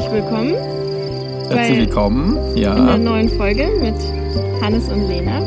herzlich 0.00 0.22
willkommen. 0.22 0.54
Herzlich 1.50 1.78
willkommen. 1.78 2.56
Ja. 2.56 2.74
In 2.74 2.86
der 2.86 2.98
neuen 2.98 3.28
Folge 3.28 3.68
mit 3.80 3.94
Hannes 4.62 4.88
und 4.88 5.08
Lena. 5.08 5.40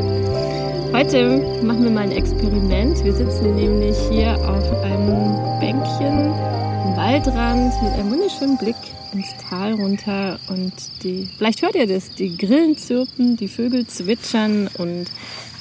Heute 0.92 1.60
machen 1.62 1.82
wir 1.82 1.90
mal 1.90 2.02
ein 2.02 2.12
Experiment. 2.12 3.02
Wir 3.02 3.12
sitzen 3.12 3.56
nämlich 3.56 3.96
hier 4.10 4.34
auf 4.48 4.82
einem 4.84 5.34
Bänkchen 5.58 6.30
am 6.30 6.96
Waldrand 6.96 7.72
mit 7.82 7.92
einem 7.94 8.12
wunderschönen 8.12 8.56
Blick 8.56 8.76
ins 9.12 9.34
Tal 9.48 9.72
runter 9.74 10.38
und 10.48 10.72
die, 11.02 11.28
vielleicht 11.36 11.62
hört 11.62 11.74
ihr 11.74 11.88
das, 11.88 12.10
die 12.10 12.36
Grillen 12.36 12.76
zirpen, 12.76 13.36
die 13.36 13.48
Vögel 13.48 13.86
zwitschern 13.88 14.68
und 14.78 15.06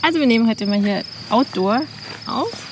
also 0.04 0.20
wir 0.20 0.28
nehmen 0.28 0.48
heute 0.48 0.68
mal 0.68 0.80
hier 0.80 1.04
Outdoor 1.32 1.82
auf. 2.28 2.68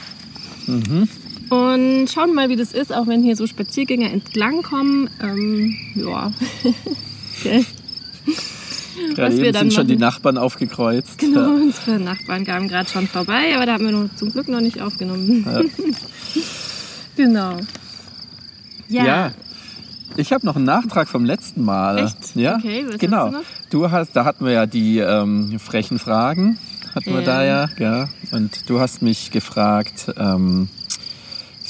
Mhm. 0.68 1.08
Und 1.52 2.08
schauen 2.08 2.34
mal, 2.34 2.48
wie 2.48 2.55
das 2.55 2.72
ist, 2.72 2.94
auch 2.94 3.08
wenn 3.08 3.22
hier 3.23 3.36
so 3.36 3.46
Spaziergänger 3.46 4.10
entlangkommen. 4.10 5.10
Ähm, 5.22 5.76
ja. 5.96 6.32
okay. 7.41 7.66
Gerade 9.16 9.36
eben 9.36 9.58
sind 9.58 9.74
schon 9.74 9.88
die 9.88 9.98
Nachbarn 9.98 10.38
aufgekreuzt. 10.38 11.18
Genau, 11.18 11.41
ja. 11.41 11.48
unsere 11.48 12.00
Nachbarn 12.00 12.46
kamen 12.46 12.70
gerade 12.70 12.90
schon 12.90 13.05
vorbei, 13.05 13.54
aber 13.54 13.66
da 13.66 13.74
haben 13.74 13.84
wir 13.84 13.91
noch, 13.91 14.16
zum 14.16 14.32
Glück 14.32 14.48
noch 14.48 14.62
nicht 14.62 14.82
aufgenommen. 14.82 15.46
Ja. 15.46 15.62
genau. 17.26 17.58
Ja. 18.88 19.05
ja. 19.05 19.32
Ich 20.16 20.32
habe 20.32 20.46
noch 20.46 20.55
einen 20.55 20.63
Nachtrag 20.63 21.10
vom 21.10 21.26
letzten 21.26 21.66
Mal. 21.66 21.98
Echt? 21.98 22.34
Ja, 22.36 22.55
okay, 22.55 22.86
was 22.88 22.98
genau. 22.98 23.26
Hast 23.26 23.34
du, 23.34 23.38
noch? 23.38 23.44
du 23.90 23.91
hast, 23.91 24.13
da 24.13 24.24
hatten 24.24 24.46
wir 24.46 24.54
ja 24.54 24.66
die 24.66 24.99
ähm, 24.99 25.60
frechen 25.60 25.99
Fragen, 25.99 26.58
hatten 26.96 27.13
wir 27.13 27.24
da 27.24 27.44
ja, 27.44 27.68
ja. 27.77 28.08
Und 28.32 28.70
du 28.70 28.80
hast 28.80 29.02
mich 29.02 29.32
gefragt, 29.32 30.13
ähm, 30.18 30.70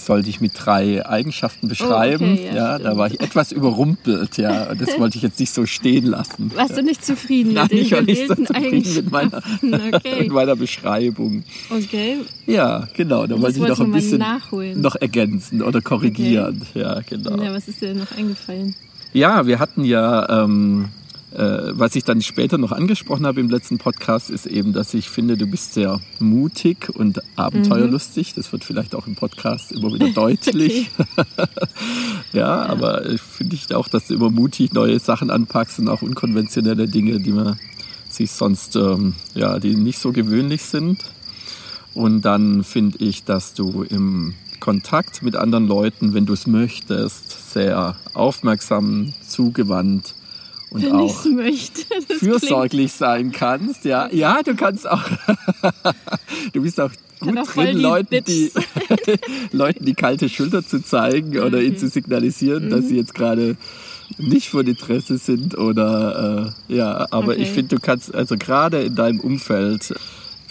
sollte 0.06 0.30
ich 0.30 0.42
mit 0.42 0.54
drei 0.56 1.06
Eigenschaften 1.06 1.68
beschreiben. 1.68 2.30
Oh, 2.30 2.34
okay, 2.34 2.48
ja, 2.48 2.56
ja 2.56 2.80
da 2.80 2.98
war 2.98 3.08
ich 3.08 3.20
etwas 3.20 3.52
überrumpelt, 3.52 4.38
ja. 4.38 4.70
Und 4.72 4.82
das 4.82 5.00
wollte 5.00 5.18
ich 5.18 5.24
jetzt 5.24 5.40
nicht 5.40 5.54
so 5.54 5.66
stehen 5.66 6.06
lassen. 6.06 6.52
Warst 6.56 6.78
du 6.78 6.84
nicht 6.84 7.06
zufrieden 7.06 7.54
Nein, 7.54 7.64
mit 7.64 7.72
den 7.72 7.80
ich 7.80 7.92
war 7.92 8.02
nicht 8.02 8.28
so 8.28 8.36
zufrieden 8.36 8.96
mit 8.96 9.12
meiner, 9.12 9.38
okay. 9.94 10.24
mit 10.24 10.32
meiner 10.32 10.56
Beschreibung. 10.56 11.44
Okay. 11.70 12.18
Ja, 12.46 12.88
genau. 12.96 13.28
Da 13.28 13.42
wollte 13.42 13.60
ich 13.60 13.68
noch 13.68 13.80
ein 13.80 13.92
bisschen 13.92 14.20
nachholen. 14.20 14.82
noch 14.82 14.96
ergänzen 14.96 15.62
oder 15.62 15.82
korrigieren. 15.82 16.62
Okay. 16.70 16.82
Ja, 16.82 17.00
genau. 17.02 17.42
Ja, 17.42 17.54
was 17.54 17.68
ist 17.68 17.82
dir 17.82 17.90
denn 17.90 18.00
noch 18.00 18.12
eingefallen? 18.18 18.76
Ja, 19.14 19.46
wir 19.46 19.60
hatten 19.60 19.84
ja 19.84 20.44
ähm, 20.44 20.86
äh, 20.86 21.01
was 21.34 21.96
ich 21.96 22.04
dann 22.04 22.22
später 22.22 22.58
noch 22.58 22.74
angesprochen 22.74 23.26
habe 23.26 23.40
im 23.40 23.50
letzten 23.50 23.78
Podcast, 23.78 24.30
ist 24.30 24.46
eben, 24.46 24.74
dass 24.74 24.94
ich 24.94 25.10
finde, 25.10 25.38
du 25.38 25.48
bist 25.48 25.74
sehr 25.74 26.02
mutig 26.20 26.90
und 26.94 27.22
abenteuerlustig. 27.38 28.32
Mhm. 28.32 28.42
Das 28.42 28.52
wird 28.52 28.64
vielleicht 28.64 28.96
auch 28.96 29.08
im 29.08 29.16
Podcast 29.16 29.72
immer 29.72 29.94
wieder 29.94 30.10
deutlich. 30.10 30.90
ja, 32.34 32.42
ja, 32.42 32.66
aber 32.66 33.06
ich 33.06 33.22
finde 33.22 33.56
ich 33.56 33.74
auch, 33.74 33.88
dass 33.88 34.08
du 34.08 34.16
immer 34.16 34.30
mutig 34.30 34.74
neue 34.74 35.00
Sachen 35.00 35.30
anpackst 35.30 35.80
und 35.80 35.88
auch 35.88 36.02
unkonventionelle 36.02 36.88
Dinge, 36.88 37.20
die 37.20 37.32
man 37.32 37.60
sich 38.10 38.32
sonst, 38.32 38.76
ähm, 38.76 39.14
ja, 39.34 39.60
die 39.60 39.76
nicht 39.76 40.00
so 40.00 40.12
gewöhnlich 40.12 40.64
sind. 40.64 41.00
Und 41.94 42.24
dann 42.24 42.64
finde 42.64 42.98
ich, 42.98 43.24
dass 43.24 43.54
du 43.54 43.84
im 43.84 44.34
Kontakt 44.60 45.24
mit 45.24 45.36
anderen 45.36 45.68
Leuten, 45.68 46.14
wenn 46.14 46.26
du 46.26 46.34
es 46.34 46.48
möchtest, 46.48 47.54
sehr 47.54 47.96
aufmerksam, 48.14 49.14
zugewandt 49.28 50.16
und 50.72 50.84
Wenn 50.84 50.94
auch 50.94 51.26
möchte, 51.26 51.82
fürsorglich 52.18 52.94
sein 52.94 53.34
kannst. 53.34 53.84
Ja, 53.84 54.10
ja, 54.10 54.42
du 54.42 54.56
kannst 54.56 54.90
auch. 54.90 55.04
du 56.54 56.62
bist 56.62 56.80
auch 56.80 56.92
gut 57.20 57.38
auch 57.38 57.52
drin, 57.52 57.76
die 57.76 57.82
Leuten 57.82 58.24
die, 58.24 58.52
Leuten 59.52 59.86
die 59.86 59.94
kalte 59.94 60.30
Schulter 60.30 60.66
zu 60.66 60.82
zeigen 60.82 61.30
okay. 61.30 61.42
oder 61.42 61.62
ihnen 61.62 61.78
zu 61.78 61.90
signalisieren, 61.90 62.66
mhm. 62.66 62.70
dass 62.70 62.88
sie 62.88 62.96
jetzt 62.96 63.14
gerade 63.14 63.58
nicht 64.18 64.50
von 64.50 64.66
Interesse 64.66 65.18
sind 65.18 65.58
oder 65.58 66.54
äh, 66.70 66.76
ja, 66.76 67.06
aber 67.12 67.34
okay. 67.34 67.42
ich 67.42 67.50
finde, 67.50 67.76
du 67.76 67.82
kannst 67.82 68.16
also 68.16 68.38
gerade 68.38 68.82
in 68.82 68.96
deinem 68.96 69.20
Umfeld 69.20 69.94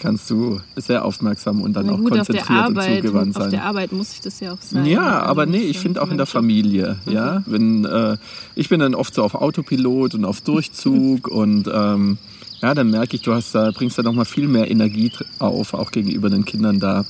kannst 0.01 0.29
du 0.29 0.59
sehr 0.75 1.05
aufmerksam 1.05 1.61
und 1.61 1.73
dann 1.73 1.85
Na 1.85 1.93
auch 1.93 1.97
gut, 1.97 2.09
konzentriert 2.09 2.49
Arbeit, 2.49 2.89
und 2.89 3.07
zugewandt 3.07 3.33
sein. 3.35 3.43
Auf 3.43 3.49
der 3.51 3.63
Arbeit 3.63 3.91
muss 3.91 4.13
ich 4.13 4.21
das 4.21 4.39
ja 4.39 4.53
auch 4.53 4.61
sein. 4.61 4.85
Ja, 4.85 5.21
aber 5.21 5.45
nee, 5.45 5.59
ich 5.59 5.79
finde 5.79 6.01
auch 6.01 6.09
in 6.09 6.17
der 6.17 6.25
Familie. 6.25 6.97
Mhm. 7.05 7.11
Ja, 7.11 7.43
wenn 7.45 7.85
äh, 7.85 8.17
ich 8.55 8.67
bin 8.67 8.79
dann 8.79 8.95
oft 8.95 9.13
so 9.13 9.23
auf 9.23 9.35
Autopilot 9.35 10.15
und 10.15 10.25
auf 10.25 10.41
Durchzug 10.41 11.27
und 11.29 11.69
ähm, 11.71 12.17
ja, 12.61 12.73
dann 12.73 12.89
merke 12.89 13.15
ich, 13.15 13.21
du 13.21 13.33
hast 13.33 13.53
da 13.53 13.71
bringst 13.71 13.97
da 13.97 14.03
noch 14.03 14.13
mal 14.13 14.25
viel 14.25 14.47
mehr 14.47 14.69
Energie 14.69 15.11
auf, 15.39 15.73
auch 15.73 15.91
gegenüber 15.91 16.29
den 16.29 16.45
Kindern 16.45 16.79
da 16.79 17.05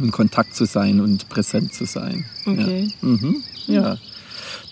in 0.00 0.10
Kontakt 0.10 0.56
zu 0.56 0.64
sein 0.64 1.00
und 1.00 1.28
präsent 1.28 1.74
zu 1.74 1.84
sein. 1.84 2.24
Okay. 2.46 2.88
Ja. 3.02 3.08
Mhm. 3.08 3.36
ja. 3.66 3.96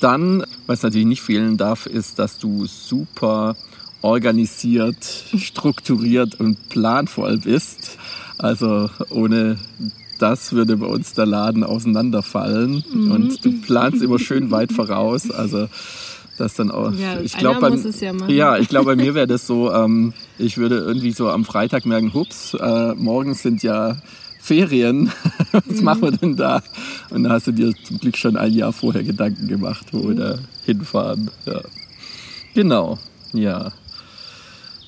Dann, 0.01 0.45
was 0.67 0.83
natürlich 0.83 1.07
nicht 1.07 1.23
fehlen 1.23 1.59
darf, 1.59 1.87
ist, 1.87 2.19
dass 2.19 2.39
du 2.39 2.67
super 2.67 3.55
organisiert, 4.03 5.05
strukturiert 5.37 6.39
und 6.41 6.69
planvoll 6.69 7.39
bist. 7.39 7.99
Also 8.39 8.89
ohne 9.11 9.59
das 10.19 10.53
würde 10.53 10.77
bei 10.77 10.87
uns 10.87 11.15
der 11.15 11.27
Laden 11.27 11.65
auseinanderfallen. 11.65 12.85
Mhm. 12.93 13.11
Und 13.11 13.45
du 13.45 13.61
planst 13.61 14.03
immer 14.03 14.19
schön 14.19 14.51
weit 14.51 14.73
voraus. 14.73 15.31
Also 15.31 15.69
das 16.41 16.55
dann 16.55 16.71
auch. 16.71 16.93
Ja, 16.95 17.21
ich 17.21 17.37
glaube, 17.37 17.81
ja, 18.01 18.29
ja, 18.29 18.59
ich 18.59 18.69
glaube, 18.69 18.97
bei 18.97 18.97
mir 18.97 19.15
wäre 19.15 19.27
das 19.27 19.47
so. 19.47 19.73
Ähm, 19.73 20.15
ich 20.39 20.57
würde 20.57 20.79
irgendwie 20.79 21.13
so 21.13 21.29
am 21.29 21.45
Freitag 21.45 21.85
merken, 21.85 22.15
hups, 22.15 22.55
äh, 22.55 22.95
morgen 22.95 23.35
sind 23.35 23.63
ja 23.63 23.99
Ferien. 24.41 25.13
Was 25.53 25.67
mhm. 25.67 25.85
machen 25.85 26.03
wir 26.03 26.13
denn 26.13 26.37
da? 26.37 26.63
Und 27.11 27.25
da 27.25 27.31
hast 27.31 27.47
du 27.47 27.53
dir 27.53 27.75
zum 27.85 27.99
Glück 27.99 28.17
schon 28.17 28.37
ein 28.37 28.53
Jahr 28.53 28.73
vorher 28.73 29.03
Gedanken 29.03 29.49
gemacht, 29.49 29.87
wo 29.93 29.99
mhm. 29.99 30.09
wir 30.09 30.15
da 30.15 30.39
hinfahren. 30.65 31.31
Ja. 31.45 31.61
Genau, 32.55 32.99
ja. 33.33 33.73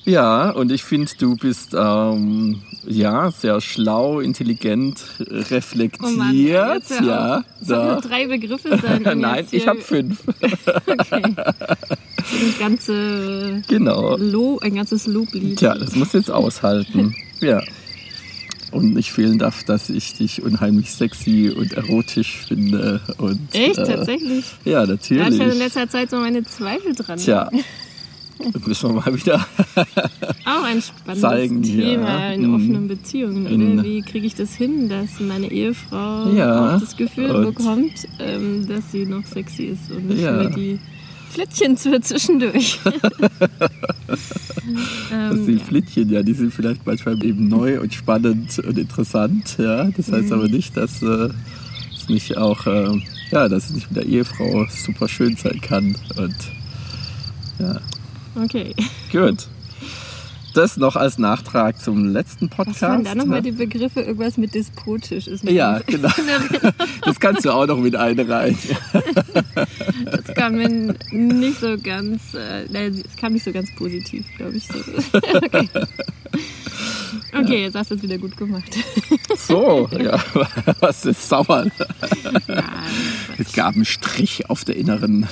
Ja, 0.05 0.49
und 0.49 0.71
ich 0.71 0.83
finde, 0.83 1.11
du 1.17 1.35
bist 1.35 1.73
ähm, 1.73 2.61
ja 2.85 3.31
sehr 3.31 3.61
schlau, 3.61 4.19
intelligent, 4.19 5.01
reflektiert. 5.19 6.11
Oh 6.13 6.17
Mann, 6.17 6.35
ja, 6.35 6.77
ja 7.01 7.43
da. 7.61 8.01
drei 8.01 8.27
Begriffe 8.27 8.77
sein. 8.81 9.03
Nein, 9.19 9.47
ich 9.51 9.67
habe 9.67 9.79
fünf. 9.79 10.23
okay. 10.87 11.21
Ein, 11.23 11.35
ganze 12.59 13.61
genau. 13.67 14.17
Lo 14.17 14.59
ein 14.59 14.75
ganzes 14.75 15.07
Loblied. 15.07 15.59
Tja, 15.59 15.75
das 15.75 15.95
muss 15.95 16.13
jetzt 16.13 16.31
aushalten. 16.31 17.15
ja. 17.39 17.61
Und 18.71 18.95
nicht 18.95 19.11
fehlen 19.11 19.37
darf, 19.37 19.63
dass 19.63 19.89
ich 19.89 20.15
dich 20.15 20.41
unheimlich 20.41 20.91
sexy 20.91 21.53
und 21.55 21.73
erotisch 21.73 22.37
finde. 22.47 23.01
Und, 23.19 23.39
Echt? 23.53 23.77
Äh, 23.77 23.85
Tatsächlich? 23.85 24.45
Ja, 24.65 24.85
natürlich. 24.85 25.19
Da 25.19 25.25
hatte 25.25 25.35
ich 25.35 25.53
in 25.53 25.59
letzter 25.59 25.87
Zeit 25.87 26.09
so 26.09 26.17
meine 26.17 26.43
Zweifel 26.43 26.95
dran. 26.95 27.19
Tja, 27.19 27.51
das 28.51 28.67
müssen 28.67 28.89
wir 28.89 29.01
mal 29.01 29.15
wieder 29.15 29.35
auch 30.45 30.63
ein 30.63 30.81
spannendes 30.81 31.21
zeigen, 31.21 31.63
Thema 31.63 32.33
in 32.33 32.47
mhm. 32.47 32.55
offenen 32.55 32.87
Beziehungen. 32.87 33.45
In, 33.45 33.83
Wie 33.83 34.01
kriege 34.01 34.25
ich 34.27 34.35
das 34.35 34.53
hin, 34.55 34.89
dass 34.89 35.19
meine 35.19 35.51
Ehefrau 35.51 36.29
ja. 36.33 36.77
das 36.77 36.97
Gefühl 36.97 37.45
bekommt, 37.45 38.07
ähm, 38.19 38.67
dass 38.67 38.91
sie 38.91 39.05
noch 39.05 39.25
sexy 39.25 39.65
ist 39.65 39.91
und 39.91 40.07
nicht 40.07 40.21
ja. 40.21 40.43
nur 40.43 40.51
die 40.51 40.79
Flittchen 41.33 41.77
für 41.77 41.99
zwischendurch. 41.99 42.79
das 44.07 44.19
sind 45.09 45.59
ja. 45.59 45.65
Flittchen, 45.65 46.09
ja, 46.09 46.21
die 46.21 46.33
sind 46.33 46.53
vielleicht 46.53 46.85
manchmal 46.85 47.23
eben 47.23 47.47
neu 47.47 47.81
und 47.81 47.91
spannend 47.93 48.59
und 48.59 48.77
interessant. 48.77 49.55
Ja, 49.57 49.85
das 49.85 50.11
heißt 50.11 50.27
mhm. 50.27 50.33
aber 50.33 50.47
nicht, 50.47 50.77
dass 50.77 51.01
äh, 51.01 51.29
es 51.91 52.07
nicht 52.07 52.37
auch, 52.37 52.67
äh, 52.67 53.01
ja, 53.31 53.49
dass 53.49 53.69
es 53.69 53.75
nicht 53.75 53.91
mit 53.91 54.03
der 54.03 54.05
Ehefrau 54.05 54.67
super 54.69 55.07
schön 55.07 55.35
sein 55.35 55.59
kann 55.59 55.95
und 56.17 56.35
ja. 57.59 57.81
Okay. 58.35 58.73
Gut. 59.11 59.47
Das 60.53 60.77
noch 60.77 60.95
als 60.95 61.17
Nachtrag 61.17 61.81
zum 61.81 62.13
letzten 62.13 62.47
Podcast. 62.47 62.81
Was 62.83 62.89
waren 62.89 63.03
da 63.03 63.15
nochmal 63.15 63.41
die 63.41 63.51
Begriffe? 63.51 64.01
Irgendwas 64.01 64.37
mit 64.37 64.53
despotisch 64.53 65.27
ist 65.27 65.43
Ja, 65.45 65.79
genau. 65.79 66.09
Das 67.05 67.19
kannst 67.19 67.43
du 67.43 67.51
auch 67.51 67.65
noch 67.65 67.79
mit 67.79 67.95
einreihen. 67.95 68.57
Das 70.05 70.35
kam 70.35 70.55
mir 70.55 70.95
nicht 71.11 71.59
so 71.59 71.75
ganz, 71.81 72.35
äh, 72.35 72.67
das 72.71 73.15
kam 73.17 73.33
nicht 73.33 73.43
so 73.43 73.51
ganz 73.51 73.73
positiv, 73.75 74.25
glaube 74.37 74.57
ich. 74.57 74.67
So. 74.67 74.75
Okay. 77.33 77.43
Okay, 77.45 77.61
jetzt 77.63 77.75
hast 77.75 77.91
du 77.91 77.95
es 77.95 78.01
wieder 78.01 78.17
gut 78.17 78.35
gemacht. 78.37 78.75
So, 79.37 79.87
ja, 79.91 80.19
was 80.79 81.05
ist 81.05 81.27
sauer? 81.29 81.67
es 83.37 83.53
gab 83.53 83.75
einen 83.75 83.85
Strich 83.85 84.49
auf 84.49 84.65
der 84.65 84.77
inneren 84.77 85.27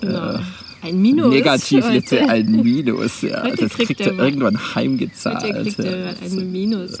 genau. 0.00 0.34
äh, 0.34 0.40
ein 0.82 1.00
Minus. 1.00 1.30
Negativ 1.30 1.84
heute. 1.84 1.94
jetzt 1.94 2.12
ein 2.12 2.62
Minus, 2.62 3.22
ja. 3.22 3.44
Heute 3.44 3.68
das 3.68 3.72
kriegt 3.74 4.00
er 4.00 4.18
irgendwann 4.18 4.58
heimgezahlt. 4.74 5.42
Heute 5.42 5.62
kriegt 5.62 5.78
er 5.78 6.14
ein 6.20 6.52
Minus. 6.52 6.98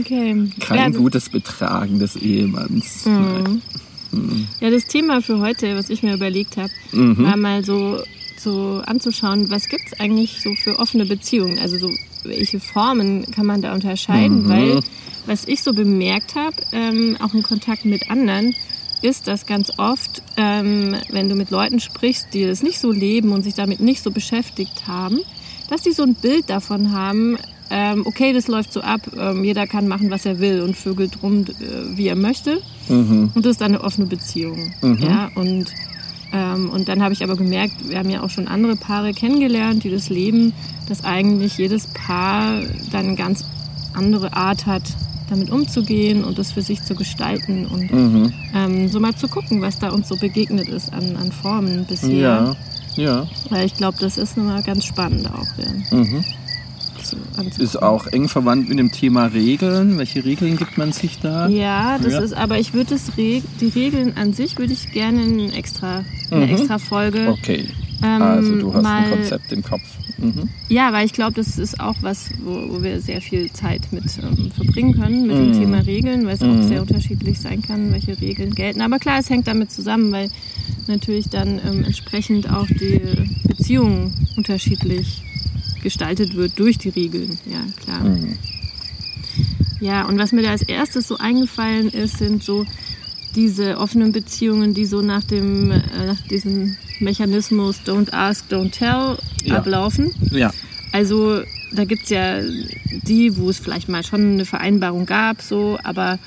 okay. 0.00 0.48
Kein 0.60 0.92
ja, 0.92 0.98
gutes 0.98 1.28
Betragen 1.28 1.98
des 1.98 2.16
Ehemanns. 2.16 3.04
Mhm. 3.04 3.62
Mhm. 4.12 4.46
Ja, 4.60 4.70
das 4.70 4.86
Thema 4.86 5.20
für 5.22 5.40
heute, 5.40 5.76
was 5.76 5.90
ich 5.90 6.02
mir 6.02 6.14
überlegt 6.14 6.56
habe, 6.56 6.70
mhm. 6.92 7.18
war 7.18 7.36
mal 7.36 7.64
so, 7.64 8.00
so 8.38 8.82
anzuschauen, 8.86 9.50
was 9.50 9.68
gibt 9.68 9.82
es 9.86 10.00
eigentlich 10.00 10.40
so 10.42 10.54
für 10.54 10.78
offene 10.78 11.04
Beziehungen? 11.06 11.58
Also 11.58 11.78
so 11.78 11.90
welche 12.24 12.60
Formen 12.60 13.30
kann 13.30 13.46
man 13.46 13.62
da 13.62 13.74
unterscheiden? 13.74 14.44
Mhm. 14.44 14.48
Weil 14.48 14.80
was 15.26 15.46
ich 15.48 15.62
so 15.62 15.72
bemerkt 15.72 16.36
habe, 16.36 16.56
ähm, 16.72 17.16
auch 17.20 17.34
in 17.34 17.42
Kontakt 17.42 17.84
mit 17.84 18.10
anderen, 18.10 18.54
ist, 19.06 19.26
dass 19.28 19.46
ganz 19.46 19.72
oft, 19.78 20.22
ähm, 20.36 20.96
wenn 21.10 21.28
du 21.28 21.34
mit 21.34 21.50
Leuten 21.50 21.80
sprichst, 21.80 22.28
die 22.34 22.46
das 22.46 22.62
nicht 22.62 22.78
so 22.78 22.92
leben 22.92 23.32
und 23.32 23.42
sich 23.42 23.54
damit 23.54 23.80
nicht 23.80 24.02
so 24.02 24.10
beschäftigt 24.10 24.86
haben, 24.86 25.20
dass 25.70 25.82
die 25.82 25.92
so 25.92 26.02
ein 26.02 26.14
Bild 26.14 26.50
davon 26.50 26.92
haben, 26.92 27.38
ähm, 27.70 28.02
okay, 28.04 28.32
das 28.32 28.46
läuft 28.46 28.72
so 28.72 28.80
ab, 28.80 29.00
ähm, 29.18 29.44
jeder 29.44 29.66
kann 29.66 29.88
machen, 29.88 30.10
was 30.10 30.24
er 30.24 30.38
will 30.38 30.60
und 30.60 30.76
vögelt 30.76 31.22
rum, 31.22 31.44
äh, 31.44 31.96
wie 31.96 32.08
er 32.08 32.16
möchte. 32.16 32.60
Mhm. 32.88 33.30
Und 33.34 33.44
das 33.44 33.52
ist 33.52 33.60
dann 33.60 33.74
eine 33.74 33.82
offene 33.82 34.06
Beziehung. 34.06 34.72
Mhm. 34.82 34.98
Ja, 35.02 35.30
und, 35.34 35.66
ähm, 36.32 36.70
und 36.70 36.88
dann 36.88 37.02
habe 37.02 37.14
ich 37.14 37.24
aber 37.24 37.36
gemerkt, 37.36 37.88
wir 37.88 37.98
haben 37.98 38.10
ja 38.10 38.22
auch 38.22 38.30
schon 38.30 38.46
andere 38.46 38.76
Paare 38.76 39.12
kennengelernt, 39.12 39.82
die 39.82 39.90
das 39.90 40.08
leben, 40.08 40.52
dass 40.88 41.04
eigentlich 41.04 41.58
jedes 41.58 41.86
Paar 41.88 42.60
dann 42.92 43.06
eine 43.06 43.16
ganz 43.16 43.44
andere 43.94 44.34
Art 44.34 44.66
hat, 44.66 44.82
damit 45.28 45.50
umzugehen 45.50 46.24
und 46.24 46.38
das 46.38 46.52
für 46.52 46.62
sich 46.62 46.82
zu 46.82 46.94
gestalten 46.94 47.66
und 47.66 47.90
Mhm. 47.92 48.32
ähm, 48.54 48.88
so 48.88 49.00
mal 49.00 49.14
zu 49.14 49.28
gucken, 49.28 49.60
was 49.60 49.78
da 49.78 49.90
uns 49.90 50.08
so 50.08 50.16
begegnet 50.16 50.68
ist 50.68 50.92
an, 50.92 51.16
an 51.16 51.32
Formen 51.32 51.84
bisher. 51.86 52.54
Ja, 52.96 53.02
ja. 53.02 53.26
Weil 53.50 53.66
ich 53.66 53.74
glaube, 53.74 53.98
das 54.00 54.18
ist 54.18 54.36
nochmal 54.36 54.62
ganz 54.62 54.84
spannend 54.84 55.28
auch. 55.30 55.46
Ja, 55.58 55.96
Mhm. 55.98 56.24
so. 57.02 57.16
Ist 57.62 57.80
auch 57.82 58.06
eng 58.08 58.28
verwandt 58.28 58.68
mit 58.68 58.78
dem 58.78 58.90
Thema 58.90 59.26
Regeln. 59.26 59.96
Welche 59.98 60.24
Regeln 60.24 60.56
gibt 60.56 60.76
man 60.78 60.92
sich 60.92 61.18
da? 61.20 61.48
Ja, 61.48 61.98
das 61.98 62.12
Ja. 62.14 62.18
ist, 62.20 62.32
aber 62.34 62.58
ich 62.58 62.72
würde 62.74 62.96
Reg 63.16 63.44
die 63.60 63.68
Regeln 63.68 64.16
an 64.16 64.32
sich 64.32 64.58
würde 64.58 64.72
ich 64.72 64.90
gerne 64.92 65.22
in 65.24 65.50
extra, 65.52 66.04
eine 66.30 66.46
Mhm. 66.46 66.52
extra 66.54 66.78
Folge. 66.78 67.28
Okay, 67.28 67.68
ähm, 68.02 68.22
also 68.22 68.56
du 68.56 68.72
hast 68.74 68.82
mal, 68.82 68.96
ein 69.04 69.10
Konzept 69.10 69.52
im 69.52 69.62
Kopf. 69.62 69.98
Mhm. 70.18 70.48
Ja, 70.68 70.92
weil 70.92 71.06
ich 71.06 71.12
glaube, 71.12 71.32
das 71.34 71.58
ist 71.58 71.78
auch 71.80 71.96
was, 72.00 72.30
wo, 72.42 72.74
wo 72.74 72.82
wir 72.82 73.00
sehr 73.00 73.20
viel 73.20 73.52
Zeit 73.52 73.92
mit 73.92 74.04
ähm, 74.22 74.50
verbringen 74.50 74.94
können, 74.94 75.26
mit 75.26 75.36
Mhm. 75.38 75.52
dem 75.52 75.58
Thema 75.60 75.78
Regeln, 75.80 76.26
weil 76.26 76.34
es 76.34 76.40
Mhm. 76.40 76.50
auch 76.50 76.62
sehr 76.62 76.80
unterschiedlich 76.82 77.38
sein 77.38 77.62
kann, 77.62 77.92
welche 77.92 78.20
Regeln 78.20 78.50
gelten. 78.54 78.80
Aber 78.80 78.98
klar, 78.98 79.18
es 79.20 79.30
hängt 79.30 79.46
damit 79.46 79.70
zusammen, 79.70 80.10
weil 80.12 80.28
natürlich 80.88 81.28
dann 81.28 81.60
ähm, 81.64 81.84
entsprechend 81.84 82.50
auch 82.50 82.66
die 82.80 83.00
Beziehung 83.46 84.12
unterschiedlich 84.36 85.22
gestaltet 85.82 86.34
wird 86.34 86.58
durch 86.58 86.78
die 86.78 86.88
Regeln. 86.88 87.38
Ja, 87.46 87.60
klar. 87.84 88.04
Mhm. 88.04 88.36
Ja, 89.80 90.06
und 90.06 90.18
was 90.18 90.32
mir 90.32 90.42
da 90.42 90.50
als 90.50 90.62
erstes 90.62 91.06
so 91.06 91.18
eingefallen 91.18 91.90
ist, 91.90 92.18
sind 92.18 92.42
so 92.42 92.64
diese 93.36 93.78
offenen 93.78 94.12
Beziehungen, 94.12 94.74
die 94.74 94.86
so 94.86 95.02
nach 95.02 95.22
dem 95.22 95.70
äh, 95.70 95.78
nach 96.06 96.20
diesem 96.22 96.76
Mechanismus 97.00 97.76
Don't 97.86 98.12
Ask, 98.12 98.46
Don't 98.50 98.70
Tell 98.72 99.18
Ja. 99.44 99.58
ablaufen. 99.58 100.10
Ja, 100.32 100.50
Also 100.92 101.42
da 101.72 101.84
gibt's 101.84 102.08
ja 102.10 102.40
die, 103.06 103.36
wo 103.36 103.50
es 103.50 103.58
vielleicht 103.58 103.88
mal 103.88 104.02
schon 104.02 104.32
eine 104.34 104.44
Vereinbarung 104.46 105.04
gab, 105.04 105.42
so, 105.42 105.78
aber 105.84 106.18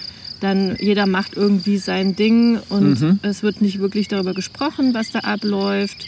dann 0.41 0.77
jeder 0.79 1.05
macht 1.07 1.35
irgendwie 1.35 1.77
sein 1.79 2.15
Ding 2.15 2.59
und 2.69 3.01
Mhm. 3.01 3.19
es 3.23 3.41
wird 3.43 3.61
nicht 3.61 3.79
wirklich 3.79 4.07
darüber 4.07 4.33
gesprochen, 4.33 4.93
was 4.93 5.11
da 5.11 5.19
abläuft. 5.19 6.07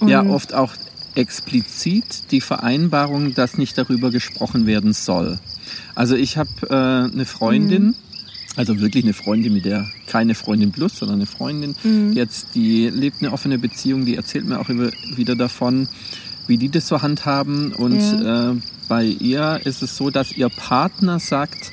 Und 0.00 0.08
ja, 0.08 0.24
oft 0.26 0.54
auch 0.54 0.72
explizit 1.14 2.30
die 2.30 2.40
Vereinbarung, 2.40 3.34
dass 3.34 3.58
nicht 3.58 3.76
darüber 3.78 4.10
gesprochen 4.10 4.66
werden 4.66 4.92
soll. 4.92 5.38
Also 5.94 6.16
ich 6.16 6.36
habe 6.36 6.50
äh, 6.68 7.12
eine 7.12 7.26
Freundin, 7.26 7.86
Mhm. 7.88 7.94
Also 8.56 8.80
wirklich 8.80 9.04
eine 9.04 9.12
Freundin, 9.12 9.52
mit 9.54 9.64
der 9.64 9.88
keine 10.06 10.34
Freundin 10.34 10.72
plus, 10.72 10.96
sondern 10.98 11.18
eine 11.18 11.26
Freundin, 11.26 11.74
Mhm. 11.84 12.10
die 12.12 12.16
jetzt 12.18 12.48
die 12.54 12.88
lebt 12.88 13.22
eine 13.22 13.32
offene 13.32 13.58
Beziehung, 13.58 14.04
die 14.04 14.16
erzählt 14.16 14.44
mir 14.46 14.58
auch 14.58 14.68
immer 14.68 14.90
wieder 15.16 15.36
davon, 15.36 15.88
wie 16.46 16.58
die 16.58 16.68
das 16.68 16.88
so 16.88 17.00
handhaben. 17.00 17.72
Und 17.72 18.00
äh, 18.00 18.60
bei 18.88 19.04
ihr 19.04 19.60
ist 19.64 19.82
es 19.82 19.96
so, 19.96 20.10
dass 20.10 20.32
ihr 20.32 20.48
Partner 20.48 21.20
sagt, 21.20 21.70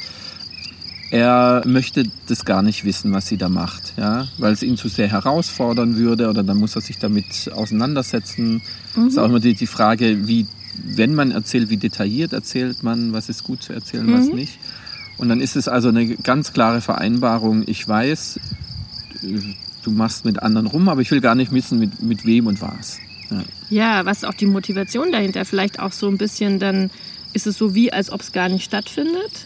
er 1.10 1.64
möchte 1.66 2.04
das 2.28 2.44
gar 2.44 2.62
nicht 2.62 2.84
wissen, 2.84 3.14
was 3.14 3.28
sie 3.28 3.38
da 3.38 3.48
macht, 3.48 3.94
ja, 3.98 4.28
weil 4.38 4.52
es 4.54 4.62
ihn 4.62 4.76
zu 4.76 4.90
sehr 4.90 5.08
herausfordern 5.08 5.96
würde 5.96 6.30
oder 6.30 6.44
dann 6.44 6.58
muss 6.58 6.76
er 6.76 6.82
sich 6.82 6.98
damit 7.00 7.50
auseinandersetzen. 7.56 8.62
Mhm. 8.96 9.08
Ist 9.08 9.18
auch 9.18 9.26
immer 9.30 9.40
die, 9.40 9.54
die 9.54 9.68
Frage, 9.68 10.28
wie, 10.28 10.48
wenn 10.84 11.16
man 11.16 11.32
erzählt, 11.32 11.70
wie 11.70 11.78
detailliert 11.78 12.34
erzählt 12.34 12.84
man, 12.84 13.14
was 13.14 13.30
ist 13.30 13.46
gut 13.46 13.64
zu 13.64 13.72
erzählen, 13.72 14.12
was 14.12 14.28
Mhm. 14.28 14.36
nicht. 14.36 14.60
Und 15.18 15.30
dann 15.30 15.42
ist 15.42 15.56
es 15.56 15.68
also 15.68 15.90
eine 15.90 16.08
ganz 16.08 16.54
klare 16.54 16.82
Vereinbarung. 16.82 17.64
Ich 17.68 17.88
weiß, 17.88 18.40
du 19.84 19.92
machst 19.92 20.26
mit 20.26 20.42
anderen 20.44 20.68
rum, 20.68 20.90
aber 20.90 21.02
ich 21.02 21.12
will 21.12 21.22
gar 21.22 21.36
nicht 21.36 21.52
wissen, 21.52 21.80
mit, 21.80 22.02
mit 22.02 22.26
wem 22.26 22.48
und 22.48 22.62
was. 22.62 23.00
Ja. 23.30 23.44
Ja, 23.70 24.06
was 24.06 24.18
ist 24.20 24.26
auch 24.26 24.34
die 24.34 24.46
Motivation 24.46 25.12
dahinter? 25.12 25.44
Vielleicht 25.44 25.80
auch 25.80 25.92
so 25.92 26.08
ein 26.08 26.18
bisschen, 26.18 26.60
dann 26.60 26.90
ist 27.34 27.48
es 27.48 27.58
so 27.58 27.76
wie, 27.76 27.92
als 27.92 28.12
ob 28.12 28.22
es 28.22 28.32
gar 28.32 28.48
nicht 28.48 28.64
stattfindet. 28.64 29.46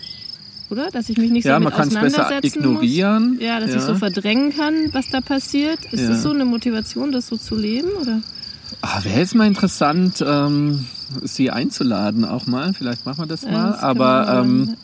Oder? 0.69 0.89
Dass 0.91 1.09
ich 1.09 1.17
mich 1.17 1.31
nicht 1.31 1.45
Ja, 1.45 1.55
so 1.55 1.59
man 1.63 1.73
mit 1.73 1.75
kann 1.75 1.87
es 1.87 1.95
besser 1.95 2.43
ignorieren. 2.43 3.33
Muss. 3.35 3.43
Ja, 3.43 3.59
dass 3.59 3.71
Ja. 3.71 3.77
ich 3.77 3.81
so 3.81 3.95
verdrängen 3.95 4.55
kann, 4.55 4.73
was 4.93 5.09
da 5.09 5.19
passiert. 5.21 5.79
Ist 5.91 6.01
Ja. 6.01 6.09
das 6.09 6.21
so 6.23 6.31
eine 6.31 6.45
Motivation, 6.45 7.11
das 7.11 7.27
so 7.27 7.35
zu 7.37 7.55
leben? 7.55 7.89
Oder? 8.01 8.21
Ah, 8.81 9.03
Wäre 9.03 9.19
jetzt 9.19 9.35
mal 9.35 9.47
interessant, 9.47 10.23
ähm, 10.25 10.85
sie 11.23 11.51
einzuladen 11.51 12.23
auch 12.23 12.45
mal. 12.47 12.73
Vielleicht 12.73 13.05
machen 13.05 13.19
wir 13.19 13.25
das 13.27 13.41
Ja, 13.41 13.51
mal. 13.51 13.67
das 13.71 13.79
können 13.81 13.89
Aber 14.01 14.25
wir 14.27 14.33
mal 14.33 14.43
ähm. 14.45 14.77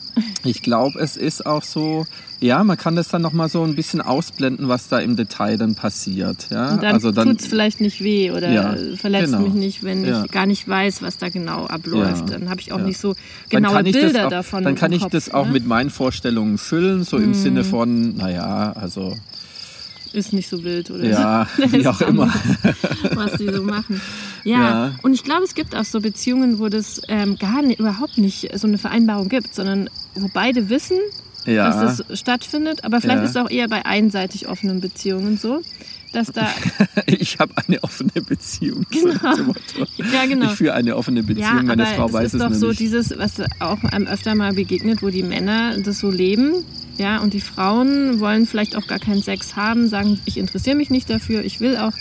Ich 0.44 0.62
glaube, 0.62 0.98
es 1.00 1.16
ist 1.16 1.46
auch 1.46 1.62
so, 1.62 2.06
ja, 2.40 2.62
man 2.62 2.76
kann 2.76 2.94
das 2.94 3.08
dann 3.08 3.22
nochmal 3.22 3.48
so 3.48 3.64
ein 3.64 3.74
bisschen 3.74 4.00
ausblenden, 4.00 4.68
was 4.68 4.88
da 4.88 4.98
im 5.00 5.16
Detail 5.16 5.56
dann 5.58 5.74
passiert. 5.74 6.46
Ja? 6.50 6.72
Und 6.74 6.82
dann, 6.82 6.94
also 6.94 7.10
dann 7.10 7.28
tut's 7.28 7.46
vielleicht 7.46 7.80
nicht 7.80 8.02
weh 8.02 8.30
oder 8.30 8.50
Ja, 8.50 8.76
verletzt 8.96 9.32
genau. 9.32 9.40
mich 9.44 9.54
nicht, 9.54 9.82
wenn 9.82 10.04
Ja. 10.04 10.24
ich 10.24 10.30
gar 10.30 10.46
nicht 10.46 10.68
weiß, 10.68 11.02
was 11.02 11.18
da 11.18 11.28
genau 11.28 11.66
abläuft. 11.66 12.30
Dann 12.30 12.48
habe 12.48 12.60
ich 12.60 12.72
auch 12.72 12.80
nicht 12.80 12.98
so 12.98 13.14
genaue 13.48 13.82
Bilder 13.82 14.26
auch, 14.26 14.30
davon. 14.30 14.64
Dann 14.64 14.74
kann 14.76 14.92
ich 14.92 15.02
Kopf, 15.02 15.12
das 15.12 15.34
auch 15.34 15.46
ne? 15.46 15.52
mit 15.52 15.66
meinen 15.66 15.90
Vorstellungen 15.90 16.58
füllen, 16.58 17.02
so 17.04 17.16
im 17.16 17.34
Sinne 17.34 17.64
von, 17.64 18.16
naja, 18.16 18.72
also 18.76 19.16
Ist 20.12 20.32
nicht 20.32 20.48
so 20.48 20.64
wild 20.64 20.90
oder 20.90 21.04
ja, 21.04 21.46
so. 21.56 21.62
wie 21.72 21.86
auch 21.86 22.00
immer. 22.00 22.32
was 23.14 23.32
die 23.38 23.46
so 23.52 23.62
machen. 23.62 24.00
Ja, 24.44 24.58
Ja. 24.86 24.92
und 25.02 25.12
ich 25.12 25.24
glaube, 25.24 25.44
es 25.44 25.54
gibt 25.54 25.74
auch 25.76 25.84
so 25.84 26.00
Beziehungen, 26.00 26.58
wo 26.58 26.68
das 26.68 27.02
ähm, 27.08 27.36
gar 27.38 27.60
nicht, 27.60 27.80
überhaupt 27.80 28.16
nicht 28.16 28.48
so 28.58 28.66
eine 28.66 28.78
Vereinbarung 28.78 29.28
gibt, 29.28 29.54
sondern 29.54 29.90
wo 30.14 30.28
beide 30.32 30.70
wissen, 30.70 30.96
Ja, 31.44 31.68
dass 31.82 31.98
das 32.06 32.18
stattfindet. 32.20 32.84
Aber 32.84 33.00
vielleicht 33.00 33.18
Ja. 33.18 33.24
ist 33.24 33.30
es 33.30 33.36
auch 33.36 33.50
eher 33.50 33.68
bei 33.68 33.84
einseitig 33.84 34.48
offenen 34.48 34.80
Beziehungen 34.80 35.36
so, 35.36 35.60
dass 36.14 36.28
da, 36.28 36.46
ich 37.06 37.38
habe 37.38 37.52
eine 37.66 37.82
offene 37.84 38.22
Beziehung. 38.26 38.86
Motto. 38.90 39.54
ja 40.12 40.24
genau. 40.26 40.46
Ich 40.46 40.52
führe 40.52 40.72
eine 40.72 40.96
offene 40.96 41.22
Beziehung, 41.22 41.66
meine 41.66 41.84
Frau 41.84 42.06
es 42.06 42.12
weiß 42.14 42.24
ist 42.28 42.34
es 42.34 42.40
doch 42.40 42.54
so 42.54 42.68
nicht. 42.68 42.80
dieses, 42.80 43.18
was 43.18 43.32
auch 43.58 43.82
einem 43.84 44.06
öfter 44.06 44.34
mal 44.34 44.54
begegnet, 44.54 45.02
wo 45.02 45.10
die 45.10 45.22
Männer 45.24 45.76
das 45.78 45.98
so 45.98 46.10
leben, 46.10 46.64
ja, 46.98 47.18
und 47.18 47.32
die 47.32 47.40
Frauen 47.40 48.20
wollen 48.20 48.46
vielleicht 48.46 48.76
auch 48.76 48.86
gar 48.86 48.98
keinen 48.98 49.22
Sex 49.22 49.56
haben, 49.56 49.88
sagen, 49.88 50.20
ich 50.24 50.36
interessiere 50.36 50.76
mich 50.76 50.90
nicht 50.90 51.08
dafür, 51.08 51.44
ich 51.44 51.60
will 51.60 51.76
auch 51.76 51.92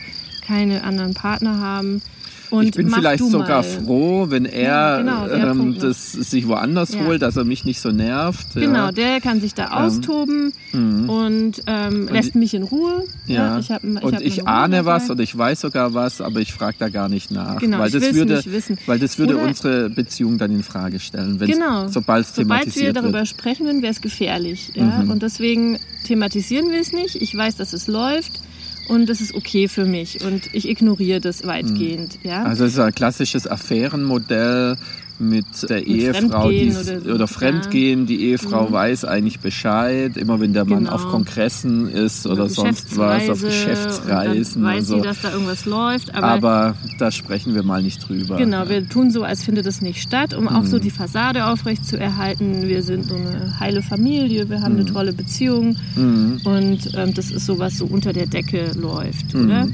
keine 0.46 0.84
anderen 0.84 1.13
Partner 1.13 1.60
haben. 1.60 2.01
Und 2.50 2.63
ich 2.66 2.72
bin 2.72 2.89
vielleicht 2.89 3.24
sogar 3.24 3.62
mal. 3.62 3.63
froh, 3.63 4.25
wenn 4.30 4.46
er 4.46 4.63
Ja, 4.63 4.98
genau, 5.00 5.27
ähm, 5.51 5.77
das 5.80 6.12
sich 6.13 6.48
woanders 6.48 6.94
Ja. 6.94 7.06
holt, 7.06 7.22
dass 7.22 7.36
er 7.36 7.44
mich 7.44 7.66
nicht 7.66 7.80
so 7.82 7.92
nervt. 7.92 8.54
Genau, 8.54 8.86
ja. 8.86 8.92
der 8.92 9.22
kann 9.22 9.42
sich 9.42 9.54
da 9.54 9.72
austoben 9.86 10.54
Mhm. 10.72 11.10
und 11.10 11.63
ähm, 11.68 12.08
lässt 12.08 12.30
ich- 12.30 12.36
mich 12.36 12.54
in 12.54 12.63
Ruhe. 12.63 13.04
Ja, 13.25 13.60
ich 13.60 13.72
hab, 13.72 13.84
ich 13.84 14.01
und 14.01 14.22
ich 14.22 14.48
ahne 14.48 14.86
was 14.86 15.10
oder 15.10 15.22
ich 15.24 15.38
weiß 15.38 15.62
sogar 15.62 15.94
was, 15.94 16.22
aber 16.22 16.39
ich 16.39 16.54
frage 16.54 16.77
da 16.80 16.89
gar 16.89 17.10
nicht 17.10 17.32
nach. 17.32 17.60
Genau, 17.60 17.80
weil 17.80 17.92
das 17.92 18.13
würde, 18.13 18.36
nicht 18.38 18.51
wissen. 18.51 18.77
Weil 18.86 19.00
das 19.00 19.18
würde 19.20 19.36
Oder- 19.36 19.46
unsere 19.46 19.89
Beziehung 19.89 20.38
dann 20.38 20.51
in 20.51 20.63
Frage 20.63 21.00
stellen, 21.00 21.38
Genau. 21.39 21.88
sobald 21.89 22.25
es 22.25 22.36
Sobald 22.36 22.66
wir 22.66 22.72
thematisiert 22.72 22.96
darüber 22.96 23.20
wird. 23.20 23.27
sprechen, 23.27 23.66
dann 23.66 23.82
wäre 23.82 23.92
es 23.92 24.01
gefährlich. 24.01 24.72
Mhm. 24.75 25.10
Und 25.12 25.22
deswegen 25.22 25.80
thematisieren 26.06 26.72
wir 26.72 26.80
es 26.80 26.94
nicht. 26.94 27.22
Ich 27.22 27.36
weiß, 27.36 27.56
dass 27.58 27.74
es 27.74 27.88
läuft 27.88 28.39
und 28.88 29.08
das 29.08 29.22
ist 29.22 29.34
okay 29.34 29.67
für 29.67 29.86
mich 29.86 30.24
und 30.24 30.53
ich 30.53 30.67
ignoriere 30.67 31.20
das 31.20 31.46
weitgehend. 31.46 32.20
Ja? 32.24 32.44
Also 32.44 32.65
es 32.65 32.74
ist 32.74 32.79
ein 32.79 32.94
klassisches 32.94 33.48
Affärenmodell 33.48 34.77
mit 35.19 35.45
der 35.69 35.86
Ehefrau 35.88 36.50
die 36.50 36.69
Fremdgehen 36.71 37.01
oder, 37.03 37.15
oder- 37.15 37.27
Fremdgehen. 37.27 38.05
Die 38.05 38.21
Ehefrau 38.25 38.67
Mhm. 38.67 38.71
weiß 38.71 39.05
eigentlich 39.05 39.39
Bescheid, 39.39 40.15
immer 40.17 40.39
wenn 40.39 40.53
der 40.53 40.65
Mann 40.65 40.83
Genau. 40.86 40.91
auf 40.95 41.07
Kongressen 41.07 41.88
ist 41.89 42.27
oder 42.27 42.47
sonst 42.50 42.97
was, 42.97 43.29
auf 43.29 43.41
Geschäftsreise 43.41 43.47
Geschäftsreisen 43.47 44.63
Und 44.63 44.69
dann 44.69 44.74
und 44.74 44.77
weiß 44.79 44.88
so. 44.88 44.95
sie, 44.97 45.01
dass 45.01 45.21
da 45.21 45.31
irgendwas 45.31 45.65
läuft. 45.65 46.13
Aber, 46.15 46.27
Aber 46.27 46.75
da 47.00 47.12
sprechen 47.12 47.55
wir 47.55 47.63
mal 47.63 47.81
nicht 47.81 48.07
drüber. 48.07 48.38
genau, 48.38 48.69
wir 48.69 48.88
tun 48.88 49.12
so, 49.12 49.24
als 49.24 49.43
findet 49.43 49.65
es 49.65 49.81
nicht 49.81 50.01
statt, 50.01 50.33
um 50.33 50.47
auch 50.47 50.62
Mhm. 50.63 50.67
so 50.67 50.79
die 50.79 50.91
Fassade 50.91 51.45
aufrecht 51.47 51.86
zu 51.86 52.00
erhalten. 52.00 52.67
Wir 52.67 52.83
sind 52.83 53.05
so 53.05 53.15
eine 53.15 53.59
heile 53.59 53.81
Familie, 53.81 54.50
wir 54.50 54.62
haben 54.62 54.75
eine 54.75 54.86
tolle 54.86 55.13
Beziehung 55.13 55.75
Mhm. 55.95 56.41
und 56.43 56.79
ähm, 56.95 57.13
das 57.13 57.31
ist 57.31 57.45
so, 57.45 57.57
was 57.59 57.77
so 57.77 57.86
unter 57.86 58.13
der 58.13 58.27
Decke 58.27 58.71
läuft, 58.75 59.33
Mhm. 59.33 59.45
oder? 59.45 59.67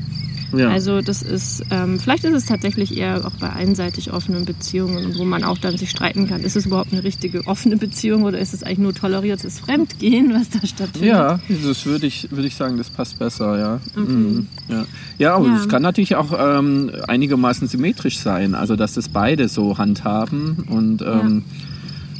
Ja. 0.56 0.70
Also 0.70 1.02
das 1.02 1.22
ist, 1.22 1.64
ähm, 1.72 2.00
vielleicht 2.00 2.24
ist 2.26 2.34
es 2.34 2.46
tatsächlich 2.46 2.96
eher 2.98 3.26
auch 3.26 3.36
bei 3.40 3.50
einseitig 3.50 4.12
offenen 4.14 4.46
Beziehungen, 4.46 5.18
wo 5.18 5.24
man 5.26 5.44
auch 5.44 5.58
dann 5.58 5.78
sich 5.78 5.90
streiten 5.90 6.28
kann. 6.28 6.42
Ist 6.42 6.56
es 6.56 6.66
überhaupt 6.68 6.94
eine 6.94 7.04
richtige 7.04 7.46
offene 7.48 7.78
Beziehung 7.78 8.24
oder 8.24 8.38
ist 8.40 8.54
es 8.54 8.64
eigentlich 8.64 8.78
nur 8.80 8.94
toleriertes 8.94 9.60
Fremdgehen, 9.60 10.34
was 10.34 10.50
da 10.50 10.66
stattfindet? 10.66 11.10
Ja, 11.10 11.40
das 11.66 11.86
würde 11.86 12.08
ich, 12.08 12.30
würde 12.32 12.48
ich 12.48 12.56
sagen, 12.56 12.78
das 12.78 12.90
passt 12.90 13.20
besser, 13.20 13.58
ja. 13.60 13.80
Mhm, 14.00 14.48
ja. 14.70 14.86
ja, 15.18 15.36
aber 15.36 15.48
Ja. 15.48 15.58
es 15.58 15.68
kann 15.70 15.82
natürlich 15.82 16.16
auch 16.16 16.32
ähm, 16.38 16.92
einigermaßen 17.08 17.68
symmetrisch 17.68 18.20
sein, 18.20 18.56
also 18.56 18.76
dass 18.76 18.94
das 18.94 19.10
beide 19.10 19.48
so 19.48 19.78
handhaben 19.78 20.66
und 20.70 21.02
ähm, 21.02 21.44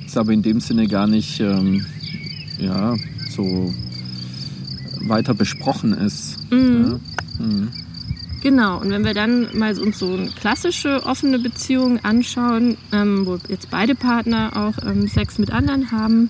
ist 0.06 0.18
aber 0.18 0.32
in 0.32 0.42
dem 0.42 0.60
Sinne 0.60 0.88
gar 0.88 1.08
nicht 1.08 1.40
ähm, 1.40 1.86
ja, 2.60 2.96
so 3.30 3.74
weiter 5.02 5.34
besprochen 5.34 5.94
ist. 5.94 6.38
Mhm. 6.52 7.00
Ja. 7.40 7.46
Mhm. 7.46 7.68
Genau, 8.44 8.78
und 8.82 8.90
wenn 8.92 9.06
wir 9.06 9.14
dann 9.14 9.48
mal 9.58 9.78
uns 9.80 10.00
so 10.00 10.14
eine 10.14 10.28
klassische 10.28 11.06
offene 11.06 11.40
Beziehung 11.40 12.00
anschauen, 12.04 12.76
ähm, 12.92 13.26
wo 13.26 13.40
jetzt 13.48 13.70
beide 13.72 13.96
Partner 13.96 14.52
auch 14.54 14.86
ähm, 14.86 15.08
Sex 15.08 15.40
mit 15.40 15.50
anderen 15.52 15.92
haben, 15.92 16.28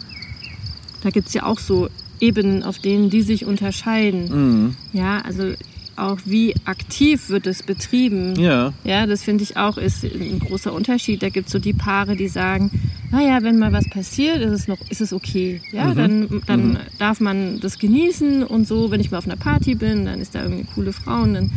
da 1.02 1.10
gibt 1.10 1.28
es 1.30 1.34
ja 1.34 1.44
auch 1.44 1.58
so 1.58 1.90
Ebenen, 2.20 2.62
auf 2.62 2.78
denen 2.78 3.10
die 3.10 3.24
sich 3.24 3.46
unterscheiden. 3.48 4.30
Mhm. 4.30 4.76
Ja, 4.94 5.22
also 5.22 5.54
auch 5.96 6.20
wie 6.26 6.54
aktiv 6.66 7.30
wird 7.30 7.48
es 7.48 7.64
betrieben. 7.64 8.36
Ja. 8.40 8.74
Ja, 8.84 9.06
das 9.08 9.24
finde 9.24 9.44
ich 9.44 9.58
auch 9.58 9.78
ist 9.78 10.04
ein 10.04 10.40
großer 10.40 10.72
Unterschied. 10.72 11.22
Da 11.24 11.30
gibt 11.30 11.48
es 11.48 11.52
so 11.54 11.60
die 11.60 11.74
Paare, 11.74 12.16
die 12.16 12.28
sagen, 12.28 12.70
naja, 13.12 13.40
wenn 13.42 13.58
mal 13.58 13.74
was 13.74 13.90
passiert, 13.90 14.38
ist 14.40 14.52
es 14.52 14.68
noch, 14.68 14.78
ist 14.90 15.02
es 15.02 15.14
okay. 15.14 15.62
Ja, 15.72 15.86
Mhm. 15.88 15.96
dann, 15.96 16.42
dann 16.48 16.80
darf 17.00 17.20
man 17.20 17.60
das 17.60 17.80
genießen 17.80 18.44
und 18.44 18.68
so, 18.68 18.92
wenn 18.92 19.02
ich 19.02 19.10
mal 19.10 19.18
auf 19.18 19.26
einer 19.26 19.36
Party 19.36 19.74
bin, 19.76 20.06
dann 20.06 20.20
ist 20.22 20.36
da 20.36 20.44
irgendwie 20.44 20.62
eine 20.64 20.70
coole 20.76 20.94
Frau 20.94 21.22
und 21.24 21.34
dann 21.34 21.52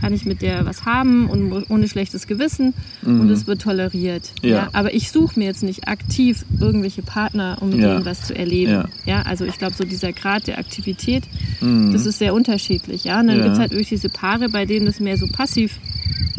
kann 0.00 0.12
ich 0.12 0.24
mit 0.26 0.42
der 0.42 0.64
was 0.66 0.84
haben 0.84 1.28
und 1.28 1.64
ohne 1.70 1.88
schlechtes 1.88 2.26
Gewissen 2.26 2.74
und 3.02 3.28
es 3.30 3.46
wird 3.46 3.62
toleriert. 3.62 4.32
Mhm. 4.42 4.48
Ja. 4.48 4.68
aber 4.72 4.94
ich 4.94 5.10
suche 5.10 5.38
mir 5.38 5.46
jetzt 5.46 5.62
nicht 5.62 5.86
aktiv 5.88 6.44
irgendwelche 6.60 7.02
Partner, 7.02 7.58
um 7.60 7.70
mit 7.70 7.80
Ja. 7.80 7.92
denen 7.94 8.04
was 8.04 8.22
zu 8.22 8.34
erleben. 8.36 8.72
Ja. 8.72 8.84
Ja, 9.06 9.22
also 9.22 9.44
ich 9.44 9.58
glaube, 9.58 9.74
so 9.74 9.84
dieser 9.84 10.12
Grad 10.12 10.46
der 10.46 10.58
Aktivität, 10.58 11.24
Mhm. 11.60 11.92
das 11.92 12.06
ist 12.06 12.18
sehr 12.18 12.34
unterschiedlich. 12.34 13.04
Ja, 13.04 13.20
und 13.20 13.26
dann 13.28 13.38
Ja. 13.38 13.42
gibt 13.44 13.54
es 13.54 13.60
halt 13.60 13.70
wirklich 13.72 13.88
diese 13.90 14.08
Paare, 14.08 14.48
bei 14.48 14.66
denen 14.66 14.86
das 14.86 15.00
mehr 15.00 15.16
so 15.16 15.26
passiv 15.26 15.78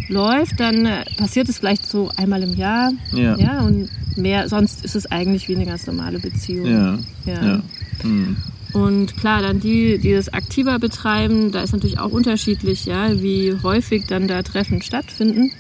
läuft, 0.10 0.60
dann 0.60 0.86
äh, 0.86 1.06
passiert 1.18 1.48
es 1.50 1.60
vielleicht 1.60 1.86
so 1.90 2.10
einmal 2.18 2.44
im 2.44 2.56
Jahr. 2.56 2.92
Ja. 3.14 3.36
Ja, 3.38 3.62
und 3.62 3.90
mehr, 4.18 4.50
sonst 4.50 4.84
ist 4.84 4.96
es 4.96 5.06
eigentlich 5.12 5.48
wie 5.48 5.56
eine 5.56 5.66
ganz 5.66 5.88
normale 5.88 6.20
Beziehung. 6.20 6.66
Ja. 6.66 6.98
Ja. 7.26 7.46
Ja. 7.46 7.62
Mhm. 8.04 8.36
Und 8.74 9.18
klar, 9.18 9.42
dann 9.42 9.60
die, 9.60 9.98
die 9.98 10.14
das 10.14 10.34
aktiver 10.34 10.80
betreiben, 10.80 11.52
da 11.52 11.62
ist 11.62 11.74
natürlich 11.74 12.00
auch 12.00 12.12
unterschiedlich, 12.12 12.86
ja, 12.86 13.22
wie 13.22 13.54
häufig 13.64 14.04
dann 14.08 14.28
da 14.28 14.42
Treffen 14.44 14.82
stattfinden. 14.82 15.52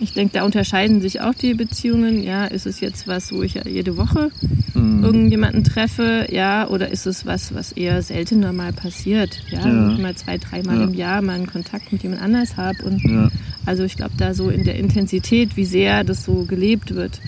Ich 0.00 0.12
denke, 0.12 0.34
da 0.34 0.44
unterscheiden 0.44 1.00
sich 1.00 1.20
auch 1.20 1.34
die 1.34 1.54
Beziehungen. 1.54 2.22
Ja, 2.22 2.44
ist 2.46 2.66
es 2.66 2.80
jetzt 2.80 3.06
was, 3.08 3.32
wo 3.32 3.42
ich 3.42 3.54
ja 3.54 3.62
jede 3.66 3.96
Woche 3.96 4.30
Mhm. 4.74 5.04
irgendjemanden 5.04 5.62
treffe, 5.62 6.26
ja, 6.32 6.66
oder 6.68 6.88
ist 6.88 7.06
es 7.06 7.24
was, 7.26 7.54
was 7.54 7.70
eher 7.72 8.02
seltener 8.02 8.52
mal 8.52 8.72
passiert, 8.72 9.38
ja, 9.50 9.60
Ja. 9.66 9.86
wo 9.88 9.92
ich 9.92 9.98
mal 10.02 10.14
zwei, 10.16 10.36
dreimal 10.36 10.78
Ja. 10.78 10.84
im 10.84 10.94
Jahr 10.94 11.22
mal 11.22 11.34
einen 11.34 11.46
Kontakt 11.46 11.92
mit 11.92 12.02
jemand 12.02 12.22
anders 12.22 12.56
habe 12.56 12.82
und 12.84 13.00
Ja. 13.08 13.30
also 13.66 13.84
ich 13.84 13.96
glaube, 13.96 14.14
da 14.18 14.34
so 14.34 14.50
in 14.50 14.64
der 14.64 14.74
Intensität, 14.76 15.56
wie 15.56 15.64
sehr 15.64 16.02
das 16.02 16.24
so 16.24 16.44
gelebt 16.44 16.94
wird, 16.94 17.20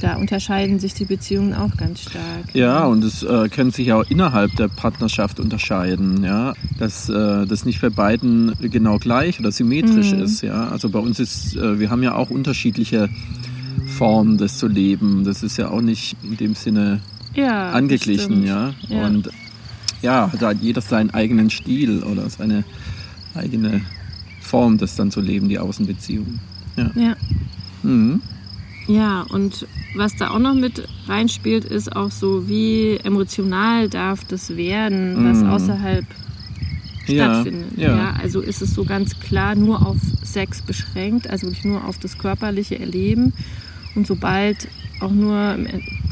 da 0.00 0.16
unterscheiden 0.16 0.78
sich 0.78 0.94
die 0.94 1.04
Beziehungen 1.04 1.54
auch 1.54 1.76
ganz 1.76 2.02
stark. 2.02 2.54
Ja, 2.54 2.84
und 2.84 3.02
es 3.04 3.22
äh, 3.22 3.48
können 3.48 3.70
sich 3.70 3.92
auch 3.92 4.04
innerhalb 4.08 4.54
der 4.56 4.68
Partnerschaft 4.68 5.40
unterscheiden, 5.40 6.22
ja, 6.24 6.54
dass 6.78 7.08
äh, 7.08 7.46
das 7.46 7.64
nicht 7.64 7.80
bei 7.80 7.90
beiden 7.90 8.52
genau 8.60 8.98
gleich 8.98 9.40
oder 9.40 9.52
symmetrisch 9.52 10.12
Mhm. 10.12 10.22
ist, 10.22 10.42
ja. 10.42 10.68
Also 10.68 10.90
bei 10.90 10.98
uns 10.98 11.18
ist, 11.20 11.56
äh, 11.56 11.78
wir 11.78 11.90
haben 11.90 12.02
ja 12.02 12.14
auch 12.14 12.30
unterschiedliche 12.30 13.08
Formen, 13.96 14.36
das 14.38 14.58
zu 14.58 14.68
leben. 14.68 15.24
Das 15.24 15.42
ist 15.42 15.56
ja 15.56 15.70
auch 15.70 15.80
nicht 15.80 16.16
in 16.22 16.36
dem 16.36 16.54
Sinne 16.54 17.00
ja 17.34 17.70
angeglichen, 17.70 18.44
ja. 18.46 18.72
Ja. 18.88 19.06
Und 19.06 19.30
ja, 20.02 20.30
da 20.38 20.48
hat 20.48 20.58
jeder 20.60 20.80
seinen 20.80 21.10
eigenen 21.10 21.50
Stil 21.50 22.02
oder 22.02 22.28
seine 22.28 22.64
eigene 23.34 23.82
Form, 24.40 24.78
das 24.78 24.94
dann 24.96 25.10
zu 25.10 25.20
leben, 25.20 25.48
die 25.48 25.58
Außenbeziehung. 25.58 26.38
Ja. 26.76 26.90
Ja. 26.94 27.16
Mhm. 27.82 28.20
Ja, 28.88 29.22
und 29.30 29.66
was 29.94 30.14
da 30.16 30.30
auch 30.30 30.38
noch 30.38 30.54
mit 30.54 30.86
reinspielt, 31.08 31.64
ist 31.64 31.94
auch 31.94 32.10
so, 32.10 32.48
wie 32.48 32.98
emotional 33.02 33.88
darf 33.88 34.24
das 34.24 34.56
werden, 34.56 35.24
was 35.28 35.38
Mhm. 35.42 35.50
außerhalb 35.50 36.04
Ja, 37.08 37.34
stattfindet. 37.34 37.76
ja. 37.78 38.14
also 38.22 38.40
ist 38.40 38.62
es 38.62 38.74
so 38.74 38.84
ganz 38.84 39.18
klar 39.20 39.54
nur 39.54 39.84
auf 39.86 39.96
Sex 40.22 40.62
beschränkt, 40.62 41.28
also 41.28 41.46
wirklich 41.48 41.64
nur 41.64 41.84
auf 41.84 41.98
das 41.98 42.18
körperliche 42.18 42.78
Erleben. 42.78 43.32
Und 43.94 44.06
sobald 44.06 44.68
auch 45.00 45.10
nur 45.12 45.56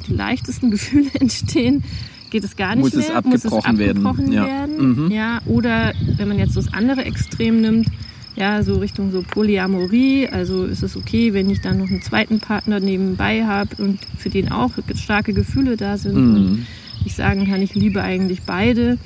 die 0.09 0.12
leichtesten 0.12 0.71
Gefühle 0.73 1.11
entstehen, 1.21 1.85
geht 2.31 2.43
es 2.45 2.57
gar 2.57 2.75
nicht 2.75 2.85
Muss 2.85 2.95
es 2.95 3.09
mehr. 3.09 3.16
abgebrochen 3.19 3.78
werden. 3.78 4.04
abgebrochen 4.07 4.33
Ja. 4.33 4.47
werden. 4.47 5.04
Mhm. 5.07 5.11
Ja, 5.12 5.40
oder 5.47 5.93
wenn 6.16 6.26
man 6.28 6.38
jetzt 6.38 6.54
so 6.54 6.61
das 6.61 6.73
andere 6.73 7.04
Extrem 7.04 7.61
nimmt, 7.61 7.87
ja, 8.37 8.62
so 8.62 8.79
Richtung 8.79 9.12
so 9.12 9.23
Polyamorie, 9.23 10.29
also 10.29 10.64
ist 10.64 10.83
es 10.83 10.97
okay, 10.97 11.33
wenn 11.35 11.50
ich 11.50 11.61
dann 11.61 11.79
noch 11.79 11.88
einen 11.88 12.03
zweiten 12.03 12.41
Partner 12.41 12.81
nebenbei 12.81 13.45
habe 13.45 13.81
und 13.83 13.99
für 14.19 14.29
den 14.31 14.50
auch 14.50 14.73
starke 14.97 15.33
Gefühle 15.33 15.76
da 15.76 15.97
sind 15.97 16.17
und 16.17 16.35
Mhm. 16.35 16.67
ich 17.05 17.14
sagen 17.14 17.47
kann, 17.47 17.62
ich 17.62 17.75
liebe 17.75 18.03
eigentlich 18.03 18.43
beide 18.43 18.99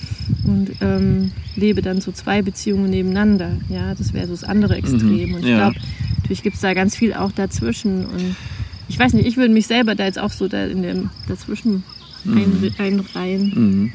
und 0.45 0.71
ähm, 0.81 1.33
lebe 1.57 1.83
dann 1.83 2.01
so 2.01 2.11
zwei 2.13 2.41
Beziehungen 2.43 2.89
nebeneinander. 2.91 3.51
Ja, 3.69 3.95
das 3.95 4.13
wäre 4.15 4.27
so 4.27 4.33
das 4.33 4.45
andere 4.45 4.77
Extrem. 4.77 5.29
Mhm, 5.31 5.35
Und 5.35 5.41
ich 5.43 5.49
ja. 5.51 5.57
glaube, 5.71 5.77
natürlich 6.19 6.43
gibt 6.43 6.55
es 6.57 6.63
da 6.63 6.73
ganz 6.75 6.97
viel 6.97 7.13
auch 7.13 7.33
dazwischen. 7.33 8.07
Und 8.07 8.37
ich 8.89 8.99
weiß 8.99 9.13
nicht, 9.15 9.27
ich 9.27 9.37
würde 9.37 9.53
mich 9.53 9.67
selber 9.67 9.95
da 9.95 10.05
jetzt 10.05 10.19
auch 10.19 10.31
so 10.33 10.49
da 10.49 10.65
in 10.65 10.83
dem 10.83 11.11
dazwischen 11.27 11.83
ein, 12.25 12.73
einreihen. 12.79 13.53
Mhm. 13.55 13.93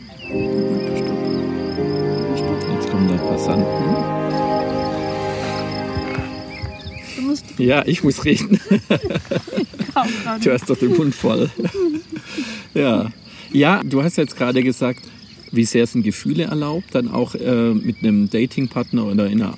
Jetzt 2.75 2.89
kommen 2.91 3.07
da 3.07 3.15
Passanten. 3.17 4.22
Du 7.33 7.47
musst 7.47 7.59
Ja, 7.59 7.83
ich 7.85 8.03
muss 8.03 8.25
reden. 8.25 8.59
Du 10.43 10.51
hast 10.51 10.67
doch 10.69 10.77
den 10.77 10.97
Mund 10.97 11.13
voll. 11.13 11.51
ja. 12.73 13.11
ja, 13.51 13.83
du 13.83 14.01
hast 14.01 14.17
jetzt 14.17 14.35
gerade 14.35 14.63
gesagt, 14.63 15.01
wie 15.51 15.65
sehr 15.65 15.85
sind 15.85 16.01
Gefühle 16.01 16.45
erlaubt, 16.45 16.87
dann 16.93 17.09
auch 17.09 17.35
äh, 17.35 17.73
mit 17.75 17.99
einem 17.99 18.27
Datingpartner 18.27 19.05
oder 19.05 19.27
in 19.27 19.43
einer, 19.43 19.53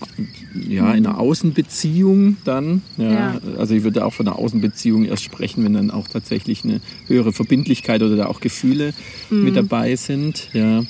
ja, 0.68 0.92
in 0.94 1.08
einer 1.08 1.20
Außenbeziehung 1.20 2.36
dann. 2.44 2.82
Ja. 2.98 3.12
Ja. 3.12 3.42
Also 3.58 3.76
ich 3.76 3.84
würde 3.84 4.04
auch 4.04 4.14
von 4.14 4.28
einer 4.28 4.38
Außenbeziehung 4.38 5.06
erst 5.06 5.24
sprechen, 5.24 5.64
wenn 5.64 5.74
dann 5.74 5.90
auch 5.90 6.10
tatsächlich 6.10 6.66
eine 6.66 6.82
höhere 7.08 7.32
Verbindlichkeit 7.32 8.02
oder 8.02 8.18
da 8.18 8.26
auch 8.26 8.42
Gefühle 8.42 8.94
mit 9.30 9.56
dabei 9.56 9.96
sind. 9.96 10.50
Ja. 10.52 10.84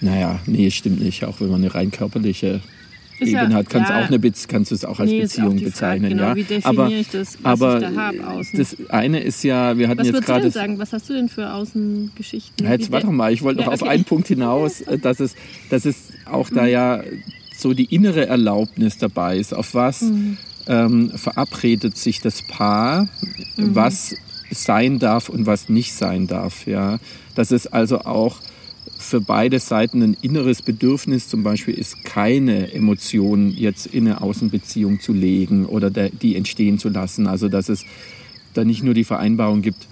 Naja, 0.00 0.40
nee, 0.46 0.70
stimmt 0.72 1.00
nicht. 1.00 1.24
Auch 1.24 1.40
wenn 1.40 1.48
man 1.48 1.60
eine 1.62 1.72
rein 1.72 1.92
körperliche 1.92 2.60
Ist 3.20 3.32
ja- 3.32 3.48
hat, 3.52 3.68
kannst, 3.70 3.90
ja. 3.90 4.00
auch 4.02 4.06
eine 4.08 4.18
Be 4.18 4.32
kannst 4.48 4.70
du 4.70 4.74
es 4.74 4.84
auch 4.84 4.98
als 4.98 5.10
Nee, 5.10 5.20
ist 5.20 5.32
auch 5.38 5.44
Beziehung 5.44 5.56
die 5.56 5.64
Frage, 5.64 5.70
bezeichnen. 6.00 6.10
genau, 6.10 6.22
ja. 6.22 6.36
wie 6.36 6.42
definiere 6.44 6.68
aber, 6.84 6.88
ich 6.90 7.08
das, 7.10 7.38
was 7.42 7.44
aber 7.62 7.74
ich 7.76 7.82
da 7.94 8.00
habe 8.00 8.26
außen? 8.26 8.58
das 8.58 8.76
eine 8.90 9.20
ist 9.20 9.42
ja, 9.44 9.76
wir 9.78 9.88
hatten 9.88 9.98
Was 10.00 10.06
jetzt 10.06 10.14
würdest 10.14 10.28
du 10.28 10.32
denn 10.32 10.40
gerade 10.42 10.50
sagen? 10.52 10.78
Was 10.78 10.92
hast 10.92 11.08
du 11.08 11.12
denn 11.14 11.28
für 11.28 11.52
Außengeschichten? 11.52 12.66
ja, 12.66 12.72
jetzt 12.72 12.90
warte 12.92 13.06
mal, 13.08 13.32
ich 13.32 13.42
wollte 13.42 13.60
Ja, 13.60 13.66
noch 13.66 13.72
auf 13.74 13.82
einen 13.82 14.04
Punkt 14.04 14.28
hinaus, 14.28 14.82
dass 15.02 15.20
es, 15.20 15.34
dass 15.70 15.84
es 15.84 15.96
auch 16.30 16.48
da 16.50 16.66
ja 16.66 17.02
so 17.56 17.74
die 17.74 17.94
innere 17.94 18.26
Erlaubnis 18.26 18.96
dabei 18.98 19.36
ist. 19.38 19.52
Auf 19.54 19.74
was 19.74 20.00
Mhm. 20.02 20.36
ähm, 20.66 21.10
verabredet 21.10 21.96
sich 21.96 22.20
das 22.20 22.42
Paar, 22.42 23.08
Mhm. 23.56 23.74
was 23.74 24.14
sein 24.52 24.98
darf 24.98 25.28
und 25.28 25.46
was 25.46 25.68
nicht 25.68 25.92
sein 25.94 26.26
darf. 26.26 26.66
Ja? 26.66 26.98
Dass 27.34 27.50
es 27.50 27.66
also 27.66 28.00
auch 28.00 28.38
für 29.00 29.20
beide 29.20 29.58
Seiten 29.58 30.02
ein 30.02 30.16
inneres 30.20 30.62
Bedürfnis 30.62 31.28
zum 31.28 31.42
Beispiel 31.42 31.74
ist, 31.74 32.04
keine 32.04 32.72
Emotionen 32.72 33.50
jetzt 33.56 33.86
in 33.86 34.06
eine 34.06 34.20
Außenbeziehung 34.20 35.00
zu 35.00 35.12
legen 35.12 35.66
oder 35.66 35.90
der, 35.90 36.10
die 36.10 36.36
entstehen 36.36 36.78
zu 36.78 36.90
lassen. 36.90 37.26
Also 37.26 37.48
dass 37.48 37.68
es 37.68 37.84
da 38.54 38.64
nicht 38.64 38.82
nur 38.82 38.94
die 38.94 39.04
Vereinbarung 39.04 39.62
gibt, 39.62 39.86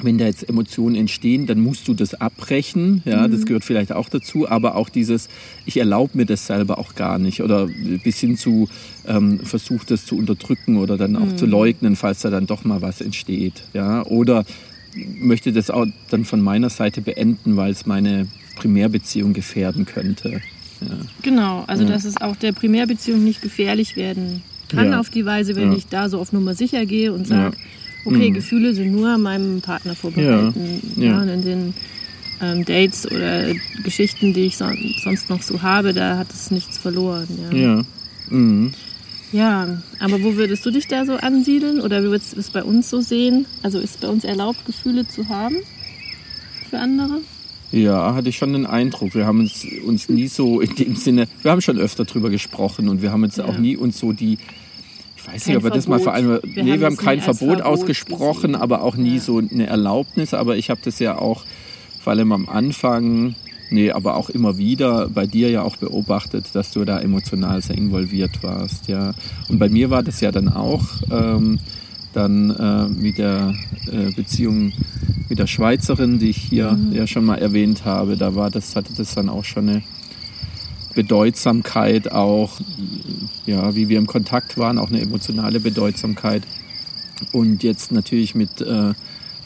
wenn 0.00 0.18
da 0.18 0.24
jetzt 0.24 0.48
Emotionen 0.48 0.96
entstehen, 0.96 1.46
dann 1.46 1.60
musst 1.60 1.86
du 1.86 1.94
das 1.94 2.14
abbrechen. 2.14 3.02
Ja, 3.04 3.28
das 3.28 3.44
gehört 3.46 3.64
vielleicht 3.64 3.92
auch 3.92 4.08
dazu. 4.08 4.48
Aber 4.48 4.74
auch 4.74 4.88
dieses, 4.88 5.28
ich 5.64 5.76
erlaube 5.76 6.16
mir 6.16 6.26
das 6.26 6.46
selber 6.46 6.78
auch 6.78 6.94
gar 6.94 7.18
nicht. 7.18 7.42
Oder 7.42 7.68
bis 8.02 8.18
hin 8.18 8.36
zu, 8.36 8.68
ähm, 9.06 9.40
versuch 9.40 9.84
das 9.84 10.04
zu 10.04 10.16
unterdrücken 10.16 10.78
oder 10.78 10.96
dann 10.96 11.16
auch 11.16 11.36
zu 11.36 11.46
leugnen, 11.46 11.94
falls 11.94 12.22
da 12.22 12.30
dann 12.30 12.46
doch 12.46 12.64
mal 12.64 12.82
was 12.82 13.00
entsteht. 13.00 13.62
Ja, 13.74 14.04
oder 14.06 14.44
möchte 15.18 15.52
das 15.52 15.70
auch 15.70 15.86
dann 16.10 16.24
von 16.24 16.40
meiner 16.40 16.70
Seite 16.70 17.00
beenden, 17.00 17.56
weil 17.56 17.72
es 17.72 17.86
meine 17.86 18.26
Primärbeziehung 18.56 19.32
gefährden 19.32 19.84
könnte. 19.86 20.40
Genau, 21.22 21.64
also 21.68 21.84
dass 21.86 22.04
es 22.04 22.16
auch 22.20 22.34
der 22.36 22.52
Primärbeziehung 22.52 23.22
nicht 23.22 23.40
gefährlich 23.40 23.96
werden 23.96 24.42
kann 24.68 24.90
Ja. 24.90 25.00
auf 25.00 25.10
die 25.10 25.24
Weise, 25.24 25.54
wenn 25.54 25.70
Ja. 25.72 25.78
ich 25.78 25.86
da 25.86 26.08
so 26.08 26.18
auf 26.18 26.32
Nummer 26.32 26.54
sicher 26.54 26.86
gehe 26.86 27.12
und 27.12 27.26
sage, 27.26 27.56
Ja. 27.56 27.62
okay, 28.10 28.30
Mhm. 28.30 28.34
Gefühle 28.34 28.74
sind 28.74 28.90
nur 28.92 29.16
meinem 29.18 29.60
Partner 29.60 29.94
vorbehalten. 29.94 30.80
Ja. 30.96 31.04
Ja. 31.04 31.10
Ja. 31.12 31.22
und 31.22 31.28
in 31.28 31.42
den 31.42 31.74
ähm, 32.40 32.64
Dates 32.64 33.06
oder 33.08 33.52
Geschichten, 33.84 34.34
die 34.34 34.46
ich 34.46 34.56
son 34.56 34.76
sonst 35.04 35.30
noch 35.30 35.42
so 35.42 35.62
habe, 35.62 35.92
da 35.92 36.18
hat 36.18 36.32
es 36.32 36.50
nichts 36.50 36.76
verloren. 36.78 37.28
Ja. 37.52 37.56
Ja. 37.56 37.84
Mhm. 38.30 38.72
Ja, 39.32 39.78
aber 39.98 40.22
wo 40.22 40.36
würdest 40.36 40.64
du 40.66 40.70
dich 40.70 40.86
da 40.86 41.04
so 41.06 41.14
ansiedeln 41.14 41.80
oder 41.80 42.02
wie 42.02 42.08
würdest 42.08 42.34
du 42.34 42.40
es 42.40 42.50
bei 42.50 42.62
uns 42.62 42.90
so 42.90 43.00
sehen? 43.00 43.46
Also 43.62 43.78
ist 43.78 43.90
es 43.94 43.96
bei 43.96 44.08
uns 44.08 44.24
erlaubt, 44.24 44.64
Gefühle 44.66 45.06
zu 45.08 45.28
haben 45.28 45.56
für 46.70 46.78
andere? 46.78 47.20
Ja, 47.70 48.14
hatte 48.14 48.28
ich 48.28 48.36
schon 48.36 48.52
den 48.52 48.66
Eindruck. 48.66 49.14
Wir 49.14 49.24
haben 49.26 49.40
uns, 49.40 49.66
uns 49.86 50.08
nie 50.10 50.28
so 50.28 50.60
in 50.60 50.74
dem 50.74 50.94
Sinne, 50.96 51.26
wir 51.40 51.50
haben 51.50 51.62
schon 51.62 51.78
öfter 51.78 52.04
drüber 52.04 52.28
gesprochen 52.28 52.88
und 52.90 53.00
wir 53.00 53.10
haben 53.12 53.24
jetzt 53.24 53.40
auch 53.40 53.54
Ja. 53.54 53.60
nie 53.60 53.76
uns 53.76 53.98
so 53.98 54.12
die, 54.12 54.34
ich 55.16 55.26
weiß 55.26 55.44
Kein 55.44 55.54
nicht, 55.54 55.56
ob 55.56 55.64
wir 55.64 55.70
das 55.70 55.88
mal 55.88 55.98
Verbot. 55.98 56.02
vereinbaren, 56.42 56.54
Wir 56.54 56.64
nee, 56.64 56.72
haben 56.72 56.80
wir 56.80 56.86
haben 56.88 56.96
kein 56.98 57.20
Verbot, 57.22 57.38
Verbot 57.38 57.62
ausgesprochen, 57.62 58.52
gesehen. 58.52 58.56
aber 58.56 58.82
auch 58.82 58.96
nie 58.96 59.14
Ja. 59.14 59.20
so 59.20 59.38
eine 59.38 59.66
Erlaubnis. 59.66 60.34
Aber 60.34 60.56
ich 60.58 60.68
habe 60.68 60.80
das 60.84 60.98
ja 60.98 61.16
auch, 61.16 61.44
vor 62.02 62.12
allem 62.12 62.32
am 62.32 62.48
Anfang, 62.50 63.36
nee, 63.72 63.90
aber 63.90 64.16
auch 64.16 64.30
immer 64.30 64.58
wieder 64.58 65.08
bei 65.08 65.26
dir 65.26 65.50
ja 65.50 65.62
auch 65.62 65.76
beobachtet, 65.76 66.46
dass 66.54 66.70
du 66.70 66.84
da 66.84 67.00
emotional 67.00 67.60
sehr 67.62 67.76
involviert 67.76 68.42
warst, 68.42 68.88
ja. 68.88 69.14
Und 69.48 69.58
bei 69.58 69.68
mir 69.68 69.90
war 69.90 70.02
das 70.02 70.20
ja 70.20 70.30
dann 70.30 70.48
auch 70.48 70.84
ähm, 71.10 71.58
dann 72.12 72.50
äh, 72.50 72.88
mit 72.88 73.18
der 73.18 73.54
äh, 73.90 74.12
Beziehung 74.12 74.72
mit 75.28 75.38
der 75.38 75.46
Schweizerin, 75.46 76.18
die 76.18 76.30
ich 76.30 76.36
hier 76.36 76.72
mhm. 76.72 76.92
ja 76.92 77.06
schon 77.06 77.24
mal 77.24 77.36
erwähnt 77.36 77.84
habe, 77.84 78.16
da 78.16 78.34
war 78.34 78.50
das, 78.50 78.76
hatte 78.76 78.92
das 78.94 79.14
dann 79.14 79.28
auch 79.28 79.44
schon 79.44 79.68
eine 79.68 79.82
Bedeutsamkeit 80.94 82.12
auch, 82.12 82.60
ja, 83.46 83.74
wie 83.74 83.88
wir 83.88 83.98
im 83.98 84.06
Kontakt 84.06 84.58
waren, 84.58 84.78
auch 84.78 84.90
eine 84.90 85.00
emotionale 85.00 85.58
Bedeutsamkeit. 85.58 86.42
Und 87.30 87.62
jetzt 87.62 87.92
natürlich 87.92 88.34
mit 88.34 88.60
äh, 88.60 88.92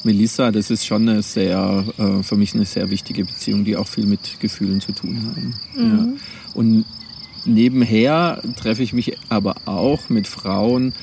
Melissa, 0.07 0.51
das 0.51 0.71
ist 0.71 0.87
schon 0.87 1.09
eine 1.09 1.23
sehr, 1.23 1.85
äh, 1.99 2.23
für 2.23 2.37
mich 2.37 2.55
eine 2.55 2.65
sehr 2.65 2.89
wichtige 2.89 3.25
Beziehung, 3.25 3.65
die 3.65 3.77
auch 3.77 3.89
viel 3.89 4.07
mit 4.07 4.41
Gefühlen 4.41 4.81
zu 4.81 4.93
tun 4.93 5.21
haben. 5.27 5.55
Mhm. 5.75 5.99
Ja. 5.99 6.07
Und 6.55 6.85
nebenher 7.45 8.41
treffe 8.57 8.83
ich 8.83 8.93
mich 8.93 9.19
aber 9.29 9.57
auch 9.67 10.09
mit 10.09 10.27
Frauen, 10.27 10.95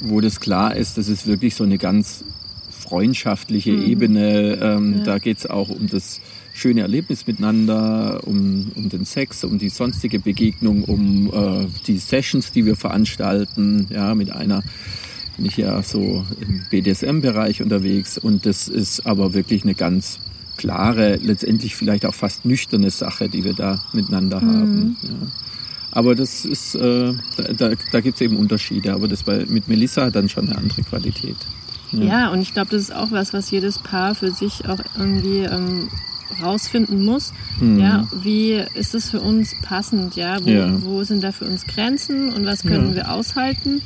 wo 0.00 0.20
das 0.20 0.38
klar 0.40 0.76
ist, 0.76 0.98
das 0.98 1.08
ist 1.08 1.26
wirklich 1.26 1.54
so 1.54 1.64
eine 1.64 1.78
ganz 1.78 2.24
freundschaftliche 2.70 3.72
mhm. 3.72 3.82
Ebene. 3.82 4.58
Ähm, 4.60 4.98
ja. 4.98 5.04
Da 5.04 5.18
geht 5.18 5.38
es 5.38 5.46
auch 5.46 5.70
um 5.70 5.88
das 5.88 6.20
schöne 6.52 6.82
Erlebnis 6.82 7.26
miteinander, 7.26 8.20
um, 8.24 8.70
um 8.76 8.88
den 8.88 9.04
Sex, 9.04 9.42
um 9.42 9.58
die 9.58 9.70
sonstige 9.70 10.20
Begegnung, 10.20 10.84
um 10.84 11.32
äh, 11.32 11.66
die 11.86 11.98
Sessions, 11.98 12.52
die 12.52 12.64
wir 12.64 12.76
veranstalten, 12.76 13.88
ja, 13.90 14.14
mit 14.14 14.30
einer 14.30 14.62
bin 15.36 15.46
ich 15.46 15.56
ja 15.56 15.82
so 15.82 16.24
im 16.40 16.64
BDSM-Bereich 16.70 17.62
unterwegs 17.62 18.18
und 18.18 18.46
das 18.46 18.68
ist 18.68 19.06
aber 19.06 19.34
wirklich 19.34 19.64
eine 19.64 19.74
ganz 19.74 20.18
klare, 20.56 21.16
letztendlich 21.16 21.74
vielleicht 21.74 22.06
auch 22.06 22.14
fast 22.14 22.44
nüchterne 22.44 22.90
Sache, 22.90 23.28
die 23.28 23.44
wir 23.44 23.54
da 23.54 23.82
miteinander 23.92 24.40
mhm. 24.40 24.48
haben. 24.48 24.96
Ja. 25.02 25.10
Aber 25.90 26.14
das 26.14 26.44
ist, 26.44 26.74
äh, 26.74 27.14
da, 27.36 27.42
da, 27.56 27.70
da 27.92 28.00
gibt 28.00 28.16
es 28.16 28.20
eben 28.20 28.36
Unterschiede, 28.36 28.94
aber 28.94 29.06
das 29.06 29.22
bei, 29.22 29.44
mit 29.46 29.68
Melissa 29.68 30.06
hat 30.06 30.16
dann 30.16 30.28
schon 30.28 30.48
eine 30.48 30.58
andere 30.58 30.82
Qualität. 30.82 31.36
Ja, 31.92 32.04
ja 32.04 32.28
und 32.32 32.40
ich 32.40 32.52
glaube, 32.52 32.70
das 32.70 32.82
ist 32.82 32.94
auch 32.94 33.12
was, 33.12 33.32
was 33.32 33.50
jedes 33.50 33.78
Paar 33.78 34.14
für 34.14 34.32
sich 34.32 34.66
auch 34.68 34.80
irgendwie 34.98 35.40
ähm, 35.40 35.88
rausfinden 36.42 37.04
muss. 37.04 37.32
Mhm. 37.60 37.80
Ja, 37.80 38.08
wie 38.22 38.62
ist 38.74 38.94
es 38.94 39.10
für 39.10 39.20
uns 39.20 39.54
passend? 39.62 40.16
Ja, 40.16 40.44
wo, 40.44 40.50
ja. 40.50 40.82
wo 40.82 41.04
sind 41.04 41.22
da 41.22 41.32
für 41.32 41.44
uns 41.44 41.66
Grenzen 41.66 42.32
und 42.32 42.46
was 42.46 42.62
können 42.62 42.90
ja. 42.90 42.96
wir 42.96 43.12
aushalten? 43.12 43.82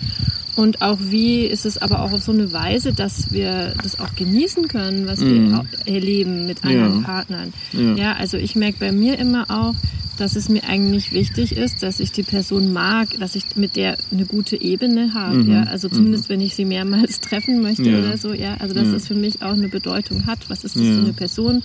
Und 0.58 0.82
auch 0.82 0.98
wie 1.00 1.44
ist 1.44 1.64
es 1.66 1.78
aber 1.78 2.02
auch 2.02 2.10
auf 2.10 2.24
so 2.24 2.32
eine 2.32 2.52
Weise, 2.52 2.92
dass 2.92 3.30
wir 3.30 3.74
das 3.80 4.00
auch 4.00 4.16
genießen 4.16 4.66
können, 4.66 5.06
was 5.06 5.20
mhm. 5.20 5.52
wir 5.84 5.94
erleben 5.94 6.46
mit 6.46 6.64
anderen 6.64 7.02
ja. 7.02 7.06
Partnern. 7.06 7.52
Ja. 7.72 7.94
ja, 7.94 8.12
also 8.14 8.38
ich 8.38 8.56
merke 8.56 8.78
bei 8.80 8.90
mir 8.90 9.20
immer 9.20 9.44
auch, 9.50 9.76
dass 10.18 10.34
es 10.34 10.48
mir 10.48 10.64
eigentlich 10.64 11.12
wichtig 11.12 11.56
ist, 11.56 11.82
dass 11.82 12.00
ich 12.00 12.10
die 12.10 12.24
Person 12.24 12.72
mag, 12.72 13.08
dass 13.20 13.36
ich 13.36 13.54
mit 13.54 13.76
der 13.76 13.96
eine 14.10 14.26
gute 14.26 14.60
Ebene 14.60 15.14
habe. 15.14 15.36
Mhm. 15.36 15.50
Ja, 15.50 15.62
also 15.62 15.88
zumindest 15.88 16.28
mhm. 16.28 16.32
wenn 16.34 16.40
ich 16.40 16.56
sie 16.56 16.64
mehrmals 16.64 17.20
treffen 17.20 17.62
möchte 17.62 17.88
ja. 17.88 17.98
oder 18.00 18.18
so. 18.18 18.32
Ja, 18.32 18.56
also 18.58 18.74
dass 18.74 18.88
ja. 18.88 18.94
es 18.94 19.06
für 19.06 19.14
mich 19.14 19.42
auch 19.42 19.52
eine 19.52 19.68
Bedeutung 19.68 20.26
hat. 20.26 20.50
Was 20.50 20.64
ist 20.64 20.74
das 20.74 20.82
für 20.82 20.88
eine 20.88 21.12
Person? 21.12 21.62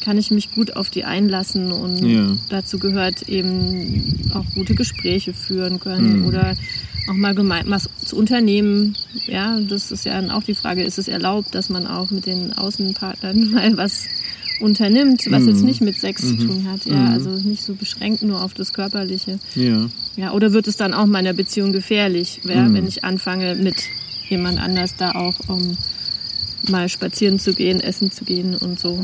Kann 0.00 0.18
ich 0.18 0.30
mich 0.30 0.52
gut 0.52 0.76
auf 0.76 0.90
die 0.90 1.04
einlassen 1.04 1.72
und 1.72 2.38
dazu 2.48 2.78
gehört 2.78 3.28
eben 3.28 4.30
auch 4.32 4.44
gute 4.54 4.74
Gespräche 4.74 5.34
führen 5.34 5.80
können 5.80 6.20
mhm. 6.20 6.26
oder 6.26 6.56
auch 7.08 7.14
mal 7.14 7.34
gemeint, 7.34 7.68
was 7.68 7.88
zu 8.04 8.16
unternehmen. 8.16 8.96
Ja, 9.26 9.58
das 9.60 9.90
ist 9.90 10.04
ja 10.04 10.20
dann 10.20 10.30
auch 10.30 10.42
die 10.42 10.54
Frage, 10.54 10.82
ist 10.82 10.98
es 10.98 11.08
erlaubt, 11.08 11.54
dass 11.54 11.68
man 11.68 11.86
auch 11.86 12.10
mit 12.10 12.26
den 12.26 12.52
Außenpartnern 12.52 13.50
mal 13.52 13.76
was 13.76 14.04
unternimmt, 14.60 15.26
was 15.30 15.42
mhm. 15.42 15.48
jetzt 15.48 15.62
nicht 15.62 15.80
mit 15.80 15.98
Sex 15.98 16.22
mhm. 16.22 16.38
zu 16.38 16.46
tun 16.46 16.68
hat. 16.70 16.84
Ja, 16.84 16.96
mhm. 16.96 17.12
also 17.12 17.30
nicht 17.30 17.62
so 17.62 17.74
beschränkt 17.74 18.22
nur 18.22 18.42
auf 18.42 18.54
das 18.54 18.72
Körperliche. 18.72 19.38
Ja. 19.54 19.88
Ja, 20.16 20.32
oder 20.32 20.52
wird 20.52 20.68
es 20.68 20.76
dann 20.76 20.92
auch 20.92 21.06
meiner 21.06 21.32
Beziehung 21.32 21.72
gefährlich, 21.72 22.40
ja, 22.44 22.62
mhm. 22.62 22.74
wenn 22.74 22.86
ich 22.86 23.04
anfange 23.04 23.54
mit 23.54 23.76
jemand 24.28 24.60
anders 24.60 24.94
da 24.96 25.12
auch 25.12 25.34
um 25.48 25.76
mal 26.68 26.88
spazieren 26.88 27.38
zu 27.38 27.54
gehen, 27.54 27.80
essen 27.80 28.10
zu 28.10 28.24
gehen 28.24 28.56
und 28.56 28.78
so. 28.78 28.98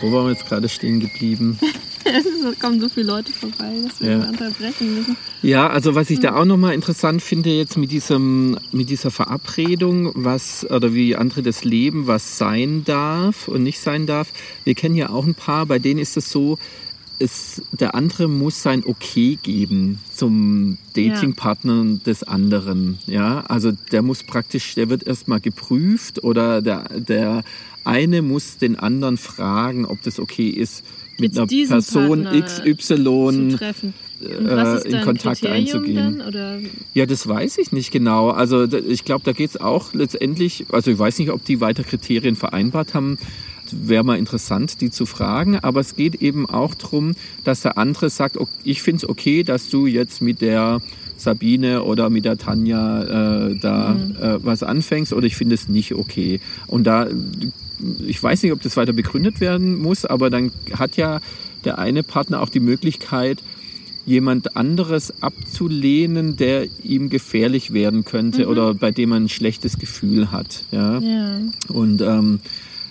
Wo 0.00 0.12
waren 0.12 0.26
wir 0.26 0.32
jetzt 0.32 0.46
gerade 0.46 0.68
stehen 0.68 1.00
geblieben? 1.00 1.58
es 2.04 2.58
kommen 2.58 2.80
so 2.80 2.88
viele 2.88 3.06
Leute 3.06 3.32
vorbei, 3.32 3.72
dass 3.84 4.00
wir 4.00 4.10
ja. 4.10 4.28
unterbrechen 4.28 4.94
müssen. 4.94 5.16
Ja, 5.42 5.68
also 5.68 5.94
was 5.94 6.10
ich 6.10 6.20
da 6.20 6.36
auch 6.36 6.44
nochmal 6.44 6.74
interessant 6.74 7.22
finde 7.22 7.50
jetzt 7.50 7.76
mit 7.76 7.90
diesem, 7.90 8.58
mit 8.72 8.90
dieser 8.90 9.10
Verabredung, 9.10 10.12
was, 10.14 10.68
oder 10.70 10.94
wie 10.94 11.16
andere 11.16 11.42
das 11.42 11.64
leben, 11.64 12.06
was 12.06 12.38
sein 12.38 12.84
darf 12.84 13.48
und 13.48 13.62
nicht 13.62 13.80
sein 13.80 14.06
darf. 14.06 14.32
Wir 14.64 14.74
kennen 14.74 14.94
ja 14.96 15.10
auch 15.10 15.26
ein 15.26 15.34
paar, 15.34 15.66
bei 15.66 15.78
denen 15.78 16.00
ist 16.00 16.16
es 16.16 16.30
so, 16.30 16.58
es, 17.18 17.62
der 17.72 17.94
andere 17.94 18.28
muss 18.28 18.62
sein 18.62 18.84
Okay 18.84 19.38
geben 19.42 20.00
zum 20.12 20.78
Datingpartner 20.94 21.84
ja. 21.84 21.98
des 22.04 22.22
anderen. 22.22 22.98
Ja, 23.06 23.40
also 23.48 23.72
der 23.92 24.02
muss 24.02 24.22
praktisch, 24.22 24.74
der 24.74 24.88
wird 24.88 25.06
erstmal 25.06 25.40
geprüft 25.40 26.22
oder 26.22 26.62
der, 26.62 26.84
der 26.94 27.44
eine 27.84 28.22
muss 28.22 28.58
den 28.58 28.76
anderen 28.76 29.16
fragen, 29.16 29.86
ob 29.86 30.02
das 30.02 30.18
okay 30.18 30.48
ist, 30.48 30.84
mit 31.18 31.36
einer 31.36 31.46
Person 31.46 32.24
Partner 32.24 32.74
XY 32.74 33.56
äh, 34.20 34.88
in 34.88 35.00
Kontakt 35.02 35.40
Kriterium 35.40 35.52
einzugehen. 35.52 36.22
Dann, 36.32 36.70
ja, 36.94 37.06
das 37.06 37.26
weiß 37.26 37.58
ich 37.58 37.72
nicht 37.72 37.90
genau. 37.90 38.30
Also 38.30 38.64
ich 38.64 39.04
glaube, 39.04 39.24
da 39.24 39.32
geht 39.32 39.50
es 39.50 39.60
auch 39.60 39.94
letztendlich, 39.94 40.66
also 40.70 40.90
ich 40.90 40.98
weiß 40.98 41.18
nicht, 41.18 41.30
ob 41.30 41.44
die 41.44 41.60
weiter 41.60 41.84
Kriterien 41.84 42.36
vereinbart 42.36 42.94
haben. 42.94 43.18
Wäre 43.72 44.04
mal 44.04 44.18
interessant, 44.18 44.80
die 44.80 44.90
zu 44.90 45.06
fragen. 45.06 45.58
Aber 45.58 45.80
es 45.80 45.96
geht 45.96 46.16
eben 46.16 46.48
auch 46.48 46.74
darum, 46.74 47.14
dass 47.44 47.62
der 47.62 47.78
andere 47.78 48.10
sagt, 48.10 48.36
ich 48.64 48.82
finde 48.82 48.98
es 48.98 49.08
okay, 49.08 49.42
dass 49.42 49.70
du 49.70 49.86
jetzt 49.86 50.20
mit 50.20 50.40
der 50.40 50.80
Sabine 51.16 51.82
oder 51.82 52.10
mit 52.10 52.24
der 52.24 52.36
Tanja 52.36 53.48
äh, 53.48 53.58
da 53.58 53.94
mhm. 53.94 54.16
äh, 54.16 54.44
was 54.44 54.62
anfängst 54.62 55.12
oder 55.12 55.26
ich 55.26 55.36
finde 55.36 55.54
es 55.54 55.68
nicht 55.68 55.94
okay. 55.94 56.40
Und 56.66 56.86
da 56.86 57.08
ich 58.06 58.22
weiß 58.22 58.42
nicht, 58.42 58.52
ob 58.52 58.62
das 58.62 58.76
weiter 58.76 58.92
begründet 58.92 59.40
werden 59.40 59.78
muss, 59.78 60.04
aber 60.04 60.30
dann 60.30 60.50
hat 60.72 60.96
ja 60.96 61.20
der 61.64 61.78
eine 61.78 62.02
Partner 62.02 62.40
auch 62.40 62.48
die 62.48 62.60
Möglichkeit, 62.60 63.42
jemand 64.06 64.56
anderes 64.56 65.12
abzulehnen, 65.20 66.36
der 66.36 66.68
ihm 66.84 67.10
gefährlich 67.10 67.72
werden 67.72 68.04
könnte 68.04 68.44
mhm. 68.44 68.48
oder 68.48 68.74
bei 68.74 68.92
dem 68.92 69.10
man 69.10 69.24
ein 69.24 69.28
schlechtes 69.28 69.78
Gefühl 69.78 70.30
hat. 70.30 70.64
Ja. 70.70 70.98
ja. 71.00 71.40
Und 71.68 72.00
ähm, 72.02 72.38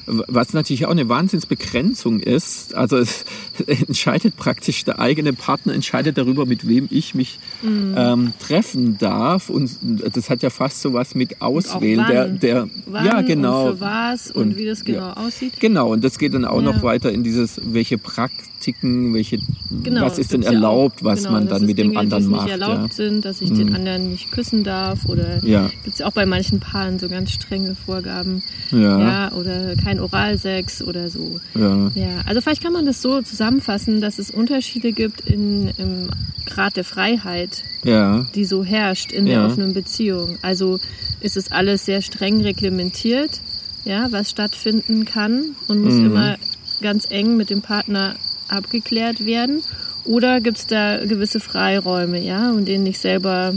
was 0.08 0.54
natürlich 0.54 0.86
auch 0.86 0.92
eine 0.92 1.10
Wahnsinnsbegrenzung 1.10 2.20
ist. 2.20 2.76
Also 2.76 2.98
es 2.98 3.26
entscheidet 3.68 4.38
praktisch, 4.38 4.84
der 4.84 5.00
eigene 5.00 5.34
Partner 5.34 5.74
entscheidet 5.74 6.18
darüber, 6.18 6.46
mit 6.46 6.68
wem 6.68 6.88
ich 6.92 7.16
mich 7.16 7.40
mhm. 7.62 7.96
ähm, 7.98 8.34
treffen 8.40 8.98
darf. 8.98 9.50
Und 9.50 9.72
das 9.82 10.30
hat 10.30 10.44
ja 10.44 10.50
fast 10.50 10.82
so 10.82 10.94
was 10.94 11.16
mit 11.16 11.42
Auswählen. 11.42 12.06
Der, 12.08 12.28
der, 12.28 12.68
wann 12.86 13.06
ja, 13.06 13.22
genau. 13.22 13.70
Und 13.70 13.78
für 13.78 13.82
was 13.82 14.32
und, 14.32 14.44
und 14.44 14.58
wie 14.58 14.66
das 14.66 14.84
genau 14.84 15.00
ja. 15.00 15.14
aussieht. 15.14 15.60
Genau, 15.60 15.92
und 15.94 16.04
das 16.04 16.20
geht 16.20 16.34
dann 16.34 16.46
auch 16.46 16.62
ja. 16.62 16.74
noch 16.74 16.84
weiter 16.84 17.12
in 17.12 17.24
dieses, 17.24 17.60
welche 17.64 17.98
Praktik 17.98 18.55
Praktiken, 18.66 19.14
welche, 19.14 19.38
genau, 19.84 20.02
was 20.02 20.18
ist 20.18 20.34
denn 20.34 20.42
erlaubt, 20.42 21.02
ja 21.02 21.06
was 21.06 21.20
genau, 21.20 21.34
man 21.34 21.48
dann 21.48 21.66
mit 21.66 21.78
dem 21.78 21.90
Dinge, 21.90 22.00
anderen 22.00 22.26
macht. 22.28 22.46
Nicht 22.46 22.52
erlaubt 22.52 22.90
ja. 22.90 22.94
sind, 22.94 23.24
dass 23.24 23.42
ich 23.42 23.52
mhm. 23.52 23.58
den 23.58 23.76
anderen 23.76 24.12
nicht 24.12 24.32
küssen 24.32 24.64
darf 24.64 25.06
oder 25.06 25.44
ja. 25.44 25.70
gibt 25.84 25.96
es 25.96 26.02
auch 26.02 26.12
bei 26.12 26.26
manchen 26.26 26.60
Paaren 26.60 26.98
so 26.98 27.08
ganz 27.08 27.32
strenge 27.32 27.76
Vorgaben. 27.76 28.42
Ja. 28.72 29.32
Oder 29.34 29.76
kein 29.76 30.00
Oralsex 30.00 30.82
oder 30.82 31.10
so. 31.10 31.40
Ja. 31.54 31.92
ja. 31.94 32.08
Also 32.26 32.42
vielleicht 32.42 32.64
kann 32.64 32.74
man 32.74 32.88
das 32.88 33.02
so 33.02 33.22
zusammenfassen, 33.22 34.02
dass 34.02 34.18
es 34.18 34.32
Unterschiede 34.32 34.92
gibt 34.92 35.22
in, 35.22 35.72
im 35.78 36.10
Grad 36.46 36.76
der 36.76 36.84
Freiheit, 36.84 37.64
ja. 37.84 38.26
die 38.34 38.46
so 38.46 38.64
herrscht 38.64 39.12
in 39.12 39.28
der 39.28 39.46
offenen 39.46 39.74
Beziehung. 39.74 40.40
Also 40.42 40.80
ist 41.22 41.38
es 41.38 41.52
alles 41.52 41.86
sehr 41.86 42.02
streng 42.02 42.42
reglementiert, 42.42 43.42
ja, 43.84 44.08
was 44.12 44.32
stattfinden 44.32 45.06
kann 45.06 45.56
und 45.68 45.84
muss 45.84 45.94
mhm. 45.94 46.06
immer 46.08 46.38
ganz 46.82 47.08
eng 47.10 47.38
mit 47.38 47.50
dem 47.50 47.62
Partner 47.62 48.16
abgeklärt 48.48 49.26
werden? 49.26 49.62
Oder 50.04 50.40
gibt 50.40 50.58
es 50.58 50.68
da 50.68 51.04
gewisse 51.04 51.40
Freiräume, 51.40 52.20
ja, 52.20 52.52
in 52.52 52.66
denen 52.66 52.86
ich 52.86 53.00
selber 53.00 53.56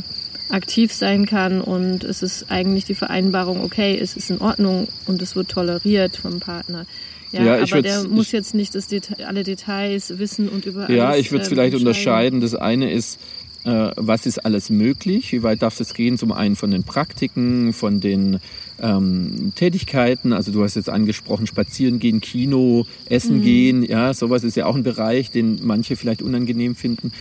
aktiv 0.49 0.93
sein 0.93 1.27
kann 1.27 1.61
und 1.61 2.05
es 2.05 2.23
ist 2.23 2.51
eigentlich 2.51 2.85
die 2.85 2.95
Vereinbarung, 2.95 3.63
okay, 3.63 3.99
es 4.01 4.17
ist 4.17 4.31
in 4.31 4.39
Ordnung 4.41 4.89
und 5.07 5.21
es 5.21 5.37
wird 5.37 5.51
toleriert 5.51 6.17
vom 6.17 6.41
Partner. 6.41 6.87
Ja, 7.33 7.43
ja 7.45 7.63
aber 7.63 7.83
der 7.83 8.05
muss 8.05 8.33
jetzt 8.33 8.55
nicht 8.55 8.75
das 8.75 8.87
Deta 8.87 9.15
alle 9.25 9.43
Details 9.43 10.19
wissen 10.19 10.49
und 10.49 10.65
über 10.65 10.91
Ja, 10.91 11.11
alles, 11.11 11.21
ich 11.21 11.33
würde 11.33 11.43
es 11.43 11.49
äh, 11.49 11.51
vielleicht 11.51 11.75
unterscheiden. 11.75 12.41
Das 12.41 12.55
eine 12.55 12.91
ist, 12.91 13.21
äh, 13.65 13.91
was 13.97 14.25
ist 14.25 14.39
alles 14.45 14.71
möglich? 14.71 15.33
Wie 15.33 15.43
weit 15.43 15.61
darf 15.61 15.77
das 15.77 15.93
gehen? 15.93 16.17
Zum 16.17 16.33
einen 16.33 16.57
von 16.57 16.71
den 16.71 16.85
Praktiken, 16.85 17.75
von 17.75 18.01
den 18.01 18.41
ähm, 18.81 19.53
Tätigkeiten. 19.55 20.33
Also 20.33 20.53
du 20.53 20.63
hast 20.63 20.77
jetzt 20.77 20.89
angesprochen, 20.89 21.47
spazieren 21.47 21.99
gehen, 21.99 22.21
Kino, 22.21 22.87
essen 23.07 23.39
mhm. 23.39 23.43
gehen. 23.43 23.83
Ja, 23.83 24.15
sowas 24.15 24.45
ist 24.45 24.57
ja 24.57 24.67
auch 24.67 24.77
ein 24.77 24.83
Bereich, 24.83 25.31
den 25.31 25.61
manche 25.63 25.97
vielleicht 25.97 26.23
unangenehm 26.23 26.75
finden. 26.75 27.13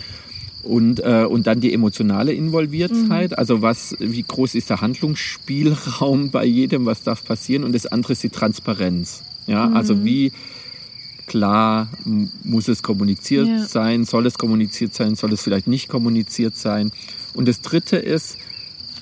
Und, 0.64 1.00
äh, 1.00 1.26
und 1.28 1.48
dann 1.48 1.62
die 1.62 1.74
emotionale 1.74 2.34
Involviertheit, 2.34 3.32
mhm. 3.32 3.38
also 3.38 3.62
was, 3.62 3.96
wie 4.00 4.24
groß 4.24 4.54
ist 4.56 4.70
der 4.70 4.82
Handlungsspielraum 4.82 6.30
bei 6.32 6.46
jedem, 6.46 6.86
was 6.86 7.04
darf 7.04 7.24
passieren? 7.24 7.64
Und 7.64 7.74
das 7.74 7.86
andere 7.86 8.14
ist 8.14 8.24
die 8.24 8.30
Transparenz. 8.30 9.24
Ja, 9.46 9.68
mhm. 9.68 9.78
also 9.78 10.04
wie 10.04 10.34
klar 11.26 11.90
muss 12.44 12.68
es 12.68 12.84
kommuniziert 12.84 13.48
ja. 13.48 13.66
sein, 13.66 14.06
soll 14.06 14.26
es 14.26 14.38
kommuniziert 14.38 14.94
sein, 14.94 15.16
soll 15.16 15.34
es 15.34 15.42
vielleicht 15.42 15.68
nicht 15.68 15.90
kommuniziert 15.90 16.56
sein. 16.56 16.92
Und 17.34 17.48
das 17.48 17.62
dritte 17.62 17.98
ist, 17.98 18.38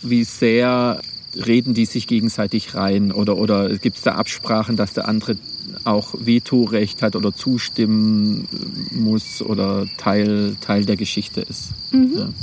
wie 0.02 0.24
sehr 0.24 1.00
reden 1.36 1.74
die 1.74 1.86
sich 1.86 2.08
gegenseitig 2.08 2.76
rein 2.76 3.12
oder, 3.12 3.38
oder 3.38 3.78
gibt 3.78 3.98
es 3.98 4.04
da 4.04 4.16
Absprachen, 4.16 4.76
dass 4.76 4.94
der 4.94 5.08
andere 5.08 5.38
auch 5.84 6.14
Vetorecht 6.18 7.02
hat 7.02 7.16
oder 7.16 7.34
zustimmen 7.34 8.48
muss 8.92 9.42
oder 9.42 9.86
Teil, 9.98 10.56
Teil 10.62 10.86
der 10.86 10.96
Geschichte 10.96 11.42
ist. 11.42 11.70
Mhm. 11.92 12.34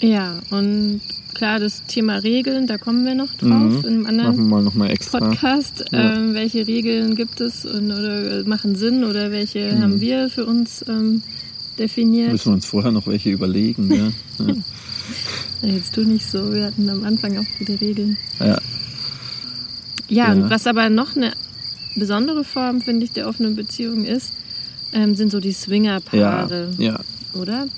Ja. 0.00 0.08
ja. 0.08 0.38
und 0.50 1.00
klar, 1.34 1.58
das 1.58 1.84
Thema 1.86 2.16
Regeln, 2.16 2.66
da 2.66 2.78
kommen 2.78 3.04
wir 3.04 3.14
noch 3.14 3.32
drauf 3.34 3.50
mhm. 3.50 3.84
in 3.84 3.86
einem 3.86 4.06
anderen 4.06 4.48
wir 4.48 4.62
noch 4.62 4.74
mal 4.74 4.90
extra. 4.90 5.18
Podcast. 5.18 5.84
Ja. 5.92 6.16
Ähm, 6.16 6.34
welche 6.34 6.66
Regeln 6.66 7.14
gibt 7.14 7.40
es 7.40 7.64
und, 7.64 7.90
oder 7.90 8.44
machen 8.44 8.76
Sinn 8.76 9.04
oder 9.04 9.30
welche 9.30 9.72
mhm. 9.72 9.82
haben 9.82 10.00
wir 10.00 10.28
für 10.28 10.44
uns 10.44 10.84
ähm, 10.88 11.22
definiert? 11.78 12.32
Müssen 12.32 12.50
wir 12.50 12.54
uns 12.54 12.66
vorher 12.66 12.92
noch 12.92 13.06
welche 13.06 13.30
überlegen. 13.30 13.92
ja. 14.38 14.46
Ja. 15.62 15.68
Jetzt 15.68 15.94
tu 15.94 16.02
nicht 16.02 16.28
so, 16.30 16.52
wir 16.52 16.66
hatten 16.66 16.88
am 16.88 17.04
Anfang 17.04 17.38
auch 17.38 17.46
viele 17.58 17.80
Regeln. 17.80 18.16
Ja. 18.40 18.58
Ja, 20.08 20.34
ja. 20.34 20.50
was 20.50 20.66
aber 20.66 20.88
noch 20.88 21.16
eine 21.16 21.32
besondere 21.94 22.44
Form, 22.44 22.80
finde 22.80 23.04
ich, 23.04 23.12
der 23.12 23.28
offenen 23.28 23.56
Beziehung 23.56 24.04
ist, 24.04 24.32
ähm, 24.92 25.14
sind 25.14 25.30
so 25.30 25.40
die 25.40 25.52
Swingerpaare. 25.52 26.70
Ja, 26.78 26.92
ja. 26.92 27.00
Oder? 27.34 27.68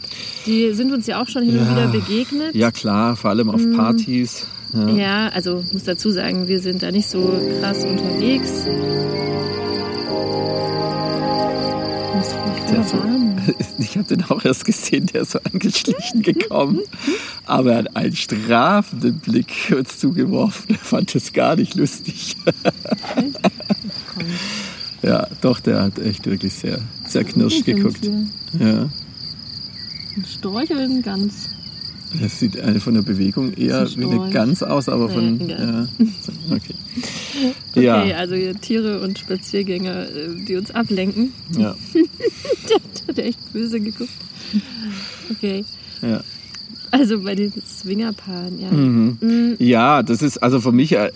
Die 0.47 0.73
sind 0.75 0.93
uns 0.93 1.07
ja 1.07 1.21
auch 1.21 1.29
schon 1.29 1.43
hin 1.43 1.59
und 1.59 1.71
wieder 1.71 1.88
begegnet. 1.88 2.55
Ja, 2.55 2.71
klar, 2.71 3.16
vor 3.16 3.31
allem 3.31 3.51
auf 3.51 3.61
mhm. 3.61 3.77
Partys. 3.77 4.47
Ja. 4.73 4.88
ja, 4.90 5.29
also 5.31 5.64
muss 5.73 5.83
dazu 5.83 6.12
sagen, 6.12 6.47
wir 6.47 6.61
sind 6.61 6.83
da 6.83 6.93
nicht 6.93 7.11
so 7.11 7.40
krass 7.61 7.85
unterwegs. 7.85 8.51
Muss 12.14 12.93
warm. 12.93 13.19
Ich 13.81 13.97
habe 13.97 14.09
den 14.09 14.25
auch 14.25 14.45
erst 14.45 14.64
gesehen, 14.64 15.07
der 15.07 15.23
ist 15.23 15.33
so 15.33 15.38
angeschlichen 15.53 16.23
gekommen. 16.23 16.81
Aber 17.47 17.73
er 17.73 17.79
hat 17.79 17.97
einen 17.97 18.16
strafenden 18.16 19.19
Blick 19.19 19.73
uns 19.77 19.99
zugeworfen. 19.99 20.75
Er 20.75 20.79
fand 20.79 21.14
es 21.14 21.33
gar 21.33 21.57
nicht 21.57 21.75
lustig. 21.75 22.37
ja, 25.03 25.27
doch, 25.40 25.61
der 25.61 25.83
hat 25.83 25.99
echt 25.99 26.27
wirklich 26.27 26.53
sehr, 26.53 26.81
sehr 27.07 27.25
knirsch 27.25 27.64
geguckt. 27.64 28.09
Ja. 28.59 28.88
Ein 30.16 30.25
Storcheln 30.25 31.03
ganz. 31.03 31.51
Das 32.21 32.40
sieht 32.40 32.59
von 32.81 32.95
der 32.95 33.03
Bewegung 33.03 33.53
eher 33.53 33.88
wie 33.97 34.05
eine 34.05 34.31
Gans 34.31 34.62
aus, 34.62 34.88
aber 34.88 35.09
von. 35.09 35.49
Ja. 35.49 35.87
Okay. 36.51 36.75
okay, 37.70 37.85
ja. 37.85 38.03
also 38.16 38.35
Tiere 38.61 39.00
und 39.00 39.18
Spaziergänger, 39.18 40.09
äh, 40.09 40.29
die 40.46 40.57
uns 40.57 40.70
ablenken. 40.70 41.33
Ja. 41.57 41.74
der 42.68 43.09
hat 43.09 43.18
echt 43.18 43.53
böse 43.53 43.81
geguckt. 43.81 44.11
Okay. 45.31 45.64
Ja. 46.03 46.22
Also 46.90 47.20
bei 47.20 47.35
den 47.35 47.53
Swingerpaaren, 47.64 48.61
ja. 48.61 48.70
Mhm. 48.70 49.18
Mhm. 49.20 49.57
Ja, 49.59 50.03
das 50.03 50.22
ist 50.22 50.38
also 50.38 50.61
für 50.61 50.72
mich 50.72 50.92
äh, 50.92 51.11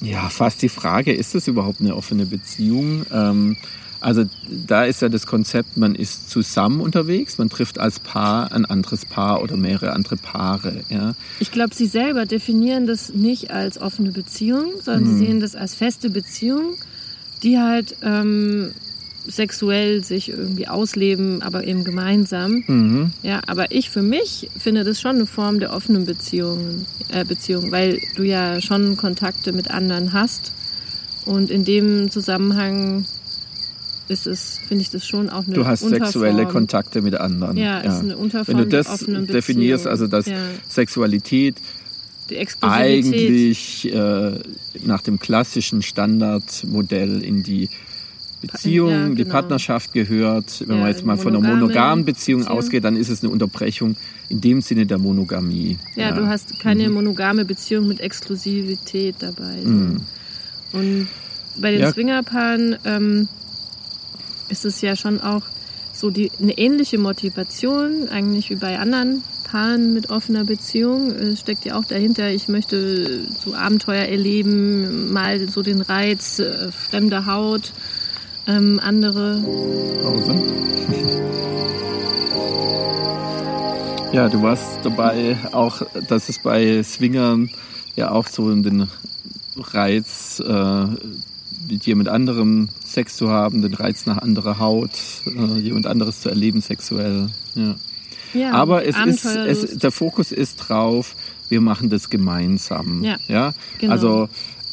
ja 0.00 0.28
fast 0.28 0.62
die 0.62 0.68
Frage, 0.68 1.12
ist 1.12 1.34
das 1.34 1.48
überhaupt 1.48 1.80
eine 1.80 1.96
offene 1.96 2.26
Beziehung? 2.26 3.04
Ähm, 3.12 3.56
also 4.00 4.24
da 4.48 4.84
ist 4.84 5.02
ja 5.02 5.08
das 5.08 5.26
Konzept, 5.26 5.76
man 5.76 5.94
ist 5.94 6.30
zusammen 6.30 6.80
unterwegs, 6.80 7.38
man 7.38 7.48
trifft 7.48 7.78
als 7.78 7.98
Paar 7.98 8.52
ein 8.52 8.64
anderes 8.64 9.04
Paar 9.04 9.42
oder 9.42 9.56
mehrere 9.56 9.92
andere 9.92 10.16
Paare. 10.16 10.80
Ja. 10.88 11.14
Ich 11.40 11.50
glaube, 11.50 11.74
Sie 11.74 11.86
selber 11.86 12.26
definieren 12.26 12.86
das 12.86 13.12
nicht 13.12 13.50
als 13.50 13.80
offene 13.80 14.12
Beziehung, 14.12 14.66
sondern 14.82 15.04
mhm. 15.04 15.18
Sie 15.18 15.26
sehen 15.26 15.40
das 15.40 15.56
als 15.56 15.74
feste 15.74 16.10
Beziehung, 16.10 16.74
die 17.42 17.58
halt 17.58 17.96
ähm, 18.02 18.72
sexuell 19.26 20.02
sich 20.02 20.30
irgendwie 20.30 20.68
ausleben, 20.68 21.42
aber 21.42 21.64
eben 21.64 21.84
gemeinsam. 21.84 22.64
Mhm. 22.66 23.12
Ja, 23.22 23.40
aber 23.46 23.70
ich 23.70 23.90
für 23.90 24.02
mich 24.02 24.48
finde 24.58 24.84
das 24.84 25.00
schon 25.00 25.16
eine 25.16 25.26
Form 25.26 25.60
der 25.60 25.72
offenen 25.72 26.06
Beziehung, 26.06 26.86
äh, 27.10 27.24
Beziehung, 27.24 27.70
weil 27.70 28.00
du 28.16 28.22
ja 28.22 28.60
schon 28.60 28.96
Kontakte 28.96 29.52
mit 29.52 29.70
anderen 29.70 30.12
hast 30.12 30.52
und 31.24 31.50
in 31.50 31.64
dem 31.64 32.10
Zusammenhang 32.10 33.04
ist 34.08 34.26
es, 34.26 34.58
finde 34.66 34.82
ich 34.82 34.90
das 34.90 35.06
schon 35.06 35.30
auch 35.30 35.46
eine 35.46 35.54
Du 35.54 35.66
hast 35.66 35.82
Unterform. 35.82 36.06
sexuelle 36.06 36.46
Kontakte 36.46 37.02
mit 37.02 37.14
anderen. 37.14 37.56
Ja, 37.56 37.82
ja. 37.82 37.92
ist 37.92 38.02
eine 38.02 38.16
Unterform 38.16 38.58
Wenn 38.58 38.64
du 38.64 38.68
das 38.68 39.04
definierst, 39.06 39.86
also 39.86 40.06
dass 40.06 40.26
ja. 40.26 40.36
Sexualität 40.68 41.56
eigentlich 42.60 43.92
äh, 43.92 44.38
nach 44.84 45.02
dem 45.02 45.18
klassischen 45.18 45.82
Standardmodell 45.82 47.22
in 47.22 47.42
die 47.42 47.68
Beziehung, 48.40 48.90
ja, 48.90 49.02
genau. 49.04 49.14
die 49.14 49.24
Partnerschaft 49.24 49.92
gehört. 49.92 50.62
Wenn 50.66 50.76
ja, 50.76 50.82
man 50.82 50.90
jetzt 50.90 51.04
mal 51.04 51.16
von 51.16 51.34
einer 51.34 51.46
monogamen 51.46 52.04
Beziehung, 52.04 52.40
Beziehung, 52.40 52.58
ausgeht, 52.58 52.84
dann 52.84 52.96
ist 52.96 53.08
es 53.08 53.22
eine 53.22 53.32
Unterbrechung 53.32 53.96
in 54.28 54.40
dem 54.40 54.60
Sinne 54.60 54.86
der 54.86 54.98
Monogamie. 54.98 55.78
Ja, 55.96 56.10
ja. 56.10 56.12
du 56.12 56.26
hast 56.26 56.58
keine 56.60 56.88
mhm. 56.88 56.94
monogame 56.94 57.44
Beziehung 57.44 57.88
mit 57.88 58.00
Exklusivität 58.00 59.16
dabei. 59.18 59.56
Mhm. 59.64 60.00
Und 60.72 61.08
bei 61.60 61.72
den 61.72 61.92
Swingerpaaren 61.92 62.76
ähm, 62.84 63.28
ist 64.48 64.64
es 64.64 64.80
ja 64.80 64.96
schon 64.96 65.20
auch 65.20 65.42
so 65.92 66.10
die, 66.10 66.30
eine 66.40 66.56
ähnliche 66.56 66.98
Motivation, 66.98 68.08
eigentlich 68.08 68.50
wie 68.50 68.54
bei 68.54 68.78
anderen 68.78 69.22
Paaren 69.44 69.94
mit 69.94 70.10
offener 70.10 70.44
Beziehung. 70.44 71.10
Es 71.10 71.40
steckt 71.40 71.64
ja 71.64 71.76
auch 71.76 71.84
dahinter, 71.84 72.30
ich 72.30 72.48
möchte 72.48 73.22
so 73.44 73.54
Abenteuer 73.54 74.04
erleben, 74.04 75.12
mal 75.12 75.48
so 75.48 75.62
den 75.62 75.80
Reiz, 75.80 76.38
äh, 76.38 76.70
fremde 76.70 77.26
Haut, 77.26 77.72
ähm, 78.46 78.80
andere. 78.82 79.42
Pause. 80.02 80.34
Ja, 84.12 84.28
du 84.28 84.40
warst 84.40 84.78
dabei 84.84 85.36
auch, 85.52 85.82
dass 86.08 86.28
es 86.28 86.38
bei 86.38 86.82
Swingern 86.82 87.50
ja 87.96 88.10
auch 88.10 88.26
so 88.26 88.54
den 88.54 88.88
Reiz 89.56 90.40
äh, 90.40 90.86
mit 91.68 91.86
jemand 91.86 92.08
anderem 92.08 92.68
Sex 92.84 93.16
zu 93.16 93.30
haben, 93.30 93.62
den 93.62 93.74
Reiz 93.74 94.06
nach 94.06 94.18
anderer 94.18 94.58
Haut, 94.58 94.92
äh, 95.26 95.58
jemand 95.58 95.86
anderes 95.86 96.20
zu 96.20 96.28
erleben 96.28 96.60
sexuell. 96.60 97.28
Ja. 97.54 97.74
ja 98.34 98.52
Aber 98.52 98.86
es 98.86 98.96
ist, 98.98 99.24
es, 99.24 99.78
der 99.78 99.90
Fokus 99.90 100.32
ist 100.32 100.56
drauf, 100.56 101.16
wir 101.48 101.60
machen 101.60 101.90
das 101.90 102.10
gemeinsam. 102.10 103.02
Ja, 103.02 103.16
ja? 103.28 103.54
Genau. 103.78 103.92
Also 103.92 104.28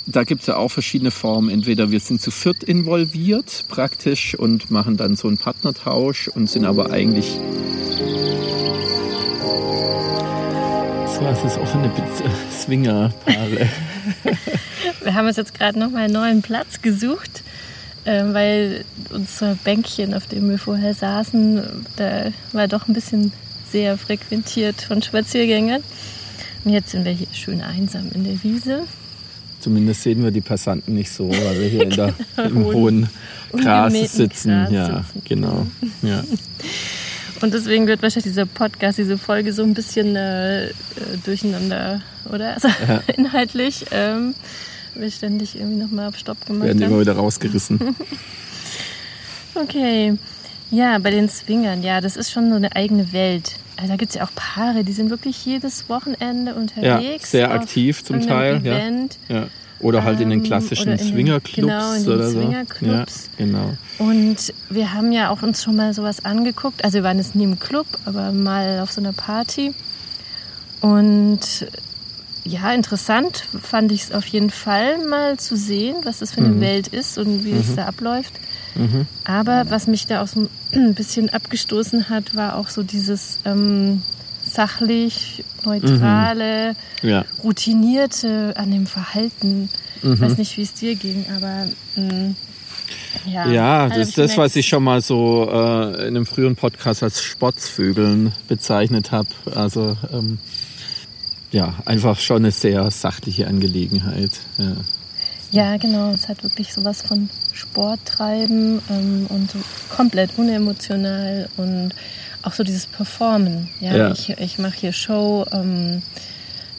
da 0.06 0.24
gibt 0.24 0.42
es 0.42 0.48
ja 0.48 0.58
auch 0.58 0.70
verschiedene 0.70 1.12
Formen. 1.12 1.50
Entweder 1.50 1.92
wir 1.92 2.00
sind 2.00 2.22
zu 2.22 2.32
viert 2.32 2.64
involviert 2.64 3.66
praktisch 3.70 4.36
und 4.36 4.72
machen 4.72 4.98
dann 4.98 5.16
so 5.16 5.28
einen 5.28 5.38
Partnertausch 5.38 6.28
und 6.28 6.50
sind 6.50 6.66
aber 6.66 6.92
eigentlich 6.92 7.40
so, 11.16 11.26
es 11.26 11.44
ist 11.46 11.58
offene 11.58 11.92
Swinger-Paare. 12.52 13.70
Wir 15.06 15.14
haben 15.14 15.28
uns 15.28 15.38
jetzt 15.38 15.54
gerade 15.54 15.78
noch 15.78 15.92
mal 15.92 16.06
einen 16.06 16.14
neuen 16.14 16.42
Platz 16.42 16.82
gesucht, 16.82 17.44
ähm, 18.08 18.34
weil 18.34 18.86
unser 19.12 19.54
Bänkchen, 19.64 20.16
auf 20.16 20.26
dem 20.26 20.50
wir 20.50 20.58
vorher 20.58 20.96
saßen, 20.96 21.62
da 21.96 22.32
war 22.54 22.68
doch 22.68 22.88
ein 22.88 22.94
bisschen 22.96 23.32
sehr 23.72 24.00
frequentiert 24.00 24.82
von 24.82 25.04
Spaziergängern. 25.04 25.84
Und 26.64 26.74
jetzt 26.74 26.90
sind 26.90 27.06
wir 27.06 27.12
hier 27.12 27.28
schön 27.34 27.62
einsam 27.62 28.10
in 28.16 28.24
der 28.24 28.44
Wiese. 28.44 28.82
Zumindest 29.60 30.02
sehen 30.02 30.24
wir 30.24 30.32
die 30.32 30.42
Passanten 30.42 30.96
nicht 30.96 31.12
so, 31.12 31.30
weil 31.30 31.60
wir 31.60 31.68
hier 31.68 31.84
in 31.84 31.90
der, 31.92 32.14
im 32.44 32.66
hohen 32.66 33.10
Gras 33.52 33.94
sitzen. 33.94 34.50
Gras 34.50 34.72
ja, 34.72 34.86
sitzen. 34.86 35.22
genau. 35.24 35.68
Ja. 36.02 36.24
Und 37.42 37.54
deswegen 37.54 37.86
wird 37.86 38.02
wahrscheinlich 38.02 38.32
dieser 38.32 38.48
Podcast, 38.48 38.98
diese 38.98 39.20
Folge 39.20 39.54
so 39.54 39.62
ein 39.62 39.76
bisschen 39.76 40.16
äh, 40.16 40.66
äh 40.68 40.72
durcheinander, 41.26 42.02
oder? 42.32 42.56
Also 42.56 42.70
ja. 42.88 43.04
inhaltlich. 43.18 43.86
Ähm, 43.92 44.34
wir 45.00 45.12
ständig 45.12 45.56
irgendwie 45.56 45.78
nochmal 45.78 46.08
auf 46.08 46.18
Stopp 46.18 46.46
gemacht 46.46 46.68
Werden 46.68 46.82
immer 46.82 47.00
wieder 47.00 47.14
rausgerissen. 47.14 47.80
okay. 49.56 50.18
Ja, 50.72 50.98
bei 50.98 51.12
den 51.12 51.30
Swingern, 51.30 51.84
ja, 51.84 52.02
das 52.02 52.18
ist 52.18 52.32
schon 52.32 52.50
so 52.50 52.56
eine 52.56 52.76
eigene 52.76 53.14
Welt. 53.14 53.56
Also 53.78 53.90
da 53.90 53.98
gibt 53.98 54.12
es 54.12 54.16
ja 54.16 54.24
auch 54.24 54.34
Paare, 54.36 54.84
die 54.84 54.94
sind 54.94 55.10
wirklich 55.10 55.46
jedes 55.46 55.90
Wochenende 55.90 56.56
unterwegs. 56.56 57.32
Ja, 57.32 57.40
sehr 57.40 57.52
aktiv 57.52 58.04
zum 58.04 58.22
Teil. 58.22 58.58
Event. 58.58 59.18
Ja. 59.28 59.36
ja. 59.36 59.48
Oder 59.80 60.04
halt 60.04 60.22
in 60.22 60.30
den 60.30 60.40
ähm, 60.40 60.46
klassischen 60.46 60.98
Swingerclubs 60.98 61.56
genau, 61.56 61.94
in 61.94 62.04
den 62.04 62.14
oder 62.14 62.30
Swingerclubs. 62.30 63.30
Ja, 63.38 63.46
genau. 63.46 63.74
Und 63.98 64.54
wir 64.70 64.94
haben 64.94 65.12
ja 65.12 65.30
auch 65.30 65.44
uns 65.44 65.64
schon 65.64 65.76
mal 65.76 65.94
sowas 65.94 66.24
angeguckt. 66.24 66.84
Also 66.84 66.96
wir 66.96 67.04
waren 67.04 67.18
jetzt 67.18 67.36
nie 67.36 67.44
im 67.44 67.60
Club, 67.60 67.86
aber 68.06 68.32
mal 68.32 68.80
auf 68.80 68.92
so 68.92 69.02
einer 69.02 69.12
Party. 69.12 69.74
Und 70.80 71.68
ja, 72.46 72.72
interessant 72.74 73.44
fand 73.62 73.92
ich 73.92 74.04
es 74.04 74.12
auf 74.12 74.26
jeden 74.28 74.52
Fall 74.52 75.06
mal 75.06 75.38
zu 75.38 75.58
sehen, 75.58 75.96
was 76.04 76.20
das 76.20 76.32
für 76.34 76.42
eine 76.42 76.50
mhm. 76.50 76.62
Welt 76.62 76.88
ist 76.88 77.18
und 77.18 77.44
wie 77.44 77.54
mhm. 77.54 77.60
es 77.60 77.76
da 77.76 77.86
abläuft. 77.86 78.34
Mhm. 78.76 79.08
Aber 79.24 79.66
was 79.70 79.88
mich 79.88 80.06
da 80.06 80.22
auch 80.22 80.28
so 80.28 80.48
ein 80.72 80.94
bisschen 80.94 81.30
abgestoßen 81.30 82.10
hat, 82.10 82.36
war 82.36 82.56
auch 82.58 82.70
so 82.70 82.84
dieses 82.84 83.40
ähm, 83.46 84.04
sachlich, 84.46 85.44
neutrale, 85.64 86.76
Ja. 87.02 87.26
routinierte 87.44 88.54
an 88.58 88.72
dem 88.72 88.86
Verhalten. 88.86 89.70
Ich 89.98 90.04
Mhm. 90.04 90.20
weiß 90.22 90.38
nicht, 90.38 90.56
wie 90.58 90.62
es 90.62 90.74
dir 90.74 90.96
ging, 90.96 91.26
aber 91.36 91.68
mh, 91.96 92.36
ja. 93.26 93.50
Ja, 93.50 93.90
das 93.90 94.10
ist 94.10 94.18
das, 94.20 94.38
was 94.38 94.56
ich 94.56 94.68
schon 94.68 94.84
mal 94.84 95.02
so 95.02 95.50
äh, 95.52 96.02
in 96.02 96.16
einem 96.16 96.26
früheren 96.28 96.56
Podcast 96.56 97.02
als 97.02 97.24
Sportsvögeln 97.24 98.34
bezeichnet 98.48 99.12
habe. 99.12 99.30
Also 99.56 99.98
ähm, 100.14 100.38
ja, 101.56 101.74
einfach 101.86 102.20
schon 102.20 102.38
eine 102.44 102.52
sehr 102.52 102.92
sachliche 102.92 103.48
Angelegenheit. 103.48 104.32
Ja. 104.58 104.74
Ja, 105.52 105.78
genau. 105.78 106.12
Es 106.12 106.28
hat 106.28 106.44
wirklich 106.44 106.74
sowas 106.74 107.02
von 107.02 107.30
Sport 107.54 108.02
treiben 108.04 108.82
ähm, 108.90 109.26
und 109.30 109.52
so 109.52 109.60
komplett 109.96 110.32
unemotional 110.38 111.48
und 111.56 111.94
auch 112.44 112.52
so 112.52 112.64
dieses 112.64 112.86
Performen. 112.88 113.70
Ja, 113.80 113.96
Ja. 113.96 114.12
ich, 114.12 114.30
ich 114.32 114.60
mache 114.60 114.76
hier 114.76 114.92
Show. 114.92 115.46
Ähm, 115.54 116.02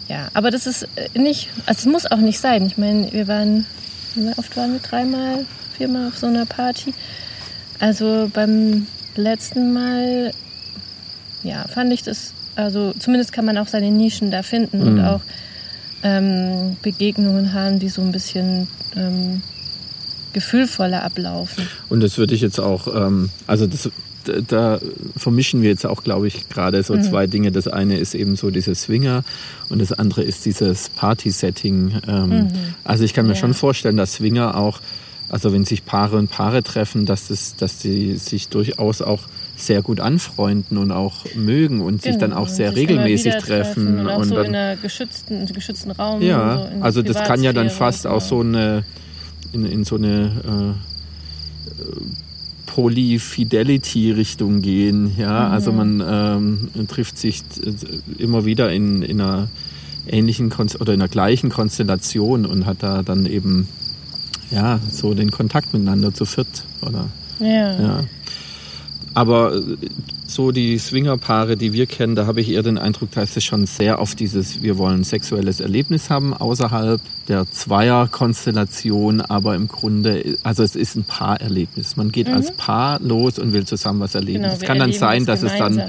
ja, 0.09 0.29
aber 0.35 0.51
das 0.51 0.67
ist 0.67 0.83
äh, 0.97 1.19
nicht, 1.19 1.49
also 1.65 1.79
es 1.81 1.87
muss 1.87 2.05
auch 2.11 2.19
nicht 2.19 2.39
sein. 2.39 2.67
Ich 2.67 2.77
meine, 2.77 3.11
wir 3.13 3.27
waren, 3.29 3.65
wie 4.15 4.29
oft 4.37 4.55
waren 4.59 4.75
wir? 4.75 4.81
Dreimal, 4.81 5.47
viermal 5.79 6.09
auf 6.09 6.19
so 6.19 6.27
einer 6.27 6.45
Party. 6.45 6.93
Also 7.79 8.31
beim 8.33 8.87
letzten 9.15 9.73
Mal, 9.73 10.33
ja, 11.43 11.67
fand 11.69 11.93
ich 11.95 12.03
das, 12.03 12.35
also 12.57 12.93
zumindest 12.99 13.33
kann 13.33 13.45
man 13.45 13.57
auch 13.59 13.69
seine 13.69 13.91
Nischen 13.91 14.31
da 14.31 14.43
finden 14.43 14.83
und 14.83 14.95
Mhm. 14.97 15.05
auch 15.05 15.21
ähm, 16.03 16.77
Begegnungen 16.83 17.53
haben, 17.53 17.79
die 17.79 17.89
so 17.89 18.03
ein 18.03 18.13
bisschen 18.13 18.69
ähm, 18.97 19.43
gefühlvoller 20.33 21.03
ablaufen. 21.03 21.69
Und 21.89 22.03
das 22.03 22.19
würde 22.19 22.35
ich 22.35 22.41
jetzt 22.43 22.59
auch, 22.61 22.87
ähm, 22.95 23.31
also 23.47 23.67
das, 23.67 23.91
da- 24.49 24.81
vermischen 25.17 25.63
wir 25.63 25.71
jetzt 25.71 25.87
auch, 25.87 26.03
glaube 26.03 26.27
ich, 26.29 26.49
gerade 26.49 26.83
so 26.83 26.99
zwei 26.99 27.27
Dinge. 27.27 27.53
Das 27.53 27.69
eine 27.69 27.99
ist 27.99 28.15
eben 28.15 28.37
so 28.37 28.51
dieses 28.51 28.83
Swinger 28.83 29.23
und 29.69 29.81
das 29.81 29.93
andere 29.93 30.23
ist 30.23 30.45
dieses 30.45 30.89
Party-Setting. 30.91 32.01
Ähm, 32.09 32.49
Also 32.85 33.05
ich 33.05 33.15
kann 33.15 33.27
mir 33.27 33.33
Ja. 33.33 33.39
schon 33.39 33.55
vorstellen, 33.55 33.97
dass 33.97 34.15
Swinger 34.15 34.57
auch, 34.57 34.81
also 35.29 35.53
wenn 35.53 35.65
sich 35.65 35.85
Paare 35.87 36.17
und 36.17 36.29
Paare 36.31 36.63
treffen, 36.63 37.07
dass, 37.07 37.29
das, 37.29 37.57
dass 37.57 37.79
die 37.79 38.17
sich 38.17 38.49
durchaus 38.49 39.01
auch 39.01 39.23
sehr 39.57 39.81
gut 39.83 40.01
anfreunden 40.01 40.77
und 40.77 40.93
auch 40.93 41.25
mögen 41.35 41.81
und 41.81 42.03
sich 42.03 42.19
dann 42.19 42.31
Genau, 42.31 42.43
auch 42.43 42.49
und 42.49 42.55
sehr 42.55 42.77
regelmäßig 42.77 43.35
treffen. 43.37 44.01
Und 44.01 44.09
auch 44.09 44.19
und 44.19 44.25
so 44.29 44.35
dann, 44.37 44.47
in 44.47 44.55
einem 44.55 44.83
geschützten, 44.83 45.47
geschützten 45.47 45.91
Raum. 45.93 46.21
ja, 46.23 46.69
so 46.77 46.83
also 46.83 47.03
das 47.03 47.25
kann 47.25 47.43
ja 47.43 47.53
dann 47.53 47.71
fast 47.71 48.07
auch 48.07 48.19
genau. 48.19 48.29
so 48.29 48.41
eine 48.41 48.85
in, 49.53 49.65
in 49.65 49.85
so 49.85 49.97
eine 49.97 50.77
äh, 51.67 52.67
Poly-Fidelity-Richtung 52.67 54.61
gehen. 54.63 55.13
Ja, 55.17 55.47
Mhm. 55.49 55.53
also 55.55 55.73
man 55.73 56.03
ähm, 56.07 56.87
trifft 56.89 57.19
sich 57.19 57.43
äh, 57.65 57.73
immer 58.23 58.45
wieder 58.45 58.73
in, 58.73 59.03
in 59.03 59.21
einer 59.21 59.49
ähnlichen 60.09 60.51
Konst 60.51 60.81
oder 60.81 60.93
in 60.93 61.01
der 61.01 61.09
gleichen 61.09 61.51
Konstellation 61.51 62.47
und 62.47 62.67
hat 62.67 62.83
da 62.83 63.03
dann 63.03 63.27
eben 63.27 63.69
ja 64.51 64.79
so 64.91 65.15
den 65.15 65.31
Kontakt 65.31 65.73
miteinander 65.73 66.13
zu 66.15 66.25
viert 66.25 66.65
oder 66.83 67.07
Ja. 67.41 67.81
ja. 67.81 68.05
Aber 69.17 69.57
äh, 69.57 69.63
so 70.27 70.53
die 70.53 70.77
Swingerpaare, 70.77 71.57
die 71.57 71.73
wir 71.73 71.87
kennen, 71.87 72.17
da 72.17 72.27
habe 72.27 72.43
ich 72.43 72.51
eher 72.51 72.63
den 72.63 72.77
Eindruck, 72.77 73.13
da 73.13 73.23
ist 73.23 73.35
es 73.35 73.45
schon 73.45 73.65
sehr 73.65 73.99
auf 73.99 74.15
dieses, 74.15 74.63
wir 74.63 74.77
wollen 74.77 75.05
sexuelles 75.05 75.61
Erlebnis 75.61 76.11
haben 76.11 76.35
außerhalb 76.35 77.01
der 77.27 77.51
Zweierkonstellation, 77.51 79.23
aber 79.23 79.55
im 79.55 79.69
Grunde, 79.69 80.37
also 80.43 80.63
es 80.63 80.77
ist 80.77 80.97
ein 80.97 81.05
Paarerlebnis. 81.05 81.97
Man 81.97 82.13
geht 82.13 82.29
als 82.29 82.53
Paar 82.53 83.01
los 83.01 83.39
und 83.39 83.55
will 83.55 83.65
zusammen 83.65 84.01
was 84.01 84.15
erleben. 84.15 84.43
Genau, 84.43 84.53
es 84.53 84.61
kann 84.61 84.79
dann 84.79 84.93
sein, 84.93 85.25
dass 85.25 85.43
es 85.43 85.57
dann, 85.57 85.83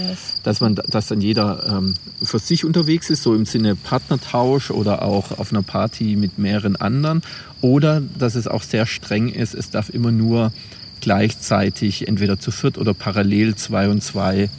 dass 0.44 0.62
man, 0.62 0.76
dass 0.76 1.08
dann 1.08 1.20
jeder 1.20 1.66
ähm, 1.68 1.96
für 2.24 2.40
sich 2.40 2.64
unterwegs 2.64 3.10
ist, 3.10 3.24
so 3.24 3.36
im 3.36 3.46
Sinne 3.46 3.76
Partnertausch 3.76 4.72
oder 4.72 5.02
auch 5.02 5.38
auf 5.38 5.52
einer 5.52 5.64
Party 5.64 6.16
mit 6.16 6.38
mehreren 6.38 6.78
anderen. 6.78 7.24
Oder 7.60 8.02
dass 8.18 8.36
es 8.36 8.48
auch 8.48 8.62
sehr 8.64 8.86
streng 8.86 9.28
ist, 9.28 9.54
es 9.54 9.70
darf 9.70 9.90
immer 9.90 10.12
nur 10.12 10.54
gleichzeitig 11.02 12.08
entweder 12.08 12.40
zu 12.40 12.52
viert 12.52 12.78
oder 12.78 12.94
parallel 12.94 13.56
zwei 13.56 13.90
und 13.90 14.02
zwei 14.04 14.50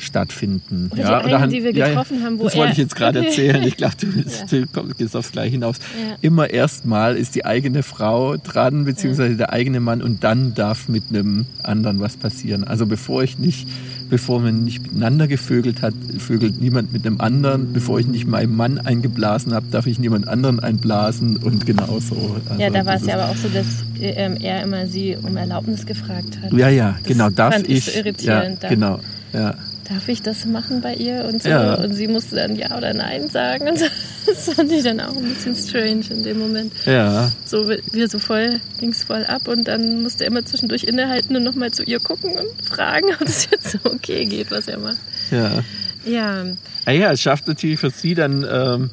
stattfinden. 0.00 0.90
Oder 0.92 1.22
die 1.26 1.34
einen, 1.34 1.50
die 1.50 1.64
wir 1.64 1.72
getroffen 1.72 2.22
haben, 2.22 2.38
wo 2.38 2.44
Das 2.44 2.54
wollte 2.56 2.72
ich 2.72 2.78
jetzt 2.78 2.94
gerade 2.94 3.24
erzählen. 3.26 3.62
Ich 3.64 3.76
glaube, 3.76 3.94
du, 4.00 4.06
Ja. 4.16 4.46
du 4.48 4.66
kommst- 4.68 4.96
gehst 4.98 5.16
aufs 5.16 5.32
Gleiche 5.32 5.50
hinaus. 5.52 5.78
Ja. 5.78 6.16
Immer 6.20 6.50
erstmal 6.50 7.16
ist 7.16 7.34
die 7.34 7.44
eigene 7.44 7.82
Frau 7.82 8.36
dran, 8.36 8.84
beziehungsweise 8.84 9.34
der 9.36 9.52
eigene 9.52 9.80
Mann 9.80 10.00
und 10.00 10.22
dann 10.22 10.54
darf 10.54 10.88
mit 10.88 11.04
einem 11.10 11.46
anderen 11.64 12.00
was 12.00 12.16
passieren. 12.16 12.62
Also 12.64 12.86
bevor 12.86 13.24
ich 13.24 13.38
nicht, 13.38 13.66
bevor 14.10 14.40
man 14.40 14.64
nicht 14.64 14.82
miteinander 14.82 15.26
gevögelt 15.28 15.82
hat, 15.82 15.94
vögelt 16.18 16.60
niemand 16.60 16.92
mit 16.92 17.06
einem 17.06 17.20
anderen. 17.20 17.72
Bevor 17.72 17.98
ich 18.00 18.06
nicht 18.06 18.26
meinem 18.26 18.56
Mann 18.56 18.78
eingeblasen 18.78 19.52
habe, 19.54 19.66
darf 19.70 19.86
ich 19.86 19.98
niemand 19.98 20.28
anderen 20.28 20.60
einblasen 20.60 21.36
und 21.36 21.66
genauso. 21.66 22.36
Also 22.48 22.60
Ja, 22.62 22.70
da 22.70 22.84
war 22.86 22.94
das 22.94 23.02
es 23.02 23.08
ja 23.08 23.14
ist- 23.16 23.20
aber 23.20 23.30
auch 23.32 23.36
so, 23.36 23.48
dass 23.48 23.66
ähm, 24.00 24.36
er 24.40 24.62
immer 24.62 24.86
sie 24.86 25.16
um 25.22 25.36
Erlaubnis 25.36 25.84
gefragt 25.86 26.38
hat. 26.42 26.52
Ja, 26.52 26.68
ja, 26.68 26.92
Das 26.98 27.02
genau, 27.08 27.30
darf 27.30 27.54
fand 27.54 27.68
ich 27.68 27.78
ich. 27.78 27.84
so 27.94 27.98
irritierend. 27.98 28.62
Ja, 28.62 28.68
genau. 28.68 29.00
Ja. 29.32 29.54
Darf 29.88 30.06
ich 30.08 30.20
das 30.20 30.44
machen 30.44 30.82
bei 30.82 30.94
ihr 30.94 31.24
und 31.24 31.42
so? 31.42 31.48
Ja. 31.48 31.74
Und 31.76 31.94
sie 31.94 32.08
musste 32.08 32.36
dann 32.36 32.56
Ja 32.56 32.76
oder 32.76 32.92
Nein 32.92 33.30
sagen. 33.30 33.68
Und 33.68 33.78
so. 33.78 33.86
das 34.26 34.52
fand 34.54 34.70
ich 34.70 34.82
dann 34.84 35.00
auch 35.00 35.16
ein 35.16 35.22
bisschen 35.24 35.54
strange 35.54 36.04
in 36.10 36.22
dem 36.22 36.38
Moment. 36.38 36.72
ja, 36.84 37.30
So 37.46 37.68
wir 37.68 38.08
so 38.08 38.18
voll, 38.18 38.60
ging 38.80 38.90
es 38.90 39.04
voll 39.04 39.24
ab 39.24 39.48
und 39.48 39.66
dann 39.66 40.02
musste 40.02 40.24
er 40.24 40.28
immer 40.30 40.44
zwischendurch 40.44 40.84
innehalten 40.84 41.34
und 41.36 41.42
nochmal 41.44 41.70
zu 41.70 41.84
ihr 41.84 42.00
gucken 42.00 42.36
und 42.36 42.62
fragen, 42.66 43.06
ob 43.20 43.26
es 43.26 43.48
jetzt 43.50 43.70
so 43.70 43.78
okay 43.84 44.26
geht, 44.26 44.50
was 44.50 44.68
er 44.68 44.78
macht. 44.78 44.98
ja. 45.30 45.62
Ja, 46.04 46.44
Ah 46.86 46.92
ja, 46.92 47.12
es 47.12 47.20
schafft 47.20 47.48
natürlich 47.48 47.80
für 47.80 47.90
sie 47.90 48.14
dann 48.14 48.46
ähm, 48.50 48.90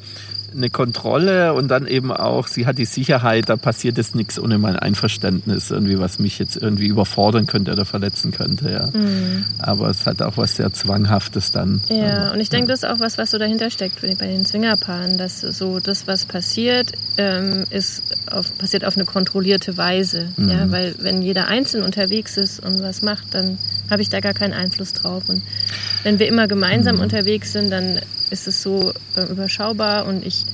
eine 0.56 0.70
Kontrolle 0.70 1.52
und 1.54 1.68
dann 1.68 1.86
eben 1.86 2.10
auch, 2.12 2.46
sie 2.48 2.66
hat 2.66 2.78
die 2.78 2.84
Sicherheit, 2.84 3.48
da 3.48 3.56
passiert 3.56 3.98
jetzt 3.98 4.14
nichts 4.14 4.38
ohne 4.38 4.58
mein 4.58 4.76
Einverständnis, 4.76 5.70
irgendwie, 5.70 5.98
was 5.98 6.18
mich 6.18 6.38
jetzt 6.38 6.56
irgendwie 6.56 6.86
überfordern 6.86 7.46
könnte 7.46 7.72
oder 7.72 7.84
verletzen 7.84 8.32
könnte. 8.32 8.70
Ja. 8.70 8.88
Aber 9.58 9.90
es 9.90 10.06
hat 10.06 10.22
auch 10.22 10.36
was 10.36 10.56
sehr 10.56 10.72
Zwanghaftes 10.72 11.50
dann. 11.50 11.80
Mhm. 11.88 11.96
ja. 11.96 12.18
Also, 12.18 12.34
Und 12.34 12.40
ich 12.40 12.48
denke, 12.48 12.68
das 12.68 12.82
ist 12.82 12.88
auch 12.88 13.00
was, 13.00 13.18
was 13.18 13.30
so 13.30 13.38
dahinter 13.38 13.70
steckt 13.70 14.00
bei 14.00 14.26
den 14.26 14.46
Swingerpaaren, 14.46 15.18
dass 15.18 15.40
so 15.40 15.80
das, 15.80 16.06
was 16.06 16.24
passiert, 16.24 16.92
ähm, 17.18 17.64
ist 17.70 18.02
auf, 18.30 18.56
passiert 18.58 18.84
auf 18.84 18.96
eine 18.96 19.04
kontrollierte 19.04 19.76
Weise. 19.76 20.28
Mhm. 20.36 20.48
Ja, 20.50 20.70
weil 20.70 20.94
wenn 20.98 21.22
jeder 21.22 21.48
einzeln 21.48 21.84
unterwegs 21.84 22.36
ist 22.36 22.60
und 22.64 22.82
was 22.82 23.02
macht, 23.02 23.34
dann 23.34 23.58
habe 23.90 24.02
ich 24.02 24.08
da 24.08 24.20
gar 24.20 24.34
keinen 24.34 24.54
Einfluss 24.54 24.92
drauf. 24.94 25.24
Und 25.28 25.42
wenn 26.02 26.18
wir 26.18 26.26
immer 26.28 26.44
Mhm. 26.44 26.48
gemeinsam 26.48 27.00
unterwegs 27.00 27.52
sind, 27.52 27.70
dann 27.70 28.00
ist 28.30 28.48
es 28.48 28.62
so 28.62 28.92
äh, 29.16 29.22
überschaubar 29.30 30.06
und 30.06 30.26
ich 30.26 30.45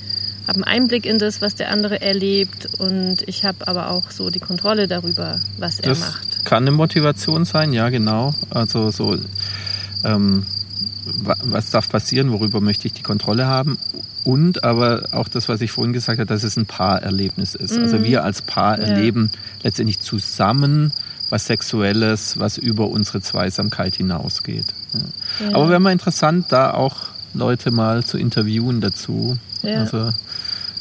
habe 0.48 0.54
einen 0.56 0.64
Einblick 0.64 1.06
in 1.06 1.18
das, 1.18 1.40
was 1.40 1.54
der 1.54 1.70
andere 1.70 2.00
erlebt 2.00 2.68
und 2.78 3.18
ich 3.26 3.44
habe 3.44 3.66
aber 3.68 3.90
auch 3.90 4.10
so 4.10 4.30
die 4.30 4.40
Kontrolle 4.40 4.88
darüber, 4.88 5.40
was 5.58 5.78
er 5.80 5.90
Das 5.90 6.00
macht. 6.00 6.44
kann 6.44 6.64
eine 6.64 6.72
Motivation 6.72 7.44
sein, 7.44 7.72
ja 7.72 7.88
genau. 7.90 8.34
Also 8.50 8.90
so, 8.90 9.16
ähm, 10.04 10.46
wa- 11.22 11.36
was 11.42 11.70
darf 11.70 11.88
passieren, 11.88 12.32
worüber 12.32 12.60
möchte 12.60 12.86
ich 12.86 12.92
die 12.92 13.02
Kontrolle 13.02 13.46
haben? 13.46 13.78
Und 14.24 14.62
aber 14.62 15.08
auch 15.12 15.26
das, 15.28 15.48
was 15.48 15.60
ich 15.60 15.72
vorhin 15.72 15.92
gesagt 15.92 16.18
habe, 16.20 16.26
dass 16.26 16.44
es 16.44 16.56
ein 16.56 16.66
Paarerlebnis 16.66 17.54
ist. 17.56 17.76
Also 17.76 18.04
wir 18.04 18.22
als 18.22 18.40
Paar 18.42 18.78
Ja. 18.78 18.86
erleben 18.86 19.30
letztendlich 19.64 19.98
zusammen 20.00 20.92
was 21.28 21.46
Sexuelles, 21.46 22.38
was 22.38 22.56
über 22.58 22.88
unsere 22.88 23.20
Zweisamkeit 23.20 23.96
hinausgeht. 23.96 24.66
Ja. 24.92 25.48
Ja. 25.48 25.54
Aber 25.56 25.70
wäre 25.70 25.80
mal 25.80 25.90
interessant, 25.92 26.46
da 26.50 26.72
auch 26.74 26.96
Leute 27.34 27.70
mal 27.70 28.04
zu 28.04 28.16
interviewen 28.18 28.80
dazu. 28.80 29.38
Ja. 29.62 29.80
Also 29.80 30.10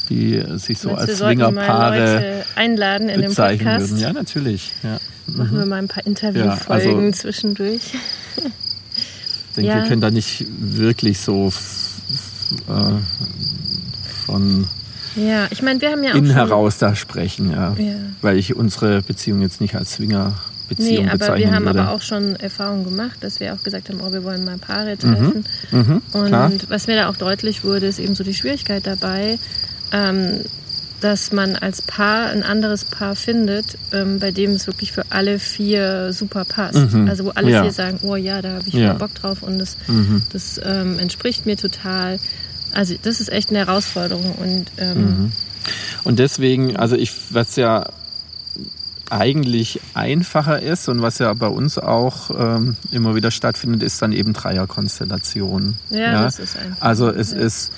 die 0.08 0.42
sich 0.56 0.78
so 0.78 0.90
Meinst 0.90 1.08
als 1.10 1.18
Swingerpaare 1.18 2.44
einladen 2.56 3.08
in 3.08 3.20
den 3.20 3.28
bezeichnen 3.30 3.66
Podcast? 3.66 3.90
würden. 3.92 4.02
Ja, 4.02 4.12
natürlich. 4.12 4.72
Ja. 4.82 4.98
Machen 5.26 5.56
wir 5.58 5.66
mal 5.66 5.76
ein 5.76 5.88
paar 5.88 6.04
Interviewfolgen 6.04 6.92
Ja, 6.92 6.96
also- 7.06 7.10
zwischendurch. 7.12 7.94
Ich 8.36 9.56
denke, 9.56 9.74
wir 9.74 9.82
können 9.86 10.00
da 10.00 10.10
nicht 10.10 10.46
wirklich 10.58 11.20
so 11.20 11.52
äh, 12.68 12.72
von 14.26 14.66
Ja, 15.14 15.46
ich 15.50 15.62
meine, 15.62 15.80
wir 15.80 15.90
haben 15.92 16.02
ja 16.02 16.12
auch 16.12 16.16
innen 16.16 16.30
heraus 16.30 16.78
da 16.78 16.94
sprechen, 16.96 17.50
ja. 17.52 17.74
Ja. 17.78 17.94
Weil 18.22 18.38
ich 18.38 18.56
unsere 18.56 19.02
Beziehung 19.02 19.42
jetzt 19.42 19.60
nicht 19.60 19.74
als 19.76 19.98
Swinger-Beziehung 20.76 21.04
Nee, 21.04 21.08
aber 21.10 21.18
bezeichnen 21.18 21.38
wir 21.38 21.54
haben 21.54 21.64
würde. 21.66 21.80
aber 21.80 21.90
auch 21.92 22.02
schon 22.02 22.36
Erfahrungen 22.36 22.84
gemacht, 22.84 23.18
dass 23.20 23.40
wir 23.40 23.54
auch 23.54 23.62
gesagt 23.62 23.88
haben, 23.88 24.00
oh, 24.00 24.12
wir 24.12 24.24
wollen 24.24 24.44
mal 24.44 24.58
Paare 24.58 24.96
treffen. 24.96 25.44
mhm, 25.70 26.02
Und 26.12 26.26
klar. 26.28 26.52
was 26.68 26.86
mir 26.86 26.96
da 26.96 27.08
auch 27.08 27.16
deutlich 27.16 27.64
wurde, 27.64 27.86
ist 27.86 27.98
eben 27.98 28.14
so 28.14 28.24
die 28.24 28.34
Schwierigkeit 28.34 28.86
dabei, 28.86 29.38
ähm, 29.92 30.40
dass 31.00 31.32
man 31.32 31.56
als 31.56 31.82
Paar 31.82 32.26
ein 32.28 32.44
anderes 32.44 32.84
Paar 32.84 33.16
findet, 33.16 33.76
ähm, 33.92 34.20
bei 34.20 34.30
dem 34.30 34.52
es 34.52 34.68
wirklich 34.68 34.92
für 34.92 35.02
alle 35.10 35.40
vier 35.40 36.12
super 36.12 36.44
passt. 36.44 36.92
Mhm. 36.94 37.08
Also 37.08 37.24
wo 37.24 37.30
alle 37.30 37.50
Ja. 37.50 37.62
vier 37.62 37.72
sagen, 37.72 37.98
oh 38.02 38.14
ja, 38.14 38.40
da 38.40 38.50
habe 38.52 38.68
ich 38.68 38.74
Ja. 38.74 38.92
Bock 38.92 39.12
drauf 39.14 39.42
und 39.42 39.58
das, 39.58 39.76
Mhm. 39.88 40.22
das 40.32 40.60
ähm, 40.64 40.98
entspricht 41.00 41.44
mir 41.44 41.56
total. 41.56 42.20
Also 42.72 42.94
das 43.02 43.20
ist 43.20 43.32
echt 43.32 43.50
eine 43.50 43.58
Herausforderung 43.58 44.32
und 44.36 44.66
ähm, 44.78 44.96
Mhm. 44.98 45.32
Und 46.04 46.18
deswegen, 46.18 46.76
also 46.76 46.96
ich, 46.96 47.12
was 47.30 47.54
ja 47.56 47.86
eigentlich 49.12 49.80
einfacher 49.92 50.60
ist 50.60 50.88
und 50.88 51.02
was 51.02 51.18
ja 51.18 51.32
bei 51.34 51.46
uns 51.46 51.78
auch 51.78 52.30
ähm, 52.36 52.76
immer 52.90 53.14
wieder 53.14 53.30
stattfindet, 53.30 53.82
ist 53.82 54.00
dann 54.00 54.12
eben 54.12 54.32
Dreierkonstellation. 54.32 55.76
Ja, 55.90 55.98
ja? 55.98 56.22
das 56.22 56.38
ist 56.38 56.56
einfach. 56.56 56.80
Also 56.80 57.10
es 57.10 57.32
ja. 57.32 57.38
ist 57.38 57.72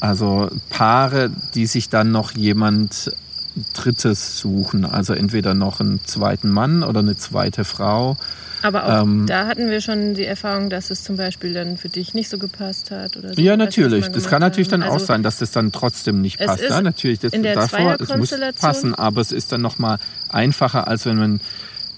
also 0.00 0.50
Paare, 0.70 1.30
die 1.54 1.66
sich 1.66 1.88
dann 1.90 2.10
noch 2.10 2.32
jemand 2.32 3.12
Drittes 3.72 4.38
suchen, 4.38 4.84
also 4.84 5.12
entweder 5.12 5.54
noch 5.54 5.80
einen 5.80 6.04
zweiten 6.04 6.50
Mann 6.50 6.82
oder 6.82 7.00
eine 7.00 7.16
zweite 7.16 7.64
Frau. 7.64 8.16
Aber 8.62 8.86
auch 8.86 9.02
ähm, 9.02 9.26
da 9.26 9.46
hatten 9.46 9.68
wir 9.68 9.82
schon 9.82 10.14
die 10.14 10.24
Erfahrung, 10.24 10.70
dass 10.70 10.90
es 10.90 11.04
zum 11.04 11.16
Beispiel 11.16 11.52
dann 11.52 11.76
für 11.76 11.90
dich 11.90 12.14
nicht 12.14 12.30
so 12.30 12.38
gepasst 12.38 12.90
hat 12.90 13.16
oder 13.16 13.34
so. 13.34 13.40
Ja, 13.40 13.58
natürlich. 13.58 14.08
Das 14.08 14.26
kann 14.26 14.40
natürlich 14.40 14.68
dann 14.68 14.82
also 14.82 14.96
auch 14.96 15.00
sein, 15.00 15.22
dass 15.22 15.38
das 15.38 15.50
dann 15.50 15.70
trotzdem 15.70 16.22
nicht 16.22 16.38
passt. 16.38 16.62
Ja, 16.62 16.80
natürlich. 16.80 17.20
Das, 17.20 17.34
in 17.34 17.42
der 17.42 17.54
davor, 17.54 17.96
es 18.00 18.16
muss 18.16 18.34
passen, 18.58 18.94
aber 18.94 19.20
es 19.20 19.32
ist 19.32 19.52
dann 19.52 19.60
nochmal 19.60 19.98
einfacher, 20.30 20.88
als 20.88 21.04
wenn 21.04 21.18
man 21.18 21.40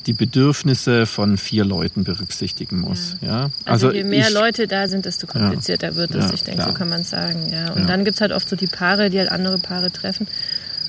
die 0.06 0.12
Bedürfnisse 0.12 1.06
von 1.06 1.36
vier 1.36 1.64
Leuten 1.64 2.04
berücksichtigen 2.04 2.80
muss. 2.80 3.16
Ja. 3.20 3.28
ja? 3.28 3.50
Also, 3.64 3.88
also, 3.88 3.92
je 3.92 4.04
mehr 4.04 4.28
ich, 4.28 4.34
Leute 4.34 4.66
da 4.66 4.88
sind, 4.88 5.04
desto 5.04 5.26
komplizierter 5.28 5.90
ja, 5.90 5.96
wird 5.96 6.14
es. 6.14 6.32
Ich 6.32 6.44
denke, 6.44 6.64
so 6.64 6.72
kann 6.72 6.88
man 6.88 7.02
es 7.02 7.10
sagen. 7.10 7.48
Ja. 7.50 7.72
Und 7.72 7.88
dann 7.88 8.04
gibt 8.04 8.16
es 8.16 8.20
halt 8.20 8.32
oft 8.32 8.48
so 8.48 8.56
die 8.56 8.66
Paare, 8.66 9.10
die 9.10 9.18
halt 9.18 9.30
andere 9.30 9.58
Paare 9.58 9.90
treffen 9.92 10.26